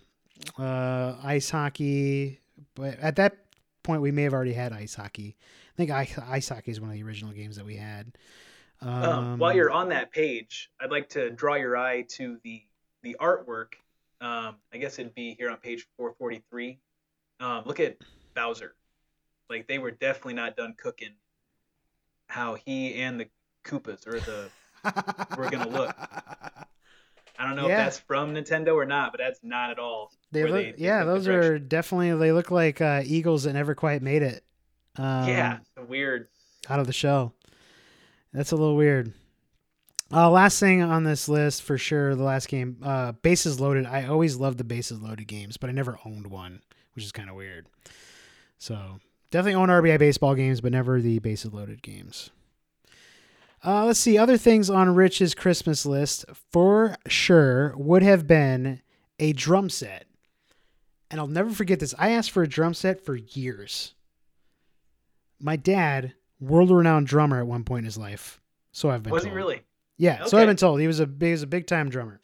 Uh, 0.59 1.17
ice 1.23 1.49
hockey, 1.51 2.41
but 2.75 2.99
at 3.01 3.17
that 3.17 3.37
point, 3.83 4.03
we 4.03 4.11
may 4.11 4.23
have 4.25 4.35
already 4.35 4.53
had 4.53 4.73
ice 4.73 4.95
hockey. 4.95 5.37
I 5.75 5.77
think 5.77 5.91
ice, 5.91 6.19
ice 6.19 6.49
hockey 6.49 6.71
is 6.71 6.81
one 6.81 6.91
of 6.91 6.95
the 6.97 7.03
original 7.03 7.33
games 7.33 7.57
that 7.57 7.65
we 7.65 7.77
had. 7.77 8.13
Um, 8.83 9.03
um, 9.03 9.39
while 9.39 9.55
you're 9.55 9.71
on 9.71 9.89
that 9.91 10.11
page, 10.13 10.71
I'd 10.81 10.91
like 10.91 11.09
to 11.11 11.31
draw 11.31 11.55
your 11.57 11.77
eye 11.77 12.03
to 12.17 12.39
the 12.45 12.63
the 13.03 13.17
artwork. 13.19 13.75
Um, 14.21 14.57
I 14.75 14.79
guess 14.79 14.99
it'd 14.99 15.15
be 15.15 15.35
here 15.35 15.49
on 15.51 15.57
page 15.57 15.87
443. 15.97 16.79
Um, 17.41 17.63
look 17.65 17.81
at 17.81 17.97
Bowser. 18.35 18.75
Like 19.49 19.67
they 19.67 19.79
were 19.79 19.91
definitely 19.91 20.35
not 20.35 20.57
done 20.57 20.75
cooking. 20.79 21.11
How 22.29 22.55
he 22.55 22.95
and 22.95 23.19
the 23.19 23.27
Koopas 23.65 24.07
or 24.07 24.21
the 24.21 24.49
we're 25.37 25.51
gonna 25.51 25.69
look. 25.69 25.95
I 27.39 27.47
don't 27.47 27.57
know 27.57 27.69
Yeah. 27.69 27.81
if 27.81 27.87
that's 27.87 27.99
from 27.99 28.35
Nintendo 28.35 28.75
or 28.75 28.85
not, 28.85 29.13
but 29.13 29.19
that's 29.19 29.41
not 29.43 29.71
at 29.71 29.79
all. 29.79 30.13
They 30.31 30.45
look, 30.45 30.53
they- 30.53 30.75
yeah, 30.79 31.05
the 31.05 31.13
those 31.15 31.27
are 31.29 31.59
definitely. 31.59 32.13
They 32.15 32.33
look 32.33 32.51
like 32.51 32.81
uh, 32.81 33.03
eagles 33.05 33.45
that 33.45 33.55
never 33.55 33.75
quite 33.75 34.03
made 34.03 34.23
it. 34.23 34.45
Um, 34.97 35.29
yeah, 35.29 35.59
weird. 35.89 36.29
out 36.69 36.79
of 36.81 36.87
the 36.87 36.93
shell. 36.93 37.35
That's 38.33 38.53
a 38.53 38.57
little 38.57 38.77
weird. 38.77 39.13
Uh, 40.13 40.29
last 40.31 40.59
thing 40.61 40.83
on 40.83 41.05
this 41.05 41.29
list 41.29 41.63
for 41.63 41.79
sure, 41.79 42.15
the 42.17 42.23
last 42.25 42.49
game, 42.49 42.77
uh, 42.83 43.13
Bases 43.13 43.61
Loaded. 43.61 43.87
I 43.87 44.07
always 44.07 44.37
loved 44.37 44.59
the 44.59 44.65
Bases 44.65 45.01
Loaded 45.01 45.27
games, 45.29 45.57
but 45.57 45.71
I 45.71 45.73
never 45.73 45.99
owned 46.05 46.27
one, 46.27 46.61
which 47.01 47.07
is 47.07 47.13
kind 47.13 47.31
of 47.31 47.37
weird. 47.37 47.67
So 48.59 49.01
definitely 49.31 49.55
own 49.55 49.71
RBI 49.71 49.99
baseball 49.99 50.35
games, 50.35 50.61
but 50.61 50.73
never 50.73 51.01
the 51.01 51.19
bases 51.19 51.55
loaded 51.55 51.81
games. 51.83 52.29
Uh, 53.65 53.87
let's 53.87 53.99
see 53.99 54.19
other 54.19 54.37
things 54.37 54.69
on 54.69 54.95
Rich's 54.95 55.35
Christmas 55.35 55.87
list 55.87 56.27
for 56.53 56.97
sure 57.07 57.75
would 57.77 58.03
have 58.03 58.27
been 58.27 58.83
a 59.19 59.33
drum 59.33 59.71
set, 59.71 60.07
and 61.11 61.19
I'll 61.19 61.27
never 61.27 61.51
forget 61.51 61.81
this. 61.81 61.95
I 61.99 62.11
asked 62.11 62.31
for 62.31 62.43
a 62.43 62.49
drum 62.49 62.75
set 62.75 63.03
for 63.03 63.17
years. 63.17 63.95
My 65.39 65.57
dad, 65.57 66.13
world-renowned 66.39 67.07
drummer 67.07 67.41
at 67.41 67.47
one 67.47 67.65
point 67.65 67.81
in 67.81 67.85
his 67.87 67.99
life, 67.99 68.43
so 68.73 68.91
I've 68.91 69.03
been. 69.03 69.13
Was 69.13 69.23
told. 69.23 69.33
he 69.33 69.37
really? 69.37 69.63
Yeah, 69.97 70.25
so 70.25 70.37
I've 70.37 70.47
been 70.47 70.57
told 70.57 70.81
he 70.81 70.87
was 70.87 71.01
a 71.01 71.09
he 71.21 71.31
was 71.31 71.43
a 71.43 71.47
big 71.47 71.67
time 71.67 71.89
drummer, 71.89 72.21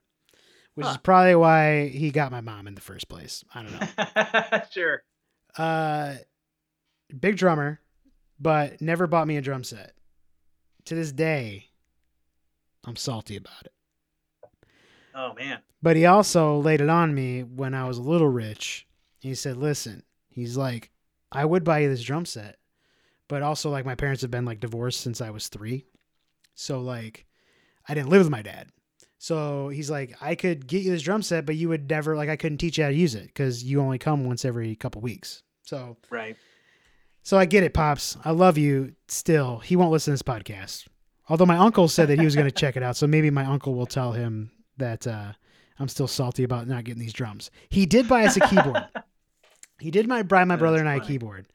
which 0.76 0.86
is 0.86 0.96
probably 0.98 1.34
why 1.34 1.88
he 1.88 2.10
got 2.10 2.30
my 2.30 2.42
mom 2.42 2.66
in 2.66 2.74
the 2.74 2.80
first 2.82 3.08
place. 3.08 3.42
I 3.54 3.62
don't 3.62 3.80
know. 3.80 4.60
sure. 4.70 5.02
uh, 5.56 6.16
big 7.18 7.36
drummer, 7.36 7.80
but 8.38 8.80
never 8.80 9.06
bought 9.06 9.26
me 9.26 9.38
a 9.38 9.42
drum 9.42 9.64
set. 9.64 9.92
To 10.84 10.94
this 10.94 11.12
day, 11.12 11.70
I'm 12.84 12.94
salty 12.94 13.36
about 13.36 13.64
it. 13.64 13.72
Oh 15.14 15.32
man. 15.34 15.60
But 15.82 15.96
he 15.96 16.04
also 16.04 16.58
laid 16.58 16.82
it 16.82 16.90
on 16.90 17.14
me 17.14 17.42
when 17.42 17.72
I 17.72 17.88
was 17.88 17.96
a 17.96 18.02
little 18.02 18.28
rich. 18.28 18.86
He 19.18 19.34
said, 19.34 19.56
"Listen, 19.56 20.02
he's 20.28 20.58
like, 20.58 20.90
I 21.32 21.44
would 21.46 21.64
buy 21.64 21.80
you 21.80 21.88
this 21.88 22.02
drum 22.02 22.26
set, 22.26 22.56
but 23.28 23.42
also 23.42 23.70
like 23.70 23.86
my 23.86 23.94
parents 23.94 24.20
have 24.22 24.30
been 24.30 24.44
like 24.44 24.60
divorced 24.60 25.00
since 25.00 25.22
I 25.22 25.30
was 25.30 25.48
three, 25.48 25.86
so 26.54 26.80
like, 26.80 27.24
I 27.88 27.94
didn't 27.94 28.10
live 28.10 28.20
with 28.20 28.30
my 28.30 28.42
dad. 28.42 28.68
So 29.18 29.68
he's 29.68 29.90
like, 29.90 30.14
I 30.20 30.34
could 30.34 30.66
get 30.66 30.82
you 30.82 30.90
this 30.90 31.02
drum 31.02 31.22
set, 31.22 31.46
but 31.46 31.56
you 31.56 31.68
would 31.68 31.88
never 31.88 32.16
like 32.16 32.28
I 32.28 32.36
couldn't 32.36 32.58
teach 32.58 32.78
you 32.78 32.84
how 32.84 32.90
to 32.90 32.96
use 32.96 33.14
it 33.14 33.26
because 33.26 33.64
you 33.64 33.80
only 33.80 33.98
come 33.98 34.24
once 34.24 34.44
every 34.44 34.76
couple 34.76 35.00
weeks. 35.00 35.42
So 35.62 35.96
Right. 36.10 36.36
so 37.22 37.38
I 37.38 37.46
get 37.46 37.64
it, 37.64 37.74
pops. 37.74 38.16
I 38.24 38.30
love 38.32 38.58
you. 38.58 38.94
Still, 39.08 39.58
he 39.58 39.74
won't 39.74 39.90
listen 39.90 40.12
to 40.12 40.14
this 40.14 40.22
podcast. 40.22 40.86
Although 41.28 41.46
my 41.46 41.56
uncle 41.56 41.88
said 41.88 42.08
that 42.08 42.18
he 42.18 42.24
was 42.24 42.36
going 42.36 42.46
to 42.46 42.52
check 42.52 42.76
it 42.76 42.82
out, 42.84 42.96
so 42.96 43.06
maybe 43.06 43.30
my 43.30 43.44
uncle 43.44 43.74
will 43.74 43.86
tell 43.86 44.12
him 44.12 44.52
that 44.76 45.06
uh, 45.08 45.32
I'm 45.78 45.88
still 45.88 46.06
salty 46.06 46.44
about 46.44 46.68
not 46.68 46.84
getting 46.84 47.00
these 47.00 47.12
drums. 47.12 47.50
He 47.68 47.84
did 47.84 48.06
buy 48.08 48.26
us 48.26 48.36
a 48.36 48.40
keyboard. 48.40 48.86
he 49.80 49.90
did 49.90 50.06
my 50.06 50.22
buy 50.22 50.44
my 50.44 50.54
brother 50.54 50.76
That's 50.76 50.88
and 50.88 51.02
I 51.02 51.04
a 51.04 51.06
keyboard, 51.06 51.46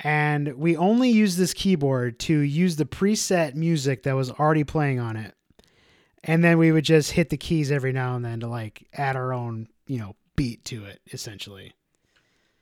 and 0.00 0.54
we 0.54 0.76
only 0.76 1.10
used 1.10 1.38
this 1.38 1.54
keyboard 1.54 2.18
to 2.20 2.38
use 2.40 2.74
the 2.74 2.84
preset 2.86 3.54
music 3.54 4.02
that 4.02 4.16
was 4.16 4.32
already 4.32 4.64
playing 4.64 4.98
on 4.98 5.16
it, 5.16 5.34
and 6.24 6.42
then 6.42 6.58
we 6.58 6.72
would 6.72 6.84
just 6.84 7.12
hit 7.12 7.30
the 7.30 7.36
keys 7.36 7.70
every 7.70 7.92
now 7.92 8.16
and 8.16 8.24
then 8.24 8.40
to 8.40 8.48
like 8.48 8.86
add 8.92 9.16
our 9.16 9.32
own, 9.32 9.68
you 9.86 9.98
know, 9.98 10.16
beat 10.36 10.64
to 10.66 10.84
it, 10.84 11.00
essentially. 11.12 11.72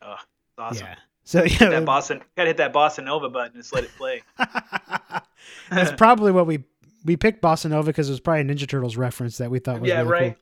Oh, 0.02 0.16
awesome. 0.58 0.86
Yeah. 0.86 0.96
So 1.24 1.42
yeah, 1.42 1.48
Hit 1.48 1.70
that 1.70 1.84
Boston 1.84 2.22
gotta 2.36 2.48
hit 2.48 2.58
that 2.58 2.72
Bossa 2.72 3.02
Nova 3.02 3.28
button 3.28 3.52
and 3.54 3.62
just 3.62 3.74
let 3.74 3.84
it 3.84 3.90
play. 3.96 4.22
That's 5.70 5.92
probably 5.92 6.30
what 6.30 6.46
we 6.46 6.62
we 7.04 7.16
picked 7.16 7.42
Bossa 7.42 7.68
Nova 7.68 7.86
because 7.86 8.08
it 8.08 8.12
was 8.12 8.20
probably 8.20 8.42
a 8.42 8.44
Ninja 8.44 8.68
Turtles 8.68 8.96
reference 8.96 9.38
that 9.38 9.50
we 9.50 9.58
thought 9.58 9.80
was 9.80 9.88
yeah, 9.88 10.02
really 10.02 10.10
right. 10.10 10.36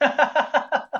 cool. 0.00 0.08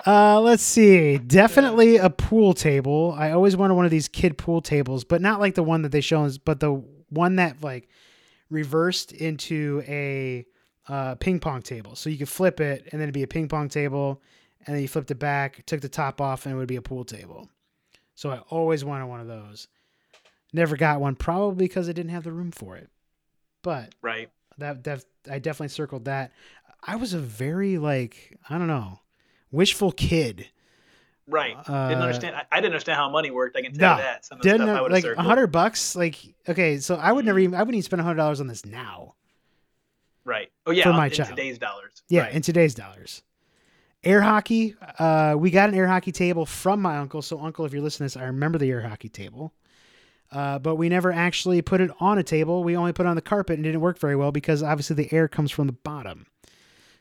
Uh, 0.05 0.40
let's 0.40 0.64
see. 0.64 1.16
Definitely 1.18 1.97
a 1.97 2.11
pool 2.11 2.55
table. 2.55 3.14
I 3.16 3.30
always 3.30 3.57
wanted 3.57 3.74
one 3.74 3.84
of 3.84 3.93
these 3.93 4.09
kid 4.09 4.36
pool 4.36 4.61
tables, 4.61 5.05
but 5.05 5.22
not 5.22 5.38
like 5.38 5.55
the 5.55 5.62
one 5.62 5.82
that 5.82 5.93
they 5.93 6.01
show 6.01 6.24
us, 6.24 6.38
but 6.38 6.59
the 6.59 6.82
one 7.09 7.36
that 7.36 7.62
like 7.62 7.88
reversed 8.51 9.12
into 9.12 9.82
a 9.86 10.45
uh, 10.89 11.14
ping 11.16 11.41
pong 11.41 11.62
table. 11.62 11.95
So 11.97 12.11
you 12.11 12.18
could 12.18 12.28
flip 12.28 12.61
it, 12.61 12.89
and 12.91 13.01
then 13.01 13.03
it'd 13.03 13.14
be 13.14 13.22
a 13.22 13.28
ping 13.28 13.49
pong 13.49 13.68
table, 13.68 14.20
and 14.66 14.74
then 14.74 14.83
you 14.83 14.89
flipped 14.89 15.11
it 15.11 15.18
back, 15.18 15.64
took 15.66 15.80
the 15.80 15.89
top 15.89 16.20
off, 16.20 16.47
and 16.47 16.55
it 16.55 16.59
would 16.59 16.68
be 16.68 16.76
a 16.76 16.83
pool 16.83 17.05
table. 17.05 17.49
So 18.14 18.30
I 18.30 18.39
always 18.51 18.85
wanted 18.85 19.07
one 19.07 19.20
of 19.20 19.26
those. 19.26 19.68
Never 20.53 20.76
got 20.76 21.01
one, 21.01 21.16
probably 21.16 21.66
because 21.66 21.89
I 21.89 21.93
didn't 21.93 22.12
have 22.12 22.24
the 22.24 22.33
room 22.33 22.53
for 22.53 22.76
it. 22.76 22.91
But 23.62 23.95
right. 24.03 24.28
that 24.59 24.85
that 24.85 25.05
I 25.30 25.39
definitely 25.39 25.68
circled 25.68 26.05
that. 26.07 26.33
I 26.83 26.97
was 26.97 27.14
a 27.14 27.18
very 27.18 27.78
like 27.78 28.39
I 28.51 28.59
don't 28.59 28.66
know, 28.66 29.01
wishful 29.51 29.93
kid. 29.93 30.49
Right. 31.28 31.57
Uh, 31.66 31.89
didn't 31.89 32.03
understand. 32.03 32.37
I, 32.37 32.45
I 32.51 32.57
didn't 32.57 32.72
understand 32.72 32.97
how 32.97 33.09
money 33.09 33.30
worked. 33.30 33.57
I 33.57 33.62
can 33.62 33.72
tell 33.72 33.97
you 33.97 34.03
that. 34.03 34.24
Some 34.24 34.39
of 34.39 34.43
the 34.43 34.49
Didn't 34.49 34.66
stuff 34.66 34.76
know, 34.76 34.83
would 34.83 34.93
like 34.93 35.05
a 35.05 35.22
hundred 35.22 35.47
bucks. 35.49 35.97
Like 35.97 36.18
okay, 36.49 36.78
so 36.78 36.97
I 36.97 37.12
would 37.12 37.24
never 37.24 37.39
even 37.39 37.55
I 37.55 37.61
wouldn't 37.61 37.76
even 37.76 37.83
spend 37.83 38.01
a 38.01 38.05
hundred 38.05 38.16
dollars 38.16 38.41
on 38.41 38.49
this 38.49 38.66
now. 38.66 39.14
Right. 40.25 40.51
Oh 40.66 40.70
yeah. 40.70 40.85
for 40.85 40.93
my 40.93 41.07
in 41.07 41.12
child. 41.12 41.31
today's 41.31 41.59
dollars. 41.59 42.03
Yeah, 42.09 42.23
Right. 42.23 42.35
in 42.35 42.43
today's 42.43 42.75
dollars. 42.75 43.23
Air 44.05 44.20
hockey. 44.20 44.75
Uh, 44.99 45.35
we 45.39 45.51
got 45.51 45.68
an 45.68 45.75
air 45.77 45.87
hockey 45.87 46.12
table 46.12 46.45
from 46.47 46.83
my 46.83 46.99
uncle. 46.99 47.23
So 47.23 47.41
uncle, 47.41 47.64
if 47.64 47.73
you're 47.73 47.83
listening 47.83 48.09
to 48.09 48.14
this, 48.18 48.23
I 48.23 48.27
remember 48.27 48.59
the 48.59 48.70
air 48.70 48.81
hockey 48.81 49.09
table. 49.09 49.53
Uh, 50.31 50.59
but 50.59 50.77
we 50.77 50.89
never 50.89 51.12
actually 51.12 51.61
put 51.62 51.81
it 51.81 51.91
on 52.01 52.18
a 52.18 52.23
table. 52.23 52.64
We 52.64 52.77
only 52.77 52.93
put 52.93 53.07
it 53.07 53.09
on 53.09 53.16
the 53.16 53.23
carpet 53.23 53.55
and 53.55 53.64
didn't 53.64 53.81
work 53.81 53.99
very 53.99 54.16
well 54.16 54.33
because 54.33 54.62
obviously 54.62 54.97
the 54.97 55.12
air 55.12 55.29
comes 55.29 55.51
from 55.51 55.66
the 55.66 55.73
bottom. 55.75 56.27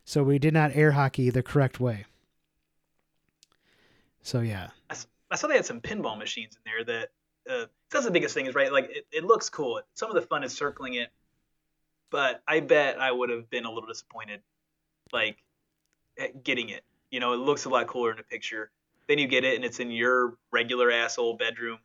So 0.03 0.21
we 0.23 0.37
did 0.37 0.53
not 0.53 0.75
air 0.75 0.91
hockey 0.91 1.29
the 1.29 1.41
correct 1.41 1.79
way. 1.79 2.05
So 4.21 4.41
yeah. 4.41 4.69
I 4.89 5.35
saw 5.35 5.47
they 5.47 5.55
had 5.55 5.65
some 5.65 5.81
pinball 5.81 6.17
machines 6.17 6.55
in 6.55 6.71
there 6.71 6.83
that 6.83 7.09
uh, 7.49 7.65
that's 7.89 8.05
the 8.05 8.11
biggest 8.11 8.33
thing 8.35 8.45
is 8.45 8.53
right 8.53 8.71
like 8.71 8.89
it, 8.91 9.07
it 9.11 9.23
looks 9.23 9.49
cool 9.49 9.81
some 9.95 10.09
of 10.09 10.15
the 10.15 10.21
fun 10.21 10.43
is 10.43 10.53
circling 10.53 10.93
it 10.93 11.09
but 12.11 12.43
i 12.47 12.59
bet 12.59 12.99
i 12.99 13.11
would 13.11 13.29
have 13.29 13.49
been 13.49 13.65
a 13.65 13.71
little 13.71 13.87
disappointed 13.87 14.41
like 15.13 15.37
at 16.19 16.43
getting 16.43 16.69
it. 16.69 16.83
You 17.11 17.19
know 17.19 17.33
it 17.33 17.37
looks 17.37 17.65
a 17.65 17.69
lot 17.69 17.87
cooler 17.87 18.11
in 18.11 18.19
a 18.19 18.23
picture. 18.23 18.71
Then 19.07 19.17
you 19.17 19.27
get 19.27 19.43
it 19.43 19.55
and 19.55 19.65
it's 19.65 19.79
in 19.79 19.91
your 19.91 20.37
regular 20.51 20.91
ass 20.91 21.17
old 21.17 21.39
bedroom. 21.39 21.79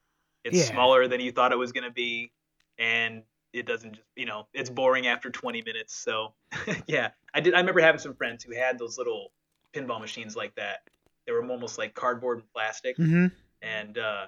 It's 0.45 0.59
Yeah. 0.59 0.65
smaller 0.65 1.09
than 1.09 1.21
you 1.21 1.33
thought 1.33 1.53
it 1.53 1.59
was 1.59 1.73
going 1.73 1.85
to 1.85 1.91
be 1.91 2.33
and 2.79 3.23
it 3.53 3.67
doesn't 3.67 3.95
just 3.95 4.07
you 4.17 4.27
know 4.27 4.47
it's 4.53 4.71
boring 4.71 5.07
after 5.07 5.31
20 5.31 5.63
minutes 5.63 5.95
so 5.97 6.35
yeah. 6.87 7.11
I 7.35 7.41
did 7.41 7.55
i 7.55 7.59
remember 7.59 7.81
having 7.81 7.99
some 8.01 8.15
friends 8.15 8.45
who 8.45 8.55
had 8.55 8.79
those 8.79 8.99
little 8.99 9.33
pinball 9.75 10.01
machines 10.01 10.37
like 10.37 10.55
that. 10.57 10.81
They 11.27 11.33
were 11.33 11.45
almost 11.45 11.79
like 11.79 11.95
cardboard 11.95 12.39
and 12.39 12.53
plastic 12.53 12.97
hmm 12.97 13.27
and 13.63 13.99
uh, 13.99 14.27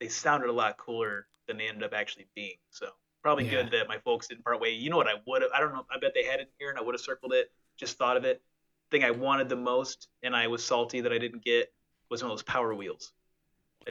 they 0.00 0.08
sounded 0.08 0.50
a 0.50 0.52
lot 0.52 0.76
cooler 0.76 1.26
than 1.48 1.56
they 1.56 1.68
ended 1.68 1.82
up 1.84 1.94
actually 1.94 2.26
being. 2.34 2.56
So 2.70 2.86
probably 3.28 3.44
Yeah. 3.44 3.62
good 3.62 3.72
that 3.72 3.88
my 3.88 3.98
folks 3.98 4.26
didn't 4.28 4.42
part 4.44 4.58
way. 4.60 4.70
You 4.70 4.88
know 4.90 4.96
what 4.96 5.06
I 5.06 5.14
would 5.26 5.42
have? 5.42 5.50
I 5.54 5.60
don't 5.60 5.72
know. 5.72 5.84
I 5.90 5.98
bet 5.98 6.12
they 6.14 6.24
had 6.24 6.40
it 6.40 6.50
here, 6.58 6.70
and 6.70 6.78
I 6.78 6.82
would 6.82 6.94
have 6.94 7.00
circled 7.00 7.32
it. 7.34 7.52
Just 7.76 7.98
thought 7.98 8.16
of 8.16 8.24
it. 8.24 8.42
Thing 8.90 9.04
I 9.04 9.10
wanted 9.10 9.48
the 9.50 9.56
most, 9.56 10.08
and 10.22 10.34
I 10.34 10.46
was 10.46 10.64
salty 10.64 11.02
that 11.02 11.12
I 11.12 11.18
didn't 11.18 11.44
get, 11.44 11.72
was 12.10 12.22
one 12.22 12.30
of 12.30 12.38
those 12.38 12.42
Power 12.42 12.74
Wheels. 12.74 13.12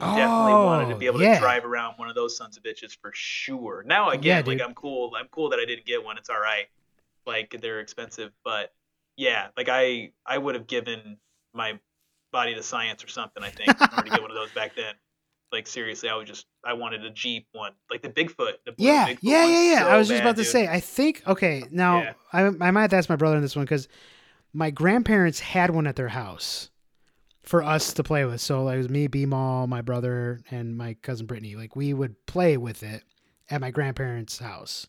I 0.00 0.16
definitely 0.16 0.52
oh, 0.52 0.66
wanted 0.66 0.88
to 0.90 0.96
be 0.96 1.08
Oh, 1.08 1.12
able 1.12 1.22
yeah. 1.22 1.34
to 1.34 1.40
drive 1.40 1.64
around 1.64 1.94
one 1.98 2.08
of 2.08 2.14
those 2.14 2.36
sons 2.36 2.56
of 2.56 2.62
bitches 2.62 2.96
for 3.00 3.10
sure. 3.14 3.82
Now 3.86 4.10
again, 4.10 4.44
Yeah, 4.44 4.52
like. 4.52 4.60
I'm 4.60 4.74
cool. 4.74 5.12
I'm 5.16 5.28
cool 5.28 5.50
that 5.50 5.58
I 5.60 5.64
didn't 5.64 5.86
get 5.86 6.04
one. 6.04 6.18
It's 6.18 6.30
all 6.30 6.40
right. 6.40 6.66
Like 7.26 7.56
they're 7.60 7.80
expensive, 7.80 8.32
but 8.44 8.72
yeah, 9.16 9.48
like 9.56 9.68
I 9.68 10.12
I 10.24 10.38
would 10.38 10.54
have 10.54 10.66
given 10.66 11.18
my 11.52 11.78
body 12.32 12.54
to 12.54 12.62
science 12.62 13.02
or 13.04 13.08
something. 13.08 13.42
I 13.42 13.50
think 13.50 13.68
in 13.70 13.76
order 13.92 14.02
to 14.02 14.10
get 14.10 14.22
one 14.22 14.30
of 14.30 14.36
those 14.36 14.50
back 14.52 14.74
then. 14.76 14.94
Like 15.52 15.66
seriously, 15.66 16.08
I 16.08 16.14
was 16.16 16.28
just 16.28 16.46
I 16.64 16.74
wanted 16.74 17.04
a 17.04 17.10
Jeep 17.10 17.46
one, 17.52 17.72
like 17.90 18.02
the 18.02 18.10
Bigfoot. 18.10 18.54
The 18.66 18.74
Yeah, 18.76 19.08
Bigfoot 19.08 19.18
yeah, 19.22 19.46
yeah, 19.46 19.62
yeah. 19.62 19.78
so 19.80 19.88
I 19.88 19.96
was 19.96 20.08
just 20.08 20.18
bad, 20.18 20.26
about 20.26 20.36
to 20.36 20.42
dude. 20.42 20.52
say. 20.52 20.68
I 20.68 20.80
think 20.80 21.22
okay. 21.26 21.64
Now 21.70 22.02
Yeah. 22.02 22.12
I 22.32 22.42
I 22.46 22.70
might 22.70 22.82
have 22.82 22.90
to 22.90 22.96
ask 22.96 23.08
my 23.08 23.16
brother 23.16 23.36
in 23.36 23.42
this 23.42 23.56
one 23.56 23.64
because 23.64 23.88
my 24.52 24.70
grandparents 24.70 25.40
had 25.40 25.70
one 25.70 25.86
at 25.86 25.96
their 25.96 26.08
house 26.08 26.70
for 27.44 27.62
us 27.62 27.94
to 27.94 28.02
play 28.02 28.26
with. 28.26 28.40
So 28.42 28.64
like, 28.64 28.74
it 28.74 28.78
was 28.78 28.90
me, 28.90 29.06
B 29.06 29.24
Mall, 29.24 29.66
my 29.66 29.80
brother, 29.80 30.40
and 30.50 30.76
my 30.76 30.94
cousin 31.00 31.24
Brittany. 31.26 31.56
Like 31.56 31.74
we 31.74 31.94
would 31.94 32.26
play 32.26 32.58
with 32.58 32.82
it 32.82 33.02
at 33.50 33.62
my 33.62 33.70
grandparents' 33.70 34.38
house, 34.38 34.86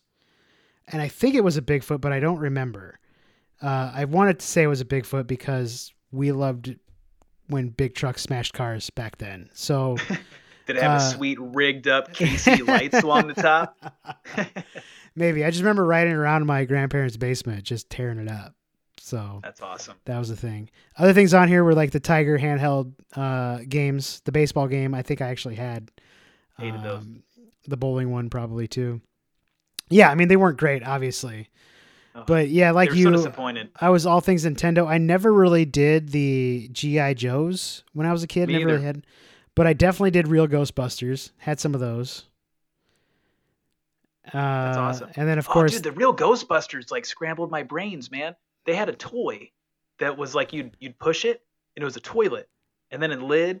and 0.88 1.00
I 1.00 1.08
think 1.08 1.34
it 1.34 1.44
was 1.44 1.56
a 1.56 1.62
Bigfoot, 1.62 2.02
but 2.02 2.12
I 2.12 2.20
don't 2.20 2.38
remember. 2.38 2.98
Uh, 3.62 3.92
I 3.94 4.04
wanted 4.04 4.40
to 4.40 4.46
say 4.46 4.62
it 4.62 4.66
was 4.66 4.82
a 4.82 4.86
Bigfoot 4.86 5.26
because 5.26 5.90
we 6.12 6.32
loved 6.32 6.76
when 7.46 7.68
big 7.70 7.94
trucks 7.94 8.20
smashed 8.22 8.52
cars 8.52 8.90
back 8.90 9.16
then. 9.16 9.48
So. 9.54 9.96
Did 10.74 10.76
it 10.78 10.82
have 10.82 11.00
uh, 11.00 11.04
a 11.04 11.10
sweet 11.10 11.38
rigged 11.40 11.88
up 11.88 12.12
KC 12.14 12.66
lights 12.66 13.02
along 13.02 13.28
the 13.28 13.34
top? 13.34 13.76
Maybe 15.16 15.44
I 15.44 15.50
just 15.50 15.62
remember 15.62 15.84
riding 15.84 16.12
around 16.12 16.46
my 16.46 16.64
grandparents' 16.64 17.16
basement, 17.16 17.64
just 17.64 17.90
tearing 17.90 18.18
it 18.18 18.30
up. 18.30 18.54
So 19.00 19.40
That's 19.42 19.60
awesome. 19.60 19.96
that 20.04 20.18
was 20.18 20.28
the 20.28 20.36
thing. 20.36 20.70
Other 20.96 21.12
things 21.12 21.34
on 21.34 21.48
here 21.48 21.64
were 21.64 21.74
like 21.74 21.90
the 21.90 22.00
Tiger 22.00 22.38
handheld 22.38 22.92
uh, 23.16 23.60
games, 23.68 24.22
the 24.24 24.32
baseball 24.32 24.68
game. 24.68 24.94
I 24.94 25.02
think 25.02 25.20
I 25.20 25.28
actually 25.28 25.56
had 25.56 25.90
Hated 26.58 26.82
those. 26.82 27.02
um, 27.02 27.22
the 27.66 27.76
bowling 27.76 28.12
one 28.12 28.30
probably 28.30 28.68
too. 28.68 29.00
Yeah, 29.88 30.10
I 30.10 30.14
mean 30.14 30.28
they 30.28 30.36
weren't 30.36 30.58
great, 30.58 30.84
obviously, 30.86 31.48
Oh, 32.14 32.24
but 32.26 32.48
yeah, 32.48 32.72
like 32.72 32.90
were 32.90 32.94
so 32.96 33.00
you, 33.00 33.10
disappointed. 33.12 33.70
I 33.80 33.90
was 33.90 34.04
all 34.04 34.20
things 34.20 34.44
Nintendo. 34.44 34.86
I 34.86 34.98
never 34.98 35.32
really 35.32 35.64
did 35.64 36.08
the 36.10 36.68
GI 36.72 37.14
Joes 37.14 37.84
when 37.92 38.06
I 38.06 38.12
was 38.12 38.22
a 38.22 38.26
kid. 38.26 38.48
Me 38.48 38.54
never 38.54 38.66
really 38.66 38.82
had, 38.82 39.06
but 39.54 39.66
I 39.66 39.72
definitely 39.72 40.10
did 40.12 40.28
real 40.28 40.46
Ghostbusters. 40.48 41.30
Had 41.38 41.60
some 41.60 41.74
of 41.74 41.80
those. 41.80 42.26
Uh, 44.26 44.30
That's 44.32 44.78
awesome. 44.78 45.10
And 45.16 45.28
then 45.28 45.38
of 45.38 45.48
oh, 45.48 45.52
course, 45.52 45.72
dude, 45.72 45.82
the 45.82 45.92
real 45.92 46.14
Ghostbusters 46.14 46.90
like 46.90 47.04
scrambled 47.06 47.50
my 47.50 47.62
brains, 47.62 48.10
man. 48.10 48.36
They 48.66 48.74
had 48.74 48.88
a 48.88 48.92
toy 48.94 49.50
that 49.98 50.16
was 50.18 50.34
like 50.34 50.52
you'd 50.52 50.76
you'd 50.78 50.98
push 50.98 51.24
it 51.24 51.42
and 51.76 51.82
it 51.82 51.84
was 51.84 51.96
a 51.96 52.00
toilet, 52.00 52.48
and 52.90 53.02
then 53.02 53.12
a 53.12 53.16
lid. 53.24 53.60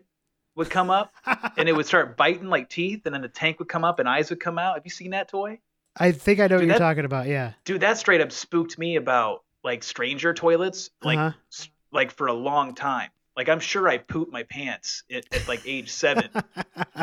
would 0.56 0.68
come 0.70 0.90
up 0.90 1.12
and 1.56 1.68
it 1.68 1.72
would 1.74 1.86
start 1.86 2.16
biting 2.16 2.48
like 2.48 2.68
teeth, 2.68 3.02
and 3.06 3.14
then 3.14 3.22
the 3.22 3.28
tank 3.28 3.58
would 3.58 3.68
come 3.68 3.84
up 3.84 3.98
and 3.98 4.08
eyes 4.08 4.30
would 4.30 4.40
come 4.40 4.58
out. 4.58 4.74
Have 4.74 4.84
you 4.84 4.90
seen 4.90 5.10
that 5.12 5.28
toy? 5.28 5.58
I 5.96 6.12
think 6.12 6.38
I 6.40 6.46
know 6.46 6.56
what 6.56 6.64
you're 6.64 6.74
that- 6.74 6.78
talking 6.78 7.04
about. 7.04 7.26
Yeah. 7.26 7.52
Dude, 7.64 7.80
that 7.80 7.98
straight 7.98 8.20
up 8.20 8.30
spooked 8.30 8.78
me 8.78 8.96
about 8.96 9.42
like 9.64 9.82
stranger 9.82 10.32
toilets, 10.34 10.90
like 11.02 11.18
Uh-huh. 11.18 11.66
like 11.92 12.10
for 12.12 12.26
a 12.28 12.32
long 12.32 12.74
time. 12.74 13.10
Like 13.40 13.48
I'm 13.48 13.60
sure 13.60 13.88
I 13.88 13.96
pooped 13.96 14.30
my 14.30 14.42
pants 14.42 15.02
at, 15.10 15.24
at 15.32 15.48
like 15.48 15.62
age 15.64 15.90
seven 15.90 16.28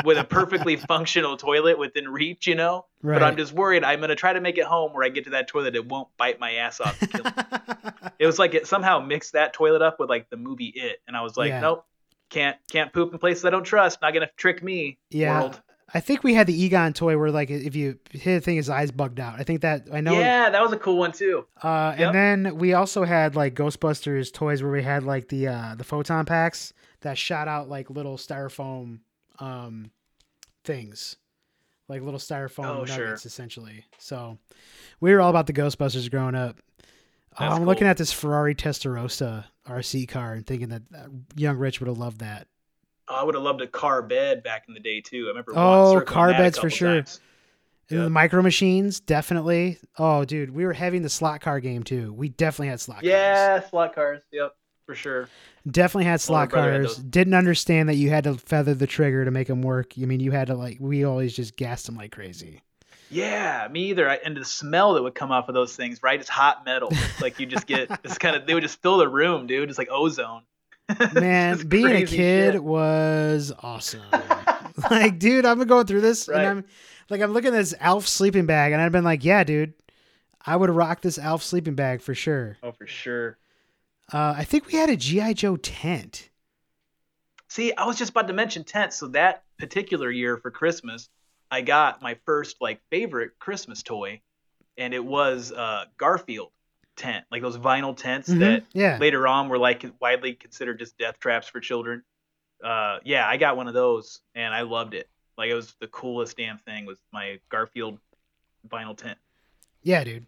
with 0.04 0.18
a 0.18 0.22
perfectly 0.22 0.76
functional 0.88 1.36
toilet 1.36 1.80
within 1.80 2.08
reach, 2.08 2.46
you 2.46 2.54
know. 2.54 2.86
right. 3.02 3.14
But 3.18 3.24
I'm 3.24 3.36
just 3.36 3.52
worried. 3.52 3.82
I'm 3.82 4.00
gonna 4.00 4.14
try 4.14 4.32
to 4.34 4.40
make 4.40 4.56
it 4.56 4.64
home 4.64 4.92
where 4.92 5.02
I 5.02 5.08
get 5.08 5.24
to 5.24 5.30
that 5.30 5.48
toilet, 5.48 5.74
it 5.74 5.88
won't 5.88 6.06
bite 6.16 6.38
my 6.38 6.52
ass 6.52 6.78
off. 6.80 6.96
And 7.02 7.10
kill 7.10 7.24
me. 7.24 7.32
it 8.20 8.26
was 8.26 8.38
like 8.38 8.54
it 8.54 8.68
somehow 8.68 9.00
mixed 9.00 9.32
that 9.32 9.52
toilet 9.52 9.82
up 9.82 9.98
with 9.98 10.08
like 10.08 10.30
the 10.30 10.36
movie 10.36 10.72
It, 10.76 10.98
and 11.08 11.16
I 11.16 11.22
was 11.22 11.36
like, 11.36 11.48
Yeah. 11.48 11.58
nope, 11.58 11.84
can't 12.30 12.56
can't 12.70 12.92
poop 12.92 13.12
in 13.12 13.18
places 13.18 13.44
I 13.44 13.50
don't 13.50 13.64
trust. 13.64 14.00
Not 14.00 14.14
gonna 14.14 14.30
trick 14.36 14.62
me, 14.62 14.96
yeah. 15.10 15.40
world. 15.40 15.60
I 15.94 16.00
think 16.00 16.22
we 16.22 16.34
had 16.34 16.46
the 16.46 16.62
Egon 16.62 16.92
toy 16.92 17.16
where 17.16 17.30
like 17.30 17.48
if 17.50 17.74
you 17.74 17.98
hit 18.10 18.36
a 18.36 18.40
thing, 18.40 18.56
his 18.56 18.68
eyes 18.68 18.90
bugged 18.90 19.18
out. 19.20 19.38
I 19.40 19.42
think 19.42 19.62
that 19.62 19.86
I 19.92 20.00
know. 20.02 20.12
Yeah, 20.18 20.50
that 20.50 20.60
was 20.62 20.72
a 20.72 20.76
cool 20.76 20.98
one 20.98 21.12
too. 21.12 21.46
Uh, 21.62 21.94
Yep. 21.98 22.14
And 22.14 22.44
then 22.44 22.56
we 22.58 22.74
also 22.74 23.04
had 23.04 23.34
like 23.36 23.54
Ghostbusters 23.54 24.32
toys 24.32 24.62
where 24.62 24.70
we 24.72 24.82
had 24.82 25.02
like 25.04 25.28
the 25.28 25.48
uh, 25.48 25.74
the 25.76 25.84
photon 25.84 26.26
packs 26.26 26.72
that 27.00 27.16
shot 27.16 27.48
out 27.48 27.68
like 27.70 27.88
little 27.90 28.16
styrofoam 28.18 28.98
um, 29.38 29.90
things, 30.64 31.16
like 31.88 32.02
little 32.02 32.20
styrofoam 32.20 32.64
Oh, 32.66 32.74
nuggets 32.80 32.94
sure. 32.94 33.14
essentially. 33.14 33.84
So 33.98 34.36
we 35.00 35.12
were 35.12 35.20
all 35.20 35.30
about 35.30 35.46
the 35.46 35.52
Ghostbusters 35.54 36.10
growing 36.10 36.34
up. 36.34 36.58
I'm 37.40 37.64
looking 37.64 37.86
at 37.86 37.96
this 37.96 38.12
Ferrari 38.12 38.54
Testarossa 38.54 39.44
RC 39.66 40.08
car 40.08 40.32
and 40.34 40.44
thinking 40.44 40.70
that 40.70 40.82
uh, 40.94 41.06
young 41.36 41.56
Rich 41.56 41.78
would 41.80 41.86
have 41.86 41.96
loved 41.98 42.18
that. 42.18 42.48
Oh, 43.08 43.14
I 43.14 43.22
would 43.24 43.34
have 43.34 43.44
loved 43.44 43.62
a 43.62 43.66
car 43.66 44.02
bed 44.02 44.42
back 44.42 44.64
in 44.68 44.74
the 44.74 44.80
day 44.80 45.00
too. 45.00 45.26
I 45.26 45.28
remember. 45.28 45.52
Oh, 45.56 46.00
car 46.00 46.30
beds 46.32 46.58
for 46.58 46.70
sure. 46.70 46.96
times. 46.96 47.20
Yeah. 47.90 48.02
the 48.02 48.10
micro 48.10 48.42
machines, 48.42 49.00
definitely. 49.00 49.78
Oh, 49.96 50.24
dude, 50.26 50.50
we 50.54 50.66
were 50.66 50.74
having 50.74 51.00
the 51.00 51.08
slot 51.08 51.40
car 51.40 51.58
game 51.58 51.82
too. 51.84 52.12
We 52.12 52.28
definitely 52.28 52.68
had 52.68 52.80
slot 52.80 52.96
cars. 52.96 53.06
Yeah, 53.06 53.66
slot 53.66 53.94
cars. 53.94 54.22
Yep, 54.30 54.54
for 54.84 54.94
sure. 54.94 55.28
Definitely 55.66 56.04
had 56.04 56.20
slot 56.20 56.50
cars. 56.50 56.96
those. 56.96 56.96
Didn't 56.98 57.32
understand 57.32 57.88
that 57.88 57.94
you 57.94 58.10
had 58.10 58.24
to 58.24 58.34
feather 58.34 58.74
the 58.74 58.86
trigger 58.86 59.24
to 59.24 59.30
make 59.30 59.48
them 59.48 59.62
work. 59.62 59.94
I 60.00 60.04
mean, 60.04 60.20
you 60.20 60.32
had 60.32 60.48
to 60.48 60.54
like 60.54 60.76
we 60.80 61.04
always 61.04 61.34
just 61.34 61.56
gassed 61.56 61.86
them 61.86 61.96
like 61.96 62.12
crazy. 62.12 62.60
Yeah, 63.10 63.66
me 63.70 63.84
either. 63.88 64.08
I, 64.08 64.16
and 64.16 64.36
the 64.36 64.44
smell 64.44 64.92
that 64.94 65.02
would 65.02 65.14
come 65.14 65.32
off 65.32 65.48
of 65.48 65.54
those 65.54 65.74
things, 65.74 66.02
right? 66.02 66.20
It's 66.20 66.28
hot 66.28 66.66
metal. 66.66 66.92
like 67.22 67.40
you 67.40 67.46
just 67.46 67.66
get 67.66 68.02
this 68.02 68.18
kind 68.18 68.36
of. 68.36 68.46
They 68.46 68.52
would 68.52 68.62
just 68.62 68.82
fill 68.82 68.98
the 68.98 69.08
room, 69.08 69.46
dude. 69.46 69.70
It's 69.70 69.78
like 69.78 69.88
ozone. 69.90 70.42
Man, 71.14 71.66
being 71.68 71.86
a 71.86 72.06
kid 72.06 72.54
shit. 72.54 72.64
was 72.64 73.52
awesome. 73.62 74.02
like, 74.90 75.18
dude, 75.18 75.44
I've 75.44 75.58
been 75.58 75.68
going 75.68 75.86
through 75.86 76.00
this 76.00 76.28
Right. 76.28 76.38
and 76.38 76.46
I'm 76.46 76.64
like 77.10 77.20
I'm 77.20 77.32
looking 77.32 77.48
at 77.54 77.58
this 77.58 77.74
Alf 77.80 78.06
sleeping 78.06 78.46
bag 78.46 78.72
and 78.72 78.80
I've 78.80 78.92
been 78.92 79.04
like, 79.04 79.24
yeah, 79.24 79.44
dude, 79.44 79.74
I 80.44 80.56
would 80.56 80.70
rock 80.70 81.02
this 81.02 81.18
Alf 81.18 81.42
sleeping 81.42 81.74
bag 81.74 82.00
for 82.00 82.14
sure. 82.14 82.56
Oh, 82.62 82.72
for 82.72 82.86
sure. 82.86 83.38
Uh, 84.12 84.34
I 84.38 84.44
think 84.44 84.66
we 84.66 84.74
had 84.74 84.88
a 84.88 84.96
GI 84.96 85.34
Joe 85.34 85.56
tent. 85.56 86.30
See, 87.48 87.72
I 87.74 87.84
was 87.86 87.96
just 87.98 88.10
about 88.10 88.26
to 88.28 88.34
mention 88.34 88.64
tents. 88.64 88.96
So 88.96 89.08
that 89.08 89.42
particular 89.58 90.10
year 90.10 90.36
for 90.36 90.50
Christmas, 90.50 91.08
I 91.50 91.60
got 91.62 92.02
my 92.02 92.16
first 92.24 92.56
like 92.60 92.80
favorite 92.90 93.38
Christmas 93.38 93.82
toy, 93.82 94.20
and 94.76 94.92
it 94.94 95.04
was 95.04 95.52
uh, 95.52 95.84
Garfield 95.96 96.50
tent, 96.98 97.24
like 97.30 97.40
those 97.40 97.56
vinyl 97.56 97.96
tents 97.96 98.28
Mhm. 98.28 98.40
that 98.40 98.64
Yeah. 98.74 98.98
later 98.98 99.26
on 99.26 99.48
were 99.48 99.56
like 99.58 99.84
widely 100.00 100.34
considered 100.34 100.78
just 100.78 100.98
death 100.98 101.18
traps 101.18 101.48
for 101.48 101.60
children. 101.60 102.02
Uh, 102.62 102.98
yeah, 103.04 103.26
I 103.26 103.36
got 103.38 103.56
one 103.56 103.68
of 103.68 103.74
those 103.74 104.20
and 104.34 104.52
I 104.52 104.62
loved 104.62 104.92
it. 104.92 105.08
Like 105.38 105.48
it 105.50 105.54
was 105.54 105.74
the 105.80 105.86
coolest 105.86 106.36
damn 106.36 106.58
thing 106.58 106.84
was 106.84 106.98
my 107.12 107.38
Garfield 107.48 107.98
vinyl 108.68 108.96
tent. 108.96 109.16
Yeah, 109.82 110.02
dude. 110.04 110.26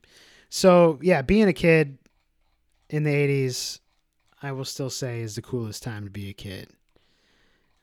So 0.48 0.98
yeah, 1.02 1.20
being 1.22 1.48
a 1.48 1.52
kid 1.52 1.98
in 2.88 3.02
the 3.02 3.10
'80s, 3.10 3.80
I 4.40 4.52
will 4.52 4.64
still 4.64 4.90
say 4.90 5.20
is 5.20 5.34
the 5.34 5.42
coolest 5.42 5.82
time 5.82 6.04
to 6.04 6.10
be 6.10 6.30
a 6.30 6.32
kid. 6.32 6.68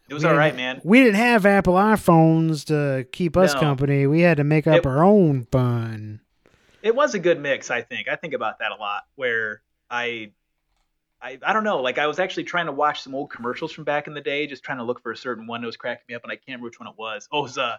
It 0.10 0.14
was 0.14 0.24
We 0.24 0.30
all 0.30 0.36
man. 0.38 0.80
We 0.86 1.00
didn't 1.02 1.16
have 1.16 1.46
Apple 1.46 1.74
iPhones 1.74 2.64
to 2.68 3.06
keep 3.12 3.36
us 3.36 3.54
No. 3.54 3.60
company. 3.60 4.08
We 4.08 4.22
had 4.22 4.38
to 4.38 4.46
make 4.46 4.66
up 4.66 4.78
It- 4.80 4.86
our 4.86 5.04
own 5.04 5.44
fun. 5.44 6.22
It 6.82 6.96
was 6.96 7.14
a 7.14 7.20
good 7.20 7.40
mix, 7.40 7.72
I 7.72 7.82
think. 7.82 8.08
I 8.08 8.16
think 8.16 8.34
about 8.34 8.60
that 8.60 8.72
a 8.72 8.76
lot. 8.76 9.04
Where 9.16 9.62
I, 9.90 10.32
I, 11.22 11.40
I 11.42 11.54
don't 11.54 11.64
know. 11.64 11.82
Like 11.82 11.98
I 11.98 12.08
was 12.08 12.20
actually 12.20 12.44
trying 12.44 12.68
to 12.68 12.72
watch 12.72 13.02
some 13.02 13.16
old 13.16 13.30
commercials 13.30 13.72
from 13.72 13.84
back 13.84 14.08
in 14.08 14.14
the 14.14 14.22
day, 14.22 14.48
just 14.48 14.64
trying 14.64 14.78
to 14.78 14.84
look 14.84 15.02
for 15.02 15.12
a 15.12 15.18
certain 15.18 15.48
one 15.48 15.62
that 15.62 15.68
was 15.68 15.78
cracking 15.78 16.06
me 16.08 16.16
up, 16.16 16.24
and 16.24 16.32
I 16.32 16.36
can't 16.36 16.48
remember 16.48 16.66
which 16.66 16.80
one 16.80 16.88
it 16.88 16.96
was. 16.98 17.28
Oh, 17.32 17.40
it 17.40 17.44
was 17.44 17.58
uh, 17.58 17.78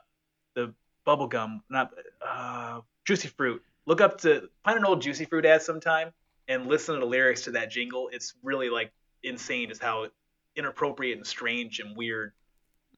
the 0.54 0.74
bubble 1.04 1.28
gum, 1.28 1.62
not 1.70 1.92
uh, 2.26 2.80
juicy 3.04 3.28
fruit. 3.28 3.62
Look 3.86 4.00
up 4.00 4.20
to 4.22 4.48
find 4.64 4.78
an 4.78 4.84
old 4.84 5.00
juicy 5.00 5.24
fruit 5.24 5.46
ad 5.46 5.62
sometime 5.62 6.12
and 6.48 6.66
listen 6.66 6.94
to 6.94 7.00
the 7.00 7.06
lyrics 7.06 7.42
to 7.42 7.52
that 7.52 7.70
jingle. 7.70 8.10
It's 8.12 8.34
really 8.42 8.68
like 8.68 8.92
insane, 9.22 9.70
is 9.70 9.78
how 9.78 10.08
inappropriate 10.56 11.16
and 11.16 11.26
strange 11.26 11.80
and 11.80 11.96
weird 11.96 12.32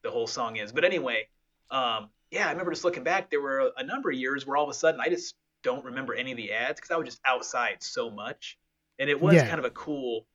the 0.02 0.10
whole 0.10 0.26
song 0.26 0.56
is. 0.56 0.72
But 0.72 0.84
anyway, 0.84 1.28
um, 1.70 2.08
yeah, 2.30 2.46
I 2.46 2.50
remember 2.50 2.72
just 2.72 2.84
looking 2.84 3.04
back. 3.04 3.30
There 3.30 3.40
were 3.40 3.70
a 3.76 3.84
number 3.84 4.10
of 4.10 4.16
years 4.16 4.46
where 4.46 4.56
all 4.56 4.64
of 4.64 4.70
a 4.70 4.74
sudden 4.74 5.00
I 5.00 5.08
just 5.08 5.34
don't 5.62 5.84
remember 5.84 6.14
any 6.14 6.30
of 6.32 6.36
the 6.36 6.52
ads 6.52 6.80
because 6.80 6.90
I 6.90 6.96
was 6.96 7.06
just 7.06 7.20
outside 7.24 7.82
so 7.82 8.10
much, 8.10 8.58
and 8.98 9.10
it 9.10 9.20
was 9.20 9.42
Yeah. 9.42 9.42
kind 9.42 9.58
of 9.58 9.64
a 9.64 9.70
cool 9.70 10.26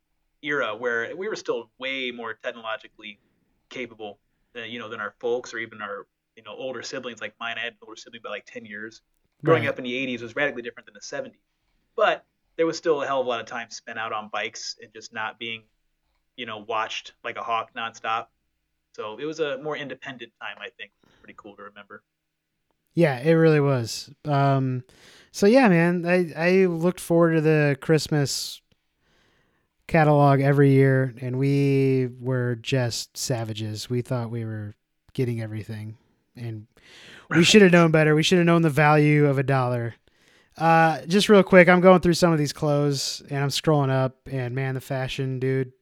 era 0.44 0.76
where 0.76 1.16
we 1.16 1.28
were 1.28 1.36
still 1.36 1.72
way 1.80 2.12
more 2.12 2.34
technologically 2.36 3.20
capable, 3.70 4.20
than, 4.54 4.70
you 4.70 4.80
know, 4.80 4.90
than 4.90 5.00
our 5.00 5.16
folks 5.20 5.54
or 5.54 5.60
even 5.60 5.82
our 5.82 6.08
you 6.36 6.44
know 6.44 6.56
older 6.56 6.84
siblings. 6.84 7.22
Like 7.22 7.36
mine, 7.40 7.58
I 7.58 7.62
had 7.62 7.74
an 7.74 7.80
older 7.84 7.96
sibling 7.96 8.22
by 8.24 8.30
like 8.30 8.46
ten 8.46 8.66
years. 8.66 9.02
Growing 9.46 9.66
Right. 9.66 9.68
up 9.68 9.78
in 9.78 9.84
the 9.84 9.94
'80s 9.96 10.22
was 10.22 10.36
radically 10.36 10.62
different 10.64 10.86
than 10.88 10.94
the 10.96 11.02
'70s, 11.02 11.42
but 11.96 12.26
there 12.58 12.66
was 12.66 12.78
still 12.78 13.02
a 13.04 13.08
hell 13.08 13.22
of 13.22 13.28
a 13.28 13.30
lot 13.30 13.42
of 13.42 13.46
time 13.48 13.70
spent 13.70 14.00
out 14.00 14.14
on 14.14 14.30
bikes 14.32 14.78
and 14.82 14.92
just 14.94 15.14
not 15.14 15.38
being, 15.40 15.64
you 16.38 16.46
know, 16.46 16.60
watched 16.60 17.14
like 17.24 17.38
a 17.38 17.44
hawk 17.44 17.72
nonstop. 17.76 18.28
So 18.96 19.18
it 19.20 19.26
was 19.26 19.40
a 19.40 19.58
more 19.60 19.78
independent 19.78 20.34
time, 20.42 20.58
I 20.60 20.70
think. 20.78 20.92
Pretty 21.24 21.36
cool 21.38 21.56
to 21.58 21.64
remember. 21.64 22.04
Yeah, 22.96 23.20
it 23.20 23.34
really 23.34 23.60
was. 23.60 24.10
Um, 24.24 24.84
so 25.32 25.46
yeah, 25.46 25.68
man, 25.68 26.06
I 26.06 26.32
I 26.36 26.66
looked 26.66 27.02
forward 27.02 27.34
to 27.34 27.42
the 27.42 27.78
Christmas 27.82 28.62
catalog 29.88 30.40
every 30.40 30.72
year, 30.72 31.14
and 31.22 31.38
we 31.38 32.10
were 32.20 32.56
just 32.56 33.18
savages. 33.18 33.90
We 33.90 34.02
thought 34.02 34.32
we 34.32 34.46
were 34.46 34.76
getting 35.14 35.42
everything, 35.42 35.98
and 36.38 36.68
we 37.30 37.44
should 37.44 37.62
have 37.62 37.74
known 37.74 37.92
better. 37.92 38.16
We 38.16 38.24
should 38.24 38.38
have 38.38 38.48
known 38.48 38.62
the 38.62 38.70
value 38.70 39.26
of 39.26 39.38
a 39.38 39.44
dollar. 39.44 39.96
Uh, 40.58 41.02
just 41.06 41.28
real 41.28 41.44
quick, 41.44 41.68
I'm 41.68 41.82
going 41.82 42.00
through 42.00 42.14
some 42.14 42.32
of 42.32 42.40
these 42.40 42.54
clothes, 42.54 43.22
and 43.30 43.40
I'm 43.40 43.50
scrolling 43.50 43.90
up, 43.90 44.16
and 44.32 44.56
man, 44.56 44.74
the 44.74 44.82
fashion, 44.82 45.40
dude. 45.40 45.74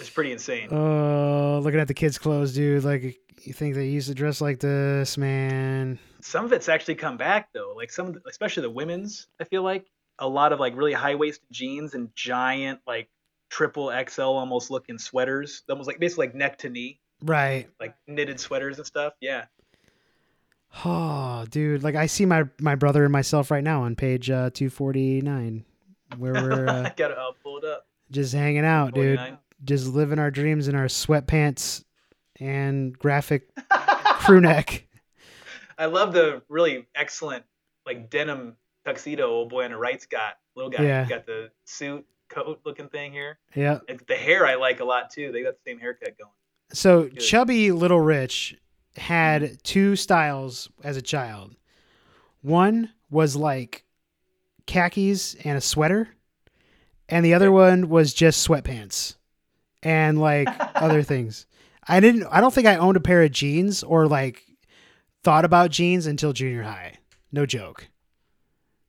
It's 0.00 0.10
pretty 0.10 0.32
insane. 0.32 0.68
Oh, 0.72 1.60
looking 1.62 1.80
at 1.80 1.86
the 1.88 1.94
kids' 1.94 2.18
clothes, 2.18 2.54
dude. 2.54 2.82
Like 2.82 3.20
you 3.48 3.54
think 3.54 3.74
they 3.74 3.86
used 3.86 4.08
to 4.08 4.14
dress 4.14 4.40
like 4.40 4.60
this, 4.60 5.16
man. 5.18 5.98
Some 6.20 6.44
of 6.44 6.52
it's 6.52 6.68
actually 6.68 6.94
come 6.96 7.16
back 7.16 7.48
though. 7.52 7.72
Like 7.76 7.90
some, 7.90 8.20
especially 8.28 8.62
the 8.62 8.70
women's. 8.70 9.26
I 9.40 9.44
feel 9.44 9.62
like 9.62 9.86
a 10.18 10.28
lot 10.28 10.52
of 10.52 10.60
like 10.60 10.76
really 10.76 10.92
high 10.92 11.14
waisted 11.14 11.44
jeans 11.50 11.94
and 11.94 12.14
giant 12.14 12.80
like 12.86 13.08
triple 13.50 13.90
XL 14.08 14.22
almost 14.22 14.70
looking 14.70 14.98
sweaters, 14.98 15.62
almost 15.68 15.86
like 15.86 15.98
basically 15.98 16.26
like 16.28 16.34
neck 16.34 16.58
to 16.58 16.68
knee, 16.68 17.00
Right. 17.22 17.68
like 17.80 17.94
knitted 18.06 18.38
sweaters 18.38 18.76
and 18.78 18.86
stuff. 18.86 19.14
Yeah. 19.20 19.46
Oh, 20.84 21.44
dude. 21.50 21.82
Like 21.82 21.94
I 21.94 22.06
see 22.06 22.26
my 22.26 22.44
my 22.60 22.74
brother 22.74 23.04
and 23.04 23.12
myself 23.12 23.50
right 23.50 23.64
now 23.64 23.82
on 23.82 23.96
page 23.96 24.30
uh, 24.30 24.50
249 24.52 25.64
where 26.18 26.32
we're 26.34 26.66
uh, 26.68 26.90
gotta 26.96 27.18
uh, 27.18 27.32
pull 27.42 27.58
it 27.58 27.64
up. 27.64 27.86
just 28.10 28.34
hanging 28.34 28.64
out, 28.64 28.94
dude. 28.94 29.20
Just 29.64 29.88
living 29.88 30.18
our 30.18 30.30
dreams 30.30 30.68
in 30.68 30.74
our 30.76 30.86
sweatpants 30.86 31.82
and 32.40 32.98
graphic 32.98 33.48
crew 34.20 34.40
neck. 34.40 34.86
I 35.78 35.86
love 35.86 36.12
the 36.12 36.42
really 36.48 36.86
excellent 36.94 37.44
like 37.86 38.10
denim 38.10 38.56
tuxedo 38.84 39.26
old 39.26 39.48
boy 39.50 39.64
on 39.64 39.70
the 39.70 39.76
right's 39.76 40.06
got. 40.06 40.38
Little 40.54 40.70
guy 40.70 40.82
Yeah. 40.82 41.08
got 41.08 41.26
the 41.26 41.50
suit 41.64 42.04
coat 42.28 42.60
looking 42.64 42.88
thing 42.88 43.12
here. 43.12 43.38
Yeah. 43.54 43.78
And 43.88 44.00
the 44.06 44.16
hair 44.16 44.46
I 44.46 44.56
like 44.56 44.80
a 44.80 44.84
lot 44.84 45.10
too. 45.10 45.32
They 45.32 45.42
got 45.42 45.54
the 45.54 45.70
same 45.70 45.78
haircut 45.78 46.18
going. 46.18 46.30
So 46.72 47.04
Good. 47.04 47.20
chubby 47.20 47.72
little 47.72 48.00
Rich 48.00 48.56
had 48.96 49.42
mm-hmm. 49.42 49.54
two 49.62 49.96
styles 49.96 50.70
as 50.82 50.96
a 50.96 51.02
child. 51.02 51.54
One 52.42 52.92
was 53.10 53.36
like 53.36 53.84
khakis 54.66 55.34
and 55.44 55.56
a 55.56 55.60
sweater, 55.60 56.08
and 57.08 57.24
the 57.24 57.34
other 57.34 57.50
one 57.50 57.88
was 57.88 58.12
just 58.12 58.46
sweatpants 58.46 59.16
and 59.82 60.20
like 60.20 60.48
other 60.74 61.02
things. 61.02 61.46
I 61.88 62.00
didn't. 62.00 62.24
I 62.30 62.40
don't 62.40 62.52
think 62.52 62.66
I 62.66 62.76
owned 62.76 62.96
a 62.96 63.00
pair 63.00 63.22
of 63.22 63.30
jeans 63.32 63.82
or 63.82 64.06
like 64.06 64.44
thought 65.24 65.44
about 65.44 65.70
jeans 65.70 66.06
until 66.06 66.32
junior 66.32 66.62
high. 66.62 66.98
No 67.32 67.46
joke. 67.46 67.88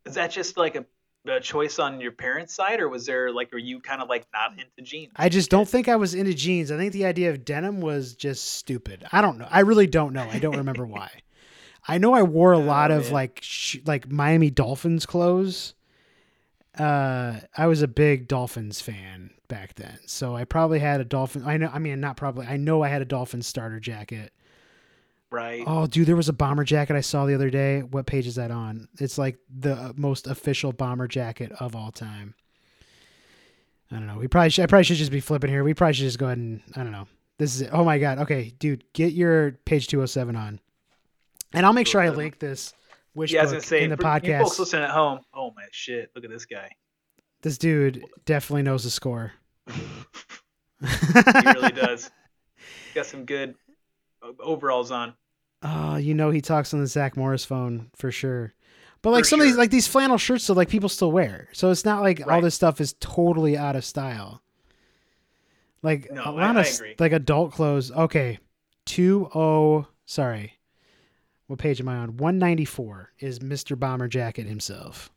Is 0.06 0.16
that 0.16 0.32
just 0.32 0.58
like 0.58 0.76
a 0.76 0.86
a 1.28 1.40
choice 1.40 1.78
on 1.80 2.00
your 2.02 2.12
parents' 2.14 2.54
side, 2.56 2.80
or 2.80 2.90
was 2.90 3.06
there 3.06 3.32
like, 3.32 3.52
were 3.52 3.60
you 3.60 3.80
kind 3.82 4.02
of 4.02 4.10
like 4.10 4.26
not 4.34 4.54
into 4.54 4.82
jeans? 4.82 5.12
I 5.16 5.30
just 5.30 5.52
don't 5.52 5.68
think 5.68 5.88
I 5.88 5.96
was 5.96 6.16
into 6.16 6.34
jeans. 6.34 6.72
I 6.72 6.78
think 6.78 6.94
the 6.94 7.06
idea 7.06 7.30
of 7.30 7.46
denim 7.46 7.82
was 7.82 8.16
just 8.16 8.54
stupid. 8.54 9.06
I 9.12 9.22
don't 9.22 9.38
know. 9.38 9.48
I 9.52 9.60
really 9.60 9.86
don't 9.86 10.14
know. 10.14 10.28
I 10.32 10.40
don't 10.40 10.58
remember 10.58 10.88
why. 10.88 11.10
I 11.88 11.98
know 11.98 12.14
I 12.14 12.24
wore 12.24 12.54
a 12.54 12.58
Oh, 12.58 12.62
lot 12.62 12.90
of 12.92 13.04
man. 13.06 13.14
like 13.14 13.40
sh- 13.44 13.78
like 13.86 14.10
Miami 14.10 14.50
Dolphins 14.50 15.06
clothes. 15.06 15.76
Uh, 16.80 17.40
I 17.58 17.68
was 17.68 17.82
a 17.82 17.88
big 17.88 18.28
Dolphins 18.28 18.80
fan 18.80 19.32
back 19.48 19.76
then, 19.76 20.00
so 20.06 20.36
I 20.36 20.46
probably 20.46 20.80
had 20.80 21.02
a 21.02 21.06
Dolphin. 21.06 21.44
I 21.46 21.58
know. 21.58 21.70
I 21.74 21.80
mean, 21.80 22.00
not 22.00 22.16
probably. 22.18 22.48
I 22.48 22.58
know 22.58 22.82
I 22.84 22.88
had 22.88 23.02
a 23.02 23.06
Dolphin 23.06 23.42
starter 23.42 23.80
jacket. 23.80 24.32
Right. 25.32 25.64
Oh, 25.68 25.86
dude, 25.86 26.08
there 26.08 26.16
was 26.16 26.30
a 26.30 26.34
bomber 26.34 26.64
jacket 26.64 26.96
I 26.96 27.02
saw 27.02 27.26
the 27.26 27.36
other 27.36 27.50
day. 27.50 27.82
What 27.82 28.08
page 28.08 28.26
is 28.26 28.36
that 28.36 28.50
on? 28.50 28.88
It's 29.00 29.18
like 29.18 29.38
the 29.56 29.94
most 29.96 30.26
official 30.26 30.72
bomber 30.72 31.08
jacket 31.08 31.52
of 31.60 31.76
all 31.76 31.92
time. 31.92 32.34
I 33.92 33.96
don't 33.96 34.08
know. 34.08 34.18
We 34.18 34.28
probably 34.28 34.50
should, 34.50 34.64
I 34.64 34.68
probably 34.68 34.86
should 34.86 34.98
just 34.98 35.12
be 35.12 35.20
flipping 35.20 35.50
here. 35.50 35.64
We 35.64 35.74
probably 35.74 35.94
should 35.94 36.06
just 36.06 36.18
go 36.18 36.28
ahead 36.28 36.38
and 36.38 36.62
I 36.76 36.84
don't 36.84 36.92
know. 36.92 37.08
This 37.38 37.56
is 37.56 37.62
it. 37.62 37.70
Oh 37.72 37.84
my 37.84 38.00
god. 38.00 38.20
Okay, 38.20 38.54
dude, 38.60 38.84
get 38.94 39.14
your 39.14 39.52
page 39.66 39.88
207 39.88 40.36
on. 40.36 40.60
And 41.54 41.66
I'll 41.66 41.74
make 41.74 41.88
sure 41.88 42.02
I 42.02 42.10
link 42.10 42.40
this 42.40 42.74
wish 43.20 43.32
yeah, 43.32 43.42
I 43.42 43.44
was 43.44 43.52
book 43.52 43.56
gonna 43.62 43.68
say 43.68 43.84
in 43.84 43.90
the 43.92 43.96
you 43.98 44.02
folks 44.02 44.26
podcast. 44.56 44.60
listening 44.60 44.84
at 44.84 44.90
home. 44.90 45.20
Oh 45.34 45.52
my 45.56 45.66
shit! 45.72 46.10
Look 46.16 46.24
at 46.26 46.30
this 46.32 46.46
guy. 46.46 46.70
This 47.42 47.58
dude 47.58 48.04
definitely 48.26 48.64
knows 48.64 48.84
the 48.84 48.90
score. 48.90 49.32
He 50.82 51.52
really 51.54 51.72
does. 51.72 52.10
Got 52.96 53.06
some 53.06 53.26
good 53.26 53.56
uh, 54.24 54.32
overalls 54.42 54.92
on. 54.92 55.14
Oh, 55.62 55.98
you 55.98 56.14
know 56.14 56.30
he 56.32 56.42
talks 56.42 56.74
on 56.74 56.80
the 56.80 56.88
Zach 56.88 57.18
Morris 57.18 57.44
phone 57.46 57.90
for 57.96 58.12
sure. 58.12 58.54
But 59.02 59.12
like 59.12 59.24
For 59.26 59.30
some 59.30 59.42
of 59.42 59.46
these 59.46 59.58
like 59.58 59.72
these 59.72 59.88
flannel 59.88 60.18
shirts 60.18 60.44
so 60.46 60.54
like 60.54 60.70
people 60.70 60.90
still 60.90 61.12
wear. 61.12 61.50
So 61.54 61.70
it's 61.70 61.86
not 61.86 62.02
like 62.02 62.26
all 62.28 62.42
this 62.42 62.56
stuff 62.56 62.80
is 62.82 62.94
totally 63.00 63.58
out 63.58 63.76
of 63.76 63.84
style. 63.86 64.42
Like 65.84 66.10
No, 66.12 66.22
a 66.24 66.26
I- 66.26 66.30
lot 66.30 66.58
I 66.58 66.62
of 66.62 66.74
agree. 66.76 66.96
like 67.00 67.12
adult 67.12 67.52
clothes. 67.52 67.92
Okay. 67.92 68.40
20 68.86 69.86
sorry. 70.06 70.54
What 71.50 71.58
page 71.58 71.82
am 71.82 71.90
I 71.90 71.96
on? 71.96 72.18
194 72.18 73.14
is 73.18 73.40
Mr. 73.40 73.78
Bomber 73.78 74.08
Jacket 74.08 74.46
himself. 74.46 75.10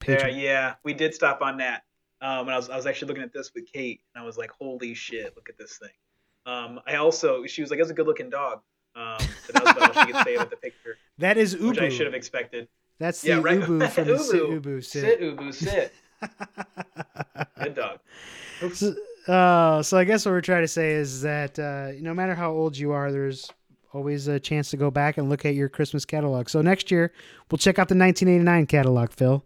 Page 0.00 0.18
Yeah, 0.22 0.26
yeah, 0.26 0.74
we 0.82 0.92
did 0.92 1.14
stop 1.14 1.40
on 1.40 1.58
that. 1.58 1.84
Um, 2.20 2.40
and 2.40 2.50
I 2.50 2.56
was, 2.56 2.68
I 2.68 2.74
was 2.74 2.84
actually 2.84 3.06
looking 3.06 3.22
at 3.22 3.32
this 3.32 3.52
with 3.54 3.70
Kate, 3.72 4.00
and 4.12 4.20
I 4.20 4.26
was 4.26 4.36
like, 4.36 4.50
"Holy 4.50 4.92
shit! 4.92 5.36
Look 5.36 5.48
at 5.48 5.56
this 5.56 5.78
thing." 5.78 5.90
Um, 6.46 6.80
I 6.84 6.96
also, 6.96 7.46
she 7.46 7.60
was 7.60 7.70
like, 7.70 7.78
"That's 7.78 7.90
a 7.90 7.94
good-looking 7.94 8.28
dog." 8.28 8.62
Um, 8.96 9.18
that 9.52 9.62
was 9.62 9.76
about 9.76 9.96
all 9.96 10.04
she 10.04 10.12
could 10.12 10.24
say 10.24 10.34
about 10.34 10.50
the 10.50 10.56
picture, 10.56 10.96
That 11.18 11.36
is 11.36 11.56
which 11.56 11.78
I 11.78 11.88
should 11.90 12.06
have 12.06 12.14
expected. 12.14 12.66
That's 12.98 13.20
the 13.20 13.28
Yeah, 13.28 13.40
right. 13.40 13.60
Ubu 13.60 13.88
from 13.92 14.08
the 14.08 14.18
Sit 14.18 14.42
Ubu. 14.42 14.60
Ubu 14.60 14.84
Sit, 14.84 15.02
sit. 15.02 15.20
Ubu, 15.20 15.54
sit. 15.54 15.94
Good 17.62 17.76
dog. 17.76 18.00
Oops. 18.64 18.78
So, 18.80 18.96
uh, 19.28 19.82
so 19.82 19.98
I 19.98 20.04
guess 20.04 20.24
what 20.24 20.32
we're 20.32 20.40
trying 20.40 20.62
to 20.62 20.68
say 20.68 20.92
is 20.92 21.22
that 21.22 21.58
uh, 21.58 21.92
no 22.00 22.14
matter 22.14 22.34
how 22.34 22.52
old 22.52 22.76
you 22.76 22.92
are, 22.92 23.10
there's 23.10 23.50
always 23.92 24.28
a 24.28 24.38
chance 24.38 24.70
to 24.70 24.76
go 24.76 24.90
back 24.90 25.16
and 25.18 25.28
look 25.28 25.44
at 25.44 25.54
your 25.54 25.68
Christmas 25.68 26.04
catalog. 26.04 26.48
So 26.48 26.60
next 26.62 26.90
year 26.90 27.12
we'll 27.50 27.58
check 27.58 27.78
out 27.78 27.88
the 27.88 27.96
1989 27.96 28.66
catalog, 28.66 29.10
Phil. 29.10 29.44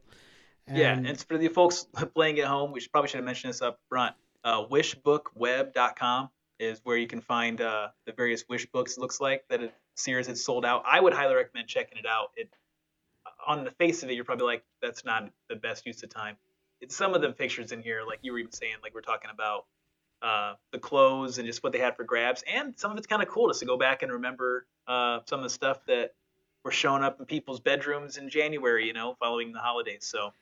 Yeah, 0.73 0.93
And- 0.93 1.07
and 1.07 1.21
for 1.21 1.39
the 1.39 1.49
folks 1.49 1.87
playing 2.15 2.39
at 2.41 2.47
home, 2.47 2.73
we 2.73 2.81
should, 2.81 2.93
probably 2.93 3.09
should 3.09 3.19
have 3.19 3.25
mentioned 3.25 3.53
this 3.53 3.63
up 3.63 3.79
front. 3.89 4.15
Uh, 4.45 4.65
wishbookweb.com 4.67 6.31
is 6.59 6.81
where 6.85 6.97
you 6.97 7.07
can 7.07 7.21
find 7.21 7.61
uh, 7.61 7.89
the 8.07 8.13
various 8.13 8.45
wish 8.49 8.67
books. 8.67 8.97
It 8.97 9.01
looks 9.01 9.21
like 9.21 9.45
that 9.49 9.63
it, 9.63 9.75
Sears 9.97 10.27
had 10.27 10.37
sold 10.39 10.65
out. 10.65 10.83
I 10.91 11.01
would 11.01 11.13
highly 11.13 11.35
recommend 11.35 11.69
checking 11.69 11.99
it 11.99 12.07
out. 12.07 12.31
It 12.37 12.49
on 13.47 13.65
the 13.65 13.71
face 13.73 14.03
of 14.03 14.11
it, 14.11 14.15
you're 14.15 14.25
probably 14.25 14.47
like, 14.47 14.65
that's 14.83 15.05
not 15.05 15.31
the 15.49 15.57
best 15.57 15.87
use 15.87 16.03
of 16.03 16.11
time. 16.11 16.37
It's 16.81 16.97
some 16.97 17.15
of 17.15 17.21
the 17.21 17.33
pictures 17.33 17.73
in 17.73 17.83
here, 17.83 18.03
like 18.07 18.21
you 18.23 18.33
were 18.33 18.39
even 18.39 18.53
saying, 18.53 18.77
like 18.83 18.95
we're 18.95 19.01
talking 19.01 19.31
about 19.33 19.67
uh, 20.23 20.55
the 20.73 20.79
clothes 20.79 21.39
and 21.39 21.47
just 21.47 21.63
what 21.63 21.73
they 21.73 21.79
had 21.79 21.97
for 21.97 22.05
grabs, 22.05 22.43
and 22.53 22.79
some 22.79 22.91
of 22.91 22.99
it's 22.99 23.07
kind 23.07 23.23
of 23.23 23.29
cool 23.29 23.49
just 23.49 23.61
to 23.61 23.67
go 23.67 23.77
back 23.77 24.03
and 24.03 24.13
remember 24.13 24.67
uh, 24.87 25.21
some 25.27 25.41
of 25.41 25.45
the 25.45 25.51
stuff 25.51 25.85
that 25.87 26.15
were 26.65 26.71
showing 26.71 27.03
up 27.03 27.19
in 27.21 27.27
people's 27.27 27.61
bedrooms 27.61 28.17
in 28.17 28.29
January, 28.29 28.87
you 28.87 28.93
know, 28.93 29.17
following 29.19 29.53
the 29.53 29.59
holidays. 29.59 30.07
So 30.07 30.33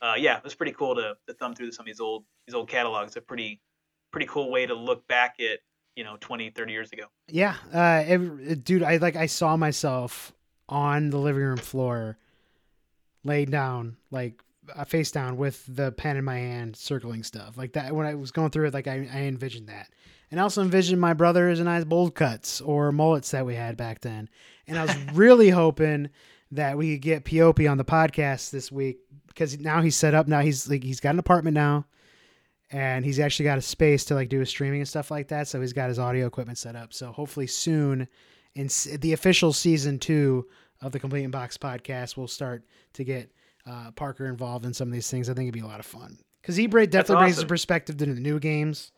uh, 0.00 0.14
yeah, 0.16 0.36
it 0.36 0.44
was 0.44 0.54
pretty 0.54 0.72
cool 0.72 0.94
to, 0.94 1.16
to 1.26 1.34
thumb 1.34 1.54
through 1.54 1.72
some 1.72 1.84
of 1.84 1.86
these 1.86 2.00
old 2.00 2.24
these 2.46 2.54
old 2.54 2.68
catalogs. 2.68 3.16
A 3.16 3.20
pretty 3.20 3.60
pretty 4.10 4.26
cool 4.26 4.50
way 4.50 4.66
to 4.66 4.74
look 4.74 5.06
back 5.08 5.36
at 5.40 5.60
you 5.94 6.04
know 6.04 6.16
20, 6.20 6.50
30 6.50 6.72
years 6.72 6.92
ago. 6.92 7.04
yeah, 7.28 7.56
uh, 7.72 8.02
every, 8.06 8.54
dude, 8.56 8.82
I 8.82 8.98
like 8.98 9.16
I 9.16 9.26
saw 9.26 9.56
myself 9.56 10.32
on 10.68 11.10
the 11.10 11.18
living 11.18 11.42
room 11.42 11.56
floor, 11.56 12.18
laid 13.24 13.50
down, 13.50 13.96
like 14.10 14.42
face 14.86 15.10
down 15.10 15.36
with 15.36 15.64
the 15.68 15.92
pen 15.92 16.16
in 16.16 16.24
my 16.24 16.38
hand, 16.38 16.76
circling 16.76 17.22
stuff 17.22 17.56
like 17.56 17.72
that. 17.74 17.94
When 17.94 18.06
I 18.06 18.14
was 18.14 18.30
going 18.30 18.50
through 18.50 18.66
it, 18.66 18.74
like 18.74 18.86
I, 18.86 19.08
I 19.12 19.20
envisioned 19.22 19.68
that, 19.68 19.90
and 20.30 20.40
I 20.40 20.42
also 20.42 20.62
envisioned 20.62 21.00
my 21.00 21.14
brothers 21.14 21.60
and 21.60 21.68
I's 21.68 21.84
bold 21.84 22.14
cuts 22.14 22.60
or 22.60 22.92
mullets 22.92 23.30
that 23.30 23.46
we 23.46 23.54
had 23.54 23.76
back 23.76 24.00
then. 24.00 24.28
And 24.66 24.78
I 24.78 24.84
was 24.84 24.96
really 25.14 25.50
hoping 25.50 26.10
that 26.52 26.76
we 26.76 26.94
could 26.94 27.02
get 27.02 27.24
Piopi 27.24 27.70
on 27.70 27.78
the 27.78 27.84
podcast 27.84 28.50
this 28.50 28.70
week 28.70 28.98
because 29.28 29.58
now 29.58 29.82
he's 29.82 29.96
set 29.96 30.14
up. 30.14 30.26
Now 30.28 30.40
he's 30.40 30.68
like 30.68 30.82
he's 30.82 31.00
got 31.00 31.14
an 31.14 31.18
apartment 31.18 31.54
now, 31.54 31.86
and 32.70 33.04
he's 33.04 33.20
actually 33.20 33.44
got 33.44 33.58
a 33.58 33.62
space 33.62 34.04
to 34.06 34.14
like 34.14 34.28
do 34.28 34.40
his 34.40 34.48
streaming 34.48 34.80
and 34.80 34.88
stuff 34.88 35.10
like 35.10 35.28
that. 35.28 35.48
So 35.48 35.60
he's 35.60 35.72
got 35.72 35.88
his 35.88 35.98
audio 35.98 36.26
equipment 36.26 36.58
set 36.58 36.76
up. 36.76 36.92
So 36.92 37.12
hopefully 37.12 37.46
soon, 37.46 38.08
in 38.54 38.68
the 39.00 39.12
official 39.12 39.52
season 39.52 39.98
two 39.98 40.46
of 40.80 40.92
the 40.92 41.00
Complete 41.00 41.30
Box 41.30 41.56
podcast, 41.56 42.16
we'll 42.16 42.28
start 42.28 42.64
to 42.94 43.04
get 43.04 43.30
uh, 43.66 43.90
Parker 43.92 44.26
involved 44.26 44.64
in 44.64 44.72
some 44.74 44.88
of 44.88 44.92
these 44.94 45.10
things. 45.10 45.28
I 45.28 45.34
think 45.34 45.44
it'd 45.46 45.54
be 45.54 45.60
a 45.60 45.66
lot 45.66 45.80
of 45.80 45.86
fun 45.86 46.18
because 46.42 46.56
he 46.56 46.66
bra- 46.66 46.86
definitely 46.86 47.24
brings 47.24 47.38
a 47.38 47.46
perspective 47.46 47.96
to 47.98 48.06
the 48.06 48.14
new 48.20 48.38
games. 48.38 48.92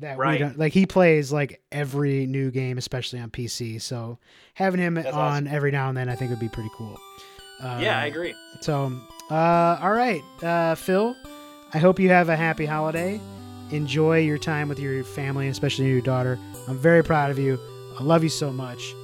That 0.00 0.18
we 0.18 0.22
Right. 0.24 0.38
don't 0.40 0.58
like. 0.58 0.74
He 0.74 0.84
plays 0.84 1.32
like 1.32 1.62
every 1.72 2.26
new 2.26 2.50
game, 2.50 2.76
especially 2.76 3.18
on 3.18 3.30
PC. 3.30 3.80
So 3.80 4.18
having 4.52 4.78
him 4.78 4.94
That's 4.94 5.06
on 5.08 5.18
awesome. 5.46 5.46
every 5.48 5.70
now 5.70 5.88
and 5.88 5.96
then, 5.96 6.10
I 6.10 6.14
think 6.14 6.28
would 6.30 6.38
be 6.38 6.50
pretty 6.50 6.68
cool. 6.76 6.98
yeah, 7.62 7.98
I 7.98 8.04
agree. 8.04 8.34
so, 8.60 8.92
uh, 9.30 9.78
all 9.80 9.92
right, 9.92 10.20
uh, 10.42 10.74
Phil, 10.74 11.16
I 11.72 11.78
hope 11.78 11.98
you 11.98 12.10
have 12.10 12.28
a 12.28 12.36
happy 12.36 12.66
holiday. 12.66 13.18
Enjoy 13.70 14.18
your 14.18 14.36
time 14.36 14.68
with 14.68 14.78
your 14.78 15.02
family, 15.02 15.48
especially 15.48 15.86
your 15.88 16.02
daughter. 16.02 16.38
I'm 16.68 16.76
very 16.76 17.02
proud 17.02 17.30
of 17.30 17.38
you. 17.38 17.58
I 17.98 18.02
love 18.02 18.22
you 18.22 18.28
so 18.28 18.52
much. 18.52 18.94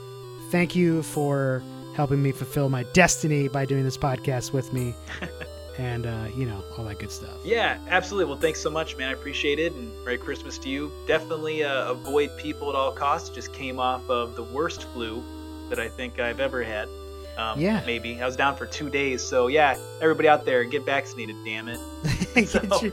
Thank 0.50 0.76
you 0.76 1.03
for 1.03 1.62
helping 1.95 2.22
me 2.22 2.32
fulfill 2.32 2.68
my 2.68 2.82
destiny 2.93 3.49
by 3.49 3.64
doing 3.64 3.84
this 3.84 3.97
podcast 3.99 4.53
with 4.53 4.72
me 4.72 4.95
and, 5.78 6.07
uh, 6.07 6.26
you 6.36 6.47
know, 6.47 6.62
all 6.76 6.84
that 6.84 6.99
good 6.99 7.11
stuff. 7.11 7.36
Yeah, 7.45 7.78
absolutely. 7.88 8.30
Well, 8.32 8.40
thanks 8.40 8.61
so 8.61 8.70
much, 8.70 8.97
man. 8.97 9.09
I 9.09 9.12
appreciate 9.12 9.59
it, 9.59 9.72
and 9.72 9.93
Merry 10.05 10.18
Christmas 10.18 10.59
to 10.59 10.68
you. 10.68 10.90
Definitely 11.07 11.64
uh, 11.64 11.90
avoid 11.90 12.30
people 12.38 12.68
at 12.68 12.74
all 12.74 12.93
costs. 12.93 13.28
Just 13.30 13.53
came 13.53 13.78
off 13.78 14.09
of 14.11 14.36
the 14.36 14.43
worst 14.45 14.84
flu 14.93 15.22
that 15.70 15.78
I 15.78 15.88
think 15.88 16.18
I've 16.18 16.40
ever 16.40 16.62
had. 16.62 16.88
Um, 17.38 17.59
Yeah. 17.59 17.82
maybe 17.86 18.20
I 18.20 18.26
was 18.26 18.36
down 18.36 18.57
for 18.57 18.66
two 18.66 18.90
days. 18.90 19.22
So 19.22 19.47
yeah, 19.47 19.78
everybody 20.03 20.28
out 20.28 20.45
there, 20.45 20.64
get 20.64 20.84
vaccinated. 20.84 21.36
Damn 21.45 21.68
it. 21.68 21.80
get, 22.34 22.49
So- 22.49 22.80
your, 22.82 22.93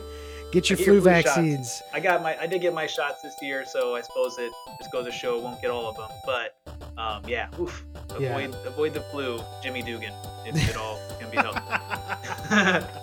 get 0.51 0.69
your 0.69 0.77
Get 0.77 0.85
flu 0.85 0.93
your 0.95 1.01
flu 1.03 1.11
shots. 1.11 1.25
vaccines. 1.35 1.81
I 1.93 1.99
got 1.99 2.21
my 2.23 2.39
I 2.39 2.47
did 2.47 2.61
get 2.61 2.73
my 2.73 2.87
shots 2.87 3.21
this 3.21 3.35
year, 3.41 3.65
so 3.65 3.95
I 3.95 4.01
suppose 4.01 4.37
it 4.37 4.51
just 4.79 4.91
goes 4.91 5.05
to 5.05 5.11
show 5.11 5.39
I 5.39 5.43
won't 5.43 5.61
get 5.61 5.71
all 5.71 5.87
of 5.87 5.95
them. 5.97 6.09
But 6.25 6.55
um, 6.97 7.23
yeah, 7.27 7.47
oof, 7.59 7.85
Yeah. 8.19 8.29
avoid 8.37 8.55
avoid 8.65 8.93
the 8.93 9.01
flu, 9.11 9.39
Jimmy 9.63 9.81
Dugan. 9.81 10.13
if 10.45 10.69
it 10.69 10.77
all 10.77 10.99
can 11.19 11.29
be 11.29 11.37
helped. 11.37 12.85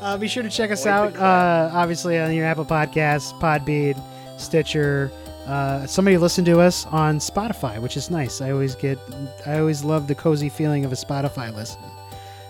Uh, 0.00 0.18
be 0.18 0.28
sure 0.28 0.42
to 0.42 0.50
check 0.50 0.70
us 0.70 0.84
Avoid 0.84 1.16
out, 1.16 1.16
uh, 1.16 1.70
obviously, 1.72 2.18
on 2.18 2.34
your 2.34 2.44
Apple 2.44 2.64
Podcasts, 2.64 3.32
Podbean, 3.40 3.98
Stitcher. 4.38 5.10
Uh, 5.46 5.86
somebody 5.86 6.18
listened 6.18 6.44
to 6.46 6.60
us 6.60 6.84
on 6.86 7.18
Spotify, 7.18 7.78
which 7.80 7.96
is 7.96 8.10
nice. 8.10 8.40
I 8.42 8.50
always 8.50 8.74
get, 8.74 8.98
I 9.46 9.58
always 9.60 9.82
love 9.84 10.06
the 10.08 10.14
cozy 10.14 10.48
feeling 10.50 10.84
of 10.84 10.92
a 10.92 10.96
Spotify 10.96 11.54
listen. 11.54 11.80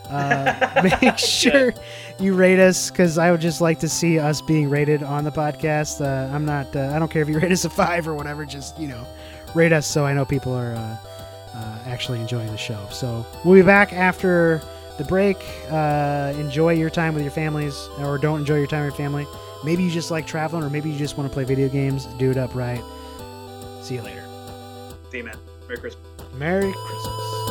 Uh, 0.08 0.98
make 1.02 1.18
sure 1.18 1.72
you 2.18 2.34
rate 2.34 2.58
us 2.58 2.90
because 2.90 3.18
I 3.18 3.30
would 3.30 3.40
just 3.40 3.60
like 3.60 3.80
to 3.80 3.88
see 3.88 4.18
us 4.18 4.40
being 4.40 4.68
rated 4.68 5.02
on 5.02 5.24
the 5.24 5.32
podcast. 5.32 6.00
Uh, 6.00 6.32
I'm 6.34 6.44
not, 6.44 6.74
uh, 6.76 6.92
I 6.94 6.98
don't 6.98 7.10
care 7.10 7.22
if 7.22 7.28
you 7.28 7.38
rate 7.38 7.52
us 7.52 7.64
a 7.64 7.70
five 7.70 8.06
or 8.06 8.14
whatever. 8.14 8.44
Just 8.44 8.78
you 8.78 8.88
know, 8.88 9.06
rate 9.54 9.72
us 9.72 9.86
so 9.86 10.04
I 10.04 10.12
know 10.12 10.24
people 10.24 10.52
are 10.52 10.74
uh, 10.74 10.96
uh, 11.54 11.78
actually 11.86 12.20
enjoying 12.20 12.48
the 12.48 12.58
show. 12.58 12.86
So 12.90 13.24
we'll 13.44 13.54
be 13.54 13.62
back 13.62 13.92
after 13.92 14.60
the 14.98 15.04
break. 15.04 15.36
Uh, 15.70 16.32
enjoy 16.36 16.74
your 16.74 16.90
time 16.90 17.14
with 17.14 17.22
your 17.22 17.32
families, 17.32 17.88
or 18.00 18.18
don't 18.18 18.40
enjoy 18.40 18.58
your 18.58 18.66
time 18.66 18.84
with 18.84 18.98
your 18.98 18.98
family. 18.98 19.26
Maybe 19.64 19.82
you 19.82 19.90
just 19.90 20.10
like 20.10 20.26
traveling, 20.26 20.62
or 20.62 20.70
maybe 20.70 20.90
you 20.90 20.98
just 20.98 21.16
want 21.16 21.30
to 21.30 21.32
play 21.34 21.44
video 21.44 21.68
games. 21.68 22.06
Do 22.18 22.30
it 22.30 22.36
up 22.36 22.54
right. 22.54 22.82
See 23.82 23.94
you 23.94 24.02
later. 24.02 24.24
See 25.10 25.18
you, 25.18 25.24
man. 25.24 25.36
Merry 25.66 25.80
Christmas. 25.80 26.04
Merry 26.34 26.72
Christmas. 26.72 27.43